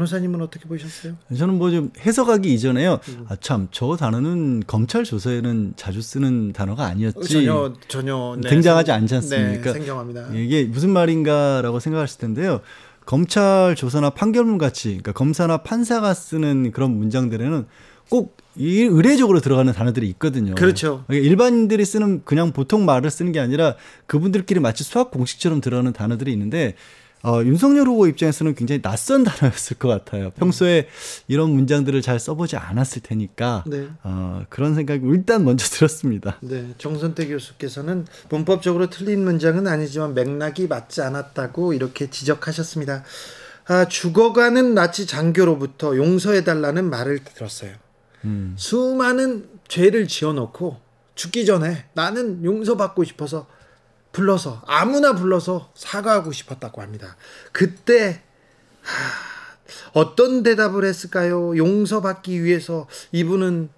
변호사님은 0.00 0.42
어떻게 0.42 0.66
보셨어요? 0.68 1.14
저는 1.36 1.54
뭐 1.58 1.70
좀 1.70 1.90
해석하기 1.98 2.52
이전에요. 2.54 3.00
아참 3.28 3.68
저 3.70 3.96
단어는 3.96 4.62
검찰 4.66 5.04
조서에는 5.04 5.74
자주 5.76 6.00
쓰는 6.00 6.52
단어가 6.52 6.84
아니었지. 6.86 7.28
전혀 7.44 7.72
전혀 7.88 8.36
네, 8.40 8.48
등장하지 8.48 8.86
생- 8.90 8.94
않지 9.00 9.14
않습니까? 9.16 9.62
네, 9.64 9.72
생경합니다. 9.72 10.28
이게 10.34 10.64
무슨 10.64 10.90
말인가라고 10.90 11.80
생각하실 11.80 12.18
텐데요. 12.20 12.60
검찰 13.04 13.74
조서나 13.76 14.10
판결문 14.10 14.58
같이 14.58 14.88
그러니까 14.88 15.12
검사나 15.12 15.58
판사가 15.58 16.12
쓰는 16.14 16.72
그런 16.72 16.92
문장들에는 16.96 17.66
꼭이 18.08 18.82
의례적으로 18.84 19.40
들어가는 19.40 19.72
단어들이 19.72 20.08
있거든요. 20.10 20.54
그렇죠. 20.54 21.04
그러니까 21.06 21.28
일반인들이 21.28 21.84
쓰는 21.84 22.22
그냥 22.24 22.52
보통 22.52 22.84
말을 22.84 23.10
쓰는 23.10 23.32
게 23.32 23.40
아니라 23.40 23.74
그분들끼리 24.06 24.60
마치 24.60 24.84
수학 24.84 25.10
공식처럼 25.10 25.60
들어가는 25.60 25.92
단어들이 25.92 26.32
있는데 26.32 26.74
어, 27.22 27.42
윤석열 27.42 27.88
후보 27.88 28.06
입장에서는 28.06 28.54
굉장히 28.54 28.82
낯선 28.82 29.24
단어였을 29.24 29.78
것 29.78 29.88
같아요. 29.88 30.30
평소에 30.30 30.88
이런 31.28 31.50
문장들을 31.50 32.00
잘 32.02 32.20
써보지 32.20 32.56
않았을 32.56 33.02
테니까 33.02 33.64
네. 33.66 33.88
어, 34.02 34.44
그런 34.48 34.74
생각이 34.74 35.02
일단 35.04 35.44
먼저 35.44 35.66
들었습니다. 35.66 36.38
네, 36.40 36.72
정선태 36.78 37.26
교수께서는 37.26 38.06
문법적으로 38.28 38.90
틀린 38.90 39.24
문장은 39.24 39.66
아니지만 39.66 40.14
맥락이 40.14 40.68
맞지 40.68 41.02
않았다고 41.02 41.72
이렇게 41.72 42.10
지적하셨습니다. 42.10 43.02
아, 43.68 43.88
죽어가는 43.88 44.74
나치 44.74 45.06
장교로부터 45.06 45.96
용서해달라는 45.96 46.88
말을 46.88 47.24
들었어요. 47.24 47.72
수많은 48.56 49.48
죄를 49.68 50.08
지어놓고 50.08 50.80
죽기 51.14 51.46
전에 51.46 51.86
나는 51.94 52.44
용서받고 52.44 53.04
싶어서 53.04 53.46
불러서 54.16 54.62
아무나 54.66 55.14
불러서 55.14 55.70
사과하고 55.74 56.32
싶었다고 56.32 56.80
합니다. 56.80 57.16
그때 57.52 58.22
하, 58.80 59.90
어떤 59.92 60.42
대답을 60.42 60.86
했을까요? 60.86 61.54
용서받기 61.54 62.42
위해서 62.42 62.86
이분은 63.12 63.68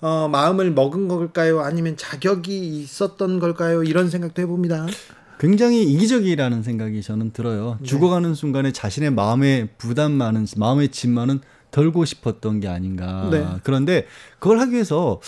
어, 0.00 0.28
마음을 0.28 0.70
먹은 0.70 1.08
걸까요? 1.08 1.60
아니면 1.60 1.98
자격이 1.98 2.80
있었던 2.80 3.38
걸까요? 3.38 3.84
이런 3.84 4.08
생각도 4.08 4.40
해봅니다. 4.40 4.86
굉장히 5.38 5.82
이기적이라는 5.82 6.62
생각이 6.62 7.02
저는 7.02 7.32
들어요. 7.32 7.76
네. 7.80 7.86
죽어가는 7.86 8.34
순간에 8.34 8.72
자신의 8.72 9.10
마음의 9.10 9.68
부담 9.76 10.12
많은 10.12 10.46
마음의 10.56 10.88
짐만은 10.88 11.40
덜고 11.70 12.06
싶었던 12.06 12.60
게 12.60 12.68
아닌가. 12.68 13.28
네. 13.30 13.46
그런데 13.62 14.06
그걸 14.38 14.58
하기 14.58 14.72
위해서 14.72 15.20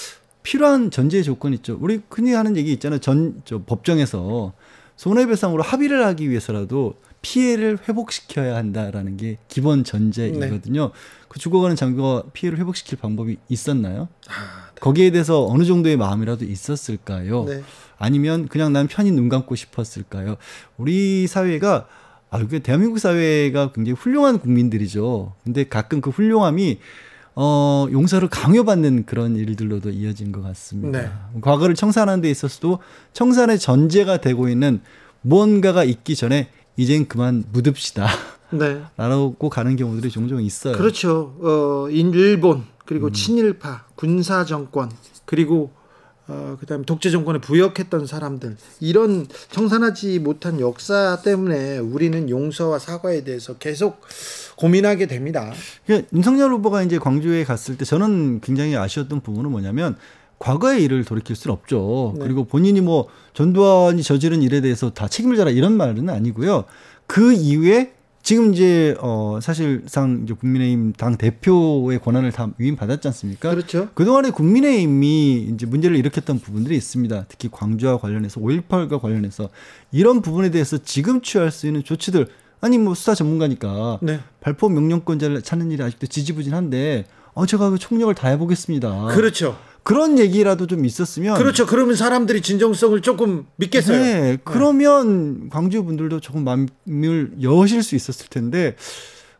필요한 0.45 0.90
전제 0.92 1.22
조건이 1.22 1.57
있죠. 1.57 1.76
우리 1.80 2.01
흔히 2.11 2.32
하는 2.32 2.57
얘기 2.57 2.72
있잖아요. 2.74 3.01
전 3.01 3.42
저 3.45 3.62
법정에서 3.64 4.53
손해배상으로 4.97 5.62
합의를 5.62 6.05
하기 6.07 6.30
위해서라도 6.30 6.95
피해를 7.20 7.78
회복시켜야 7.88 8.55
한다라는 8.55 9.16
게 9.16 9.38
기본 9.49 9.82
전제이거든요. 9.82 10.86
네. 10.86 10.92
그 11.28 11.38
죽어가는 11.40 11.74
장교가 11.74 12.28
피해를 12.32 12.59
회복시킬 12.59 12.99
방법이 12.99 13.38
있었나요? 13.49 14.09
아, 14.28 14.70
거기에 14.80 15.11
대해서 15.11 15.47
어느 15.47 15.64
정도의 15.64 15.97
마음이라도 15.97 16.45
있었을까요? 16.45 17.45
네. 17.45 17.62
아니면 17.97 18.47
그냥 18.47 18.72
난 18.72 18.86
편히 18.86 19.11
눈 19.11 19.28
감고 19.30 19.55
싶었을까요? 19.57 20.36
우리 20.76 21.26
사회가 21.26 21.88
아, 22.30 22.38
이게 22.40 22.59
대한민국 22.59 22.99
사회가 22.99 23.72
굉장히 23.72 23.97
훌륭한 23.99 24.38
국민들이죠. 24.38 25.34
근데 25.45 25.64
가끔 25.64 26.01
그 26.01 26.11
훌륭함이 26.11 26.78
어, 27.37 27.87
용서를 27.91 28.28
강요받는 28.28 29.07
그런 29.07 29.37
일들로도 29.37 29.91
이어진 29.91 30.30
것 30.32 30.43
같습니다. 30.43 31.01
네. 31.01 31.11
과거를 31.41 31.74
청산하는 31.74 32.20
데 32.20 32.30
있어서도 32.30 32.78
청산의 33.12 33.59
전제가 33.59 34.18
되고 34.18 34.49
있는 34.49 34.80
무언가가 35.22 35.85
있기 35.85 36.14
전에 36.14 36.49
이젠 36.76 37.07
그만 37.09 37.45
묻읍시다. 37.53 38.07
네. 38.53 38.82
라고 38.97 39.49
가는 39.49 39.74
경우들이 39.74 40.11
종종 40.11 40.41
있어요. 40.43 40.76
그렇죠. 40.76 41.35
어, 41.41 41.89
인- 41.91 42.12
일본 42.12 42.64
그리고 42.85 43.11
친일파 43.11 43.87
군사 43.97 44.45
정권 44.45 44.91
그리고 45.24 45.72
어, 46.27 46.57
그다음에 46.59 46.85
독재 46.85 47.11
정권에 47.11 47.39
부역했던 47.39 48.07
사람들 48.07 48.57
이런 48.81 49.27
청산하지 49.51 50.18
못한 50.20 50.59
역사 50.59 51.20
때문에 51.22 51.79
우리는 51.79 52.31
용서와 52.31 52.79
사과에 52.79 53.25
대해서 53.25 53.55
계속 53.55 54.01
고민하게 54.57 55.07
됩니다. 55.07 55.53
그러니까 55.85 56.09
윤석열 56.14 56.53
후보가 56.53 56.83
이제 56.83 56.99
광주에 56.99 57.45
갔을 57.45 57.77
때 57.77 57.85
저는 57.85 58.41
굉장히 58.41 58.77
아쉬웠던 58.77 59.20
부분은 59.20 59.51
뭐냐면 59.51 59.97
과거의 60.39 60.83
일을 60.85 61.05
돌이킬 61.05 61.37
수는 61.37 61.55
없죠. 61.55 62.14
네. 62.16 62.25
그리고 62.25 62.45
본인이 62.45 62.81
뭐 62.81 63.09
전두환이 63.35 64.03
저지른 64.03 64.43
일에 64.43 64.61
대해서 64.61 64.91
다 64.91 65.09
책임을 65.09 65.37
져라 65.37 65.51
이런 65.51 65.77
말은 65.77 66.09
아니고요. 66.09 66.64
그 67.07 67.33
이후에 67.33 67.93
지금 68.25 68.55
이제 68.55 68.97
어 69.01 69.39
사실상 69.43 70.22
이제 70.25 70.33
국민의힘 70.33 70.95
당 70.95 71.18
대표의 71.18 71.99
권한을 71.99 72.33
다 72.33 72.49
위임받았지 72.57 73.07
않습니까? 73.09 73.51
그렇죠. 73.51 73.91
그동안에 73.93 74.31
국민의힘이 74.31 75.51
이제 75.53 75.66
문제를 75.66 75.95
일으켰던 75.99 76.39
부분들이 76.39 76.75
있습니다. 76.75 77.27
특히 77.29 77.51
광주와 77.53 77.99
관련해서 77.99 78.41
5.18과 78.41 78.99
관련해서 78.99 79.51
이런 79.93 80.22
부분에 80.22 80.51
대해서 80.51 80.79
지금 80.79 81.20
취할 81.20 81.51
수 81.51 81.66
있는 81.66 81.85
조치들 81.85 82.27
아니 82.62 82.79
뭐 82.79 82.95
수사 82.95 83.14
전문가니까 83.14 83.99
네. 84.01 84.20
발포 84.41 84.70
명령권자를 84.70 85.43
찾는 85.43 85.70
일이 85.70 85.83
아직도 85.83 86.07
지지부진한데 86.07 87.05
어 87.35 87.45
제가 87.45 87.68
그 87.68 87.79
총력을 87.79 88.14
다해 88.14 88.39
보겠습니다. 88.39 89.09
그렇죠. 89.09 89.59
그런 89.85 90.18
얘기라도 90.18 90.66
좀 90.66 90.85
있었으면 90.85 91.37
그렇죠. 91.37 91.66
그러면 91.66 91.95
사람들이 91.95 92.41
진정성을 92.41 93.01
조금 93.03 93.47
믿겠어요. 93.57 93.99
네, 93.99 94.39
그러면 94.43 95.51
광주 95.51 95.85
분들도 95.85 96.20
조금 96.20 96.43
마음을 96.43 97.32
여실 97.43 97.82
수 97.82 97.95
있었을 97.95 98.28
텐데 98.28 98.76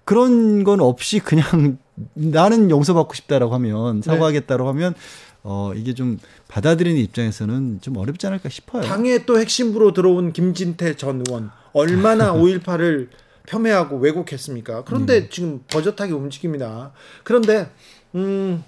그런 0.05 0.63
건 0.63 0.81
없이 0.81 1.19
그냥 1.19 1.79
나는 2.13 2.71
용서받고 2.71 3.15
싶다라고 3.15 3.55
하면 3.55 4.01
네. 4.01 4.03
사과하겠다라고 4.03 4.69
하면 4.69 4.95
어 5.43 5.73
이게 5.75 5.95
좀 5.95 6.19
받아들이는 6.49 7.01
입장에서는 7.01 7.81
좀 7.81 7.97
어렵지 7.97 8.27
않을까 8.27 8.51
싶어요. 8.51 8.83
당에 8.83 9.25
또 9.25 9.39
핵심부로 9.41 9.95
들어온 9.95 10.33
김진태 10.33 10.97
전 10.97 11.23
의원 11.27 11.51
얼마나 11.73 12.33
5.18을 12.37 13.09
폄훼하고 13.47 13.97
왜곡했습니까? 13.99 14.85
그런데 14.85 15.29
지금 15.31 15.63
버젓하게 15.71 16.13
움직입니다. 16.13 16.93
그런데 17.25 17.71
음, 18.15 18.63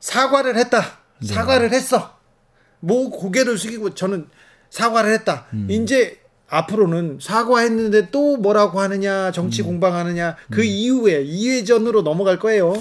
사과를 0.00 0.56
했다. 0.56 1.03
사과를 1.22 1.72
했어. 1.72 2.16
뭐 2.80 3.10
고개를 3.10 3.56
숙이고 3.58 3.94
저는 3.94 4.26
사과를 4.70 5.12
했다. 5.14 5.46
이제 5.68 6.20
앞으로는 6.48 7.18
사과했는데 7.20 8.10
또 8.10 8.36
뭐라고 8.36 8.80
하느냐 8.80 9.32
정치 9.32 9.62
공방하느냐 9.62 10.36
그 10.50 10.62
이후에 10.62 11.22
이회전으로 11.22 12.02
넘어갈 12.02 12.38
거예요. 12.38 12.74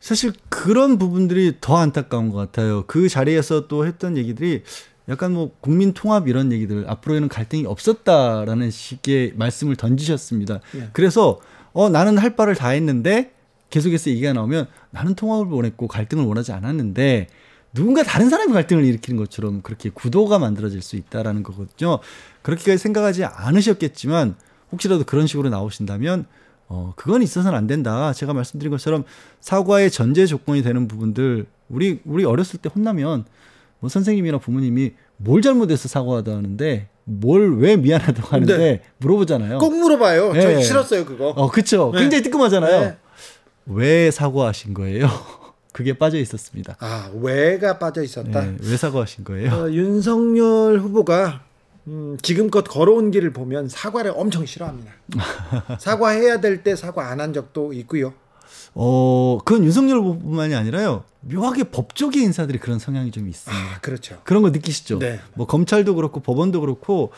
사실 0.00 0.32
그런 0.48 0.98
부분들이 0.98 1.56
더 1.60 1.76
안타까운 1.76 2.30
것 2.30 2.36
같아요. 2.36 2.84
그 2.86 3.08
자리에서 3.08 3.66
또 3.66 3.86
했던 3.86 4.16
얘기들이 4.16 4.62
약간 5.08 5.32
뭐 5.32 5.50
국민 5.60 5.94
통합 5.94 6.28
이런 6.28 6.52
얘기들 6.52 6.84
앞으로에는 6.86 7.28
갈등이 7.28 7.64
없었다라는 7.66 8.70
식의 8.70 9.32
말씀을 9.36 9.76
던지셨습니다. 9.76 10.60
예. 10.76 10.90
그래서 10.92 11.40
어 11.72 11.88
나는 11.88 12.18
할 12.18 12.36
바를 12.36 12.54
다 12.54 12.68
했는데 12.68 13.32
계속해서 13.70 14.10
얘기가 14.10 14.32
나오면 14.34 14.66
나는 14.90 15.14
통합을 15.14 15.52
원했고 15.52 15.88
갈등을 15.88 16.24
원하지 16.24 16.52
않았는데 16.52 17.28
누군가 17.74 18.02
다른 18.02 18.30
사람이 18.30 18.52
갈등을 18.52 18.84
일으키는 18.84 19.18
것처럼 19.18 19.62
그렇게 19.62 19.90
구도가 19.90 20.38
만들어질 20.38 20.82
수 20.82 20.96
있다라는 20.96 21.42
거거든요. 21.42 21.98
그렇게까지 22.42 22.78
생각하지 22.78 23.24
않으셨겠지만 23.24 24.36
혹시라도 24.72 25.04
그런 25.04 25.26
식으로 25.26 25.50
나오신다면 25.50 26.26
어 26.68 26.92
그건 26.96 27.22
있어서는 27.22 27.56
안 27.56 27.66
된다. 27.66 28.12
제가 28.12 28.32
말씀드린 28.34 28.70
것처럼 28.70 29.04
사과의 29.40 29.90
전제 29.90 30.26
조건이 30.26 30.62
되는 30.62 30.88
부분들 30.88 31.46
우리 31.68 32.00
우리 32.04 32.24
어렸을 32.24 32.58
때 32.60 32.70
혼나면 32.74 33.24
뭐 33.80 33.88
선생님이나 33.88 34.38
부모님이 34.38 34.92
뭘 35.16 35.40
잘못해서 35.42 35.88
사과하다 35.88 36.32
하는데 36.32 36.88
뭘 37.04 37.54
왜 37.58 37.76
미안하다고 37.76 38.28
하는데 38.28 38.58
네. 38.58 38.82
물어보잖아요. 38.98 39.58
꼭 39.58 39.74
물어봐요. 39.78 40.32
네. 40.32 40.40
저 40.42 40.60
싫었어요 40.60 41.04
그거. 41.06 41.28
어, 41.30 41.50
그쵸. 41.50 41.90
네. 41.94 42.00
굉장히 42.00 42.22
뜨끔하잖아요. 42.22 42.80
네. 42.80 42.96
왜 43.66 44.10
사과하신 44.10 44.74
거예요? 44.74 45.08
그게 45.78 45.96
빠져 45.96 46.18
있었습니다. 46.18 46.74
아 46.80 47.08
왜가 47.20 47.78
빠져 47.78 48.02
있었다. 48.02 48.40
네, 48.40 48.56
왜 48.60 48.76
사과하신 48.76 49.22
거예요? 49.22 49.52
어, 49.54 49.70
윤석열 49.70 50.80
후보가 50.80 51.42
음, 51.86 52.18
지금껏 52.20 52.62
걸어온 52.64 53.12
길을 53.12 53.32
보면 53.32 53.68
사과를 53.68 54.12
엄청 54.16 54.44
싫어합니다. 54.44 54.90
사과해야 55.78 56.40
될 56.40 56.64
때 56.64 56.74
사과 56.74 57.10
안 57.12 57.20
한 57.20 57.32
적도 57.32 57.72
있고요. 57.74 58.12
어, 58.74 59.38
그건 59.44 59.64
윤석열 59.64 59.98
후보뿐만이 59.98 60.56
아니라요. 60.56 61.04
묘하게 61.20 61.64
법조계 61.70 62.20
인사들이 62.22 62.58
그런 62.58 62.80
성향이 62.80 63.12
좀 63.12 63.28
있습니다. 63.28 63.62
아 63.76 63.78
그렇죠. 63.80 64.18
그런 64.24 64.42
거 64.42 64.50
느끼시죠? 64.50 64.98
네. 64.98 65.20
뭐 65.34 65.46
검찰도 65.46 65.94
그렇고 65.94 66.18
법원도 66.18 66.60
그렇고 66.60 67.12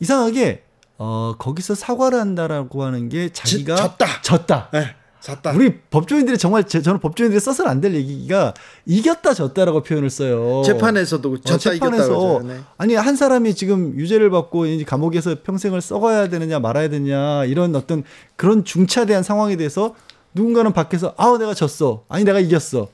이상하게 0.00 0.64
어, 0.98 1.34
거기서 1.38 1.74
사과를 1.74 2.20
한다라고 2.20 2.84
하는 2.84 3.08
게 3.08 3.30
자기가 3.32 3.76
지- 3.76 3.82
졌다. 3.82 4.20
졌다. 4.20 4.68
네, 4.74 4.94
잤다. 5.26 5.50
우리 5.52 5.80
법조인들이 5.90 6.38
정말 6.38 6.64
제, 6.68 6.80
저는 6.80 7.00
법조인들이 7.00 7.40
써서는 7.40 7.68
안 7.68 7.80
될 7.80 7.94
얘기가 7.94 8.54
이겼다 8.86 9.34
졌다라고 9.34 9.82
표현을 9.82 10.08
써요. 10.08 10.62
재판에서도 10.64 11.32
어, 11.32 11.36
졌다 11.38 11.72
이겼다 11.74 11.90
재판에서 11.96 12.08
그러죠. 12.16 12.46
네. 12.46 12.60
아니 12.78 12.94
한 12.94 13.16
사람이 13.16 13.54
지금 13.56 13.98
유죄를 13.98 14.30
받고 14.30 14.66
이제 14.66 14.84
감옥에서 14.84 15.36
평생을 15.42 15.80
썩어야 15.80 16.28
되느냐 16.28 16.60
말아야 16.60 16.88
되느냐 16.88 17.44
이런 17.46 17.74
어떤 17.74 18.04
그런 18.36 18.64
중차대한 18.64 19.24
상황에 19.24 19.56
대해서 19.56 19.96
누군가는 20.32 20.72
밖에서 20.72 21.14
아 21.16 21.36
내가 21.38 21.54
졌어 21.54 22.04
아니 22.08 22.22
내가 22.24 22.38
이겼어 22.38 22.86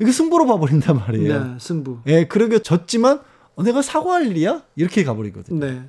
이게 0.00 0.10
승부로 0.10 0.46
봐버린단 0.46 0.96
말이에요. 0.98 1.44
네, 1.44 1.50
승부. 1.60 1.98
예, 2.08 2.26
그러게 2.26 2.58
졌지만 2.58 3.20
어, 3.54 3.62
내가 3.62 3.82
사과할 3.82 4.26
일이야 4.26 4.62
이렇게 4.74 5.04
가버리거든요. 5.04 5.64
네. 5.64 5.82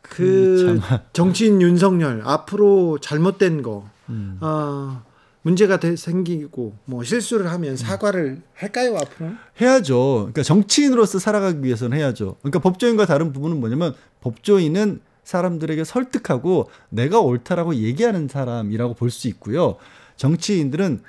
그 0.00 0.80
참. 0.80 0.98
정치인 1.12 1.60
윤석열 1.60 2.22
앞으로 2.24 2.98
잘못된 2.98 3.60
거, 3.62 3.84
음. 4.08 4.38
어, 4.40 5.02
문제가 5.48 5.80
돼- 5.80 5.96
생기고 5.96 6.74
뭐 6.84 7.02
실수를 7.02 7.50
하면 7.52 7.76
사과를 7.76 8.42
할까요 8.54 8.96
앞으로? 9.00 9.30
해야죠. 9.60 10.16
그러니까 10.20 10.42
정치인으로서 10.42 11.18
살아가기 11.18 11.62
위해서는 11.64 11.96
해야죠. 11.96 12.36
그러니까 12.42 12.58
법조인과 12.58 13.06
다른 13.06 13.32
부분은 13.32 13.58
뭐냐면 13.58 13.94
법조인은 14.20 15.00
사람들에게 15.24 15.84
설득하고 15.84 16.68
내가 16.90 17.20
옳다라고 17.20 17.74
얘기하는 17.76 18.28
사람이라고 18.28 18.92
볼 18.94 19.10
수 19.10 19.26
있고요. 19.28 19.76
정치인들은 20.16 21.00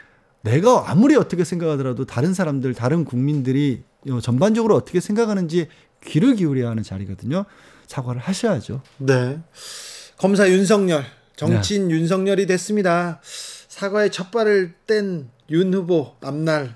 내가 0.42 0.90
아무리 0.90 1.16
어떻게 1.18 1.44
생각하더라도 1.44 2.06
다른 2.06 2.34
사람들, 2.34 2.74
다른 2.74 3.04
국민들이 3.04 3.84
어, 4.10 4.22
전반적으로 4.22 4.76
어떻게 4.76 5.02
생각하는지 5.02 5.68
귀를 6.06 6.36
기울여야 6.36 6.70
하는 6.70 6.82
자리거든요. 6.84 7.44
사과를 7.88 8.22
하셔야죠. 8.22 8.82
네. 9.00 9.40
검사 10.18 10.50
윤석열, 10.50 11.02
네. 11.02 11.08
정치인 11.36 11.92
윤석열이 11.92 12.46
됐습니다. 12.46 13.20
사과의 13.80 14.12
첫 14.12 14.30
발을 14.30 14.74
뗀 14.88 15.30
윤 15.50 15.74
후보 15.74 16.14
앞날 16.20 16.76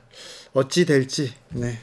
어찌 0.54 0.86
될지 0.86 1.34
네. 1.50 1.78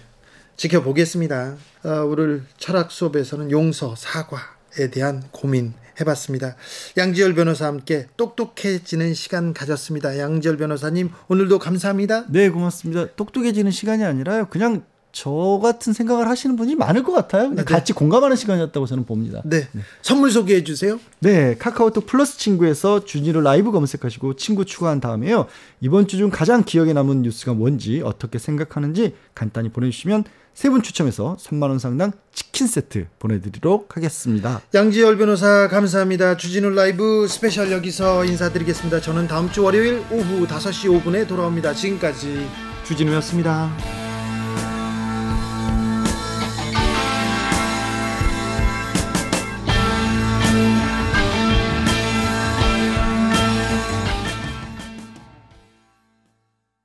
지켜보겠습니다. 0.57 1.57
어, 1.85 1.89
오늘 2.07 2.45
철학 2.57 2.91
수업에서는 2.91 3.51
용서, 3.51 3.95
사과에 3.97 4.89
대한 4.91 5.23
고민 5.31 5.75
해봤습니다. 6.01 6.57
양지열 6.97 7.35
변호사와 7.35 7.73
함께 7.73 8.07
똑똑해지는 8.17 9.13
시간 9.13 9.53
가졌습니다. 9.53 10.19
양지열 10.19 10.57
변호사님 10.57 11.11
오늘도 11.29 11.59
감사합니다. 11.59 12.25
네, 12.31 12.49
고맙습니다. 12.49 13.15
똑똑해지는 13.15 13.71
시간이 13.71 14.03
아니라요. 14.03 14.49
그냥 14.49 14.87
저 15.13 15.59
같은 15.63 15.93
생각을 15.93 16.29
하시는 16.29 16.55
분이 16.57 16.75
많을 16.77 17.03
것 17.03 17.13
같아요. 17.13 17.49
네. 17.51 17.65
같이 17.65 17.93
공감하는 17.93 18.37
시간이었다고 18.37 18.87
저는 18.87 19.05
봅니다. 19.07 19.43
네, 19.45 19.69
선물 20.03 20.31
소개해 20.31 20.63
주세요. 20.65 21.01
네, 21.19 21.57
카카오톡 21.59 22.07
플러스 22.07 22.39
친구에서 22.39 23.05
주진우 23.05 23.41
라이브 23.41 23.73
검색하시고 23.73 24.37
친구 24.37 24.65
추가한 24.65 25.01
다음에요. 25.01 25.47
이번 25.81 26.07
주 26.07 26.17
중 26.17 26.31
가장 26.31 26.65
기억에 26.65 26.93
남은 26.93 27.23
뉴스가 27.23 27.55
뭔지 27.55 28.03
어떻게 28.05 28.39
생각하는지 28.39 29.15
간단히 29.35 29.69
보내주시면 29.71 30.25
세 30.53 30.69
분 30.69 30.83
추첨해서 30.83 31.37
3만 31.41 31.63
원 31.71 31.79
상당 31.79 32.13
치킨 32.35 32.67
세트 32.67 33.07
보내드리도록 33.19 33.97
하겠습니다. 33.97 34.61
양지열 34.75 35.17
변호사 35.17 35.69
감사합니다. 35.69 36.37
주진우 36.37 36.71
라이브 36.71 37.27
스페셜 37.29 37.73
여기서 37.73 38.25
인사드리겠습니다. 38.27 39.01
저는 39.01 39.27
다음 39.29 39.51
주 39.51 39.63
월요일 39.65 40.03
오후 40.11 40.47
5시 40.47 41.03
5분에 41.03 41.27
돌아옵니다. 41.27 41.73
지금까지 41.73 42.47
주진우였습니다. 42.85 44.10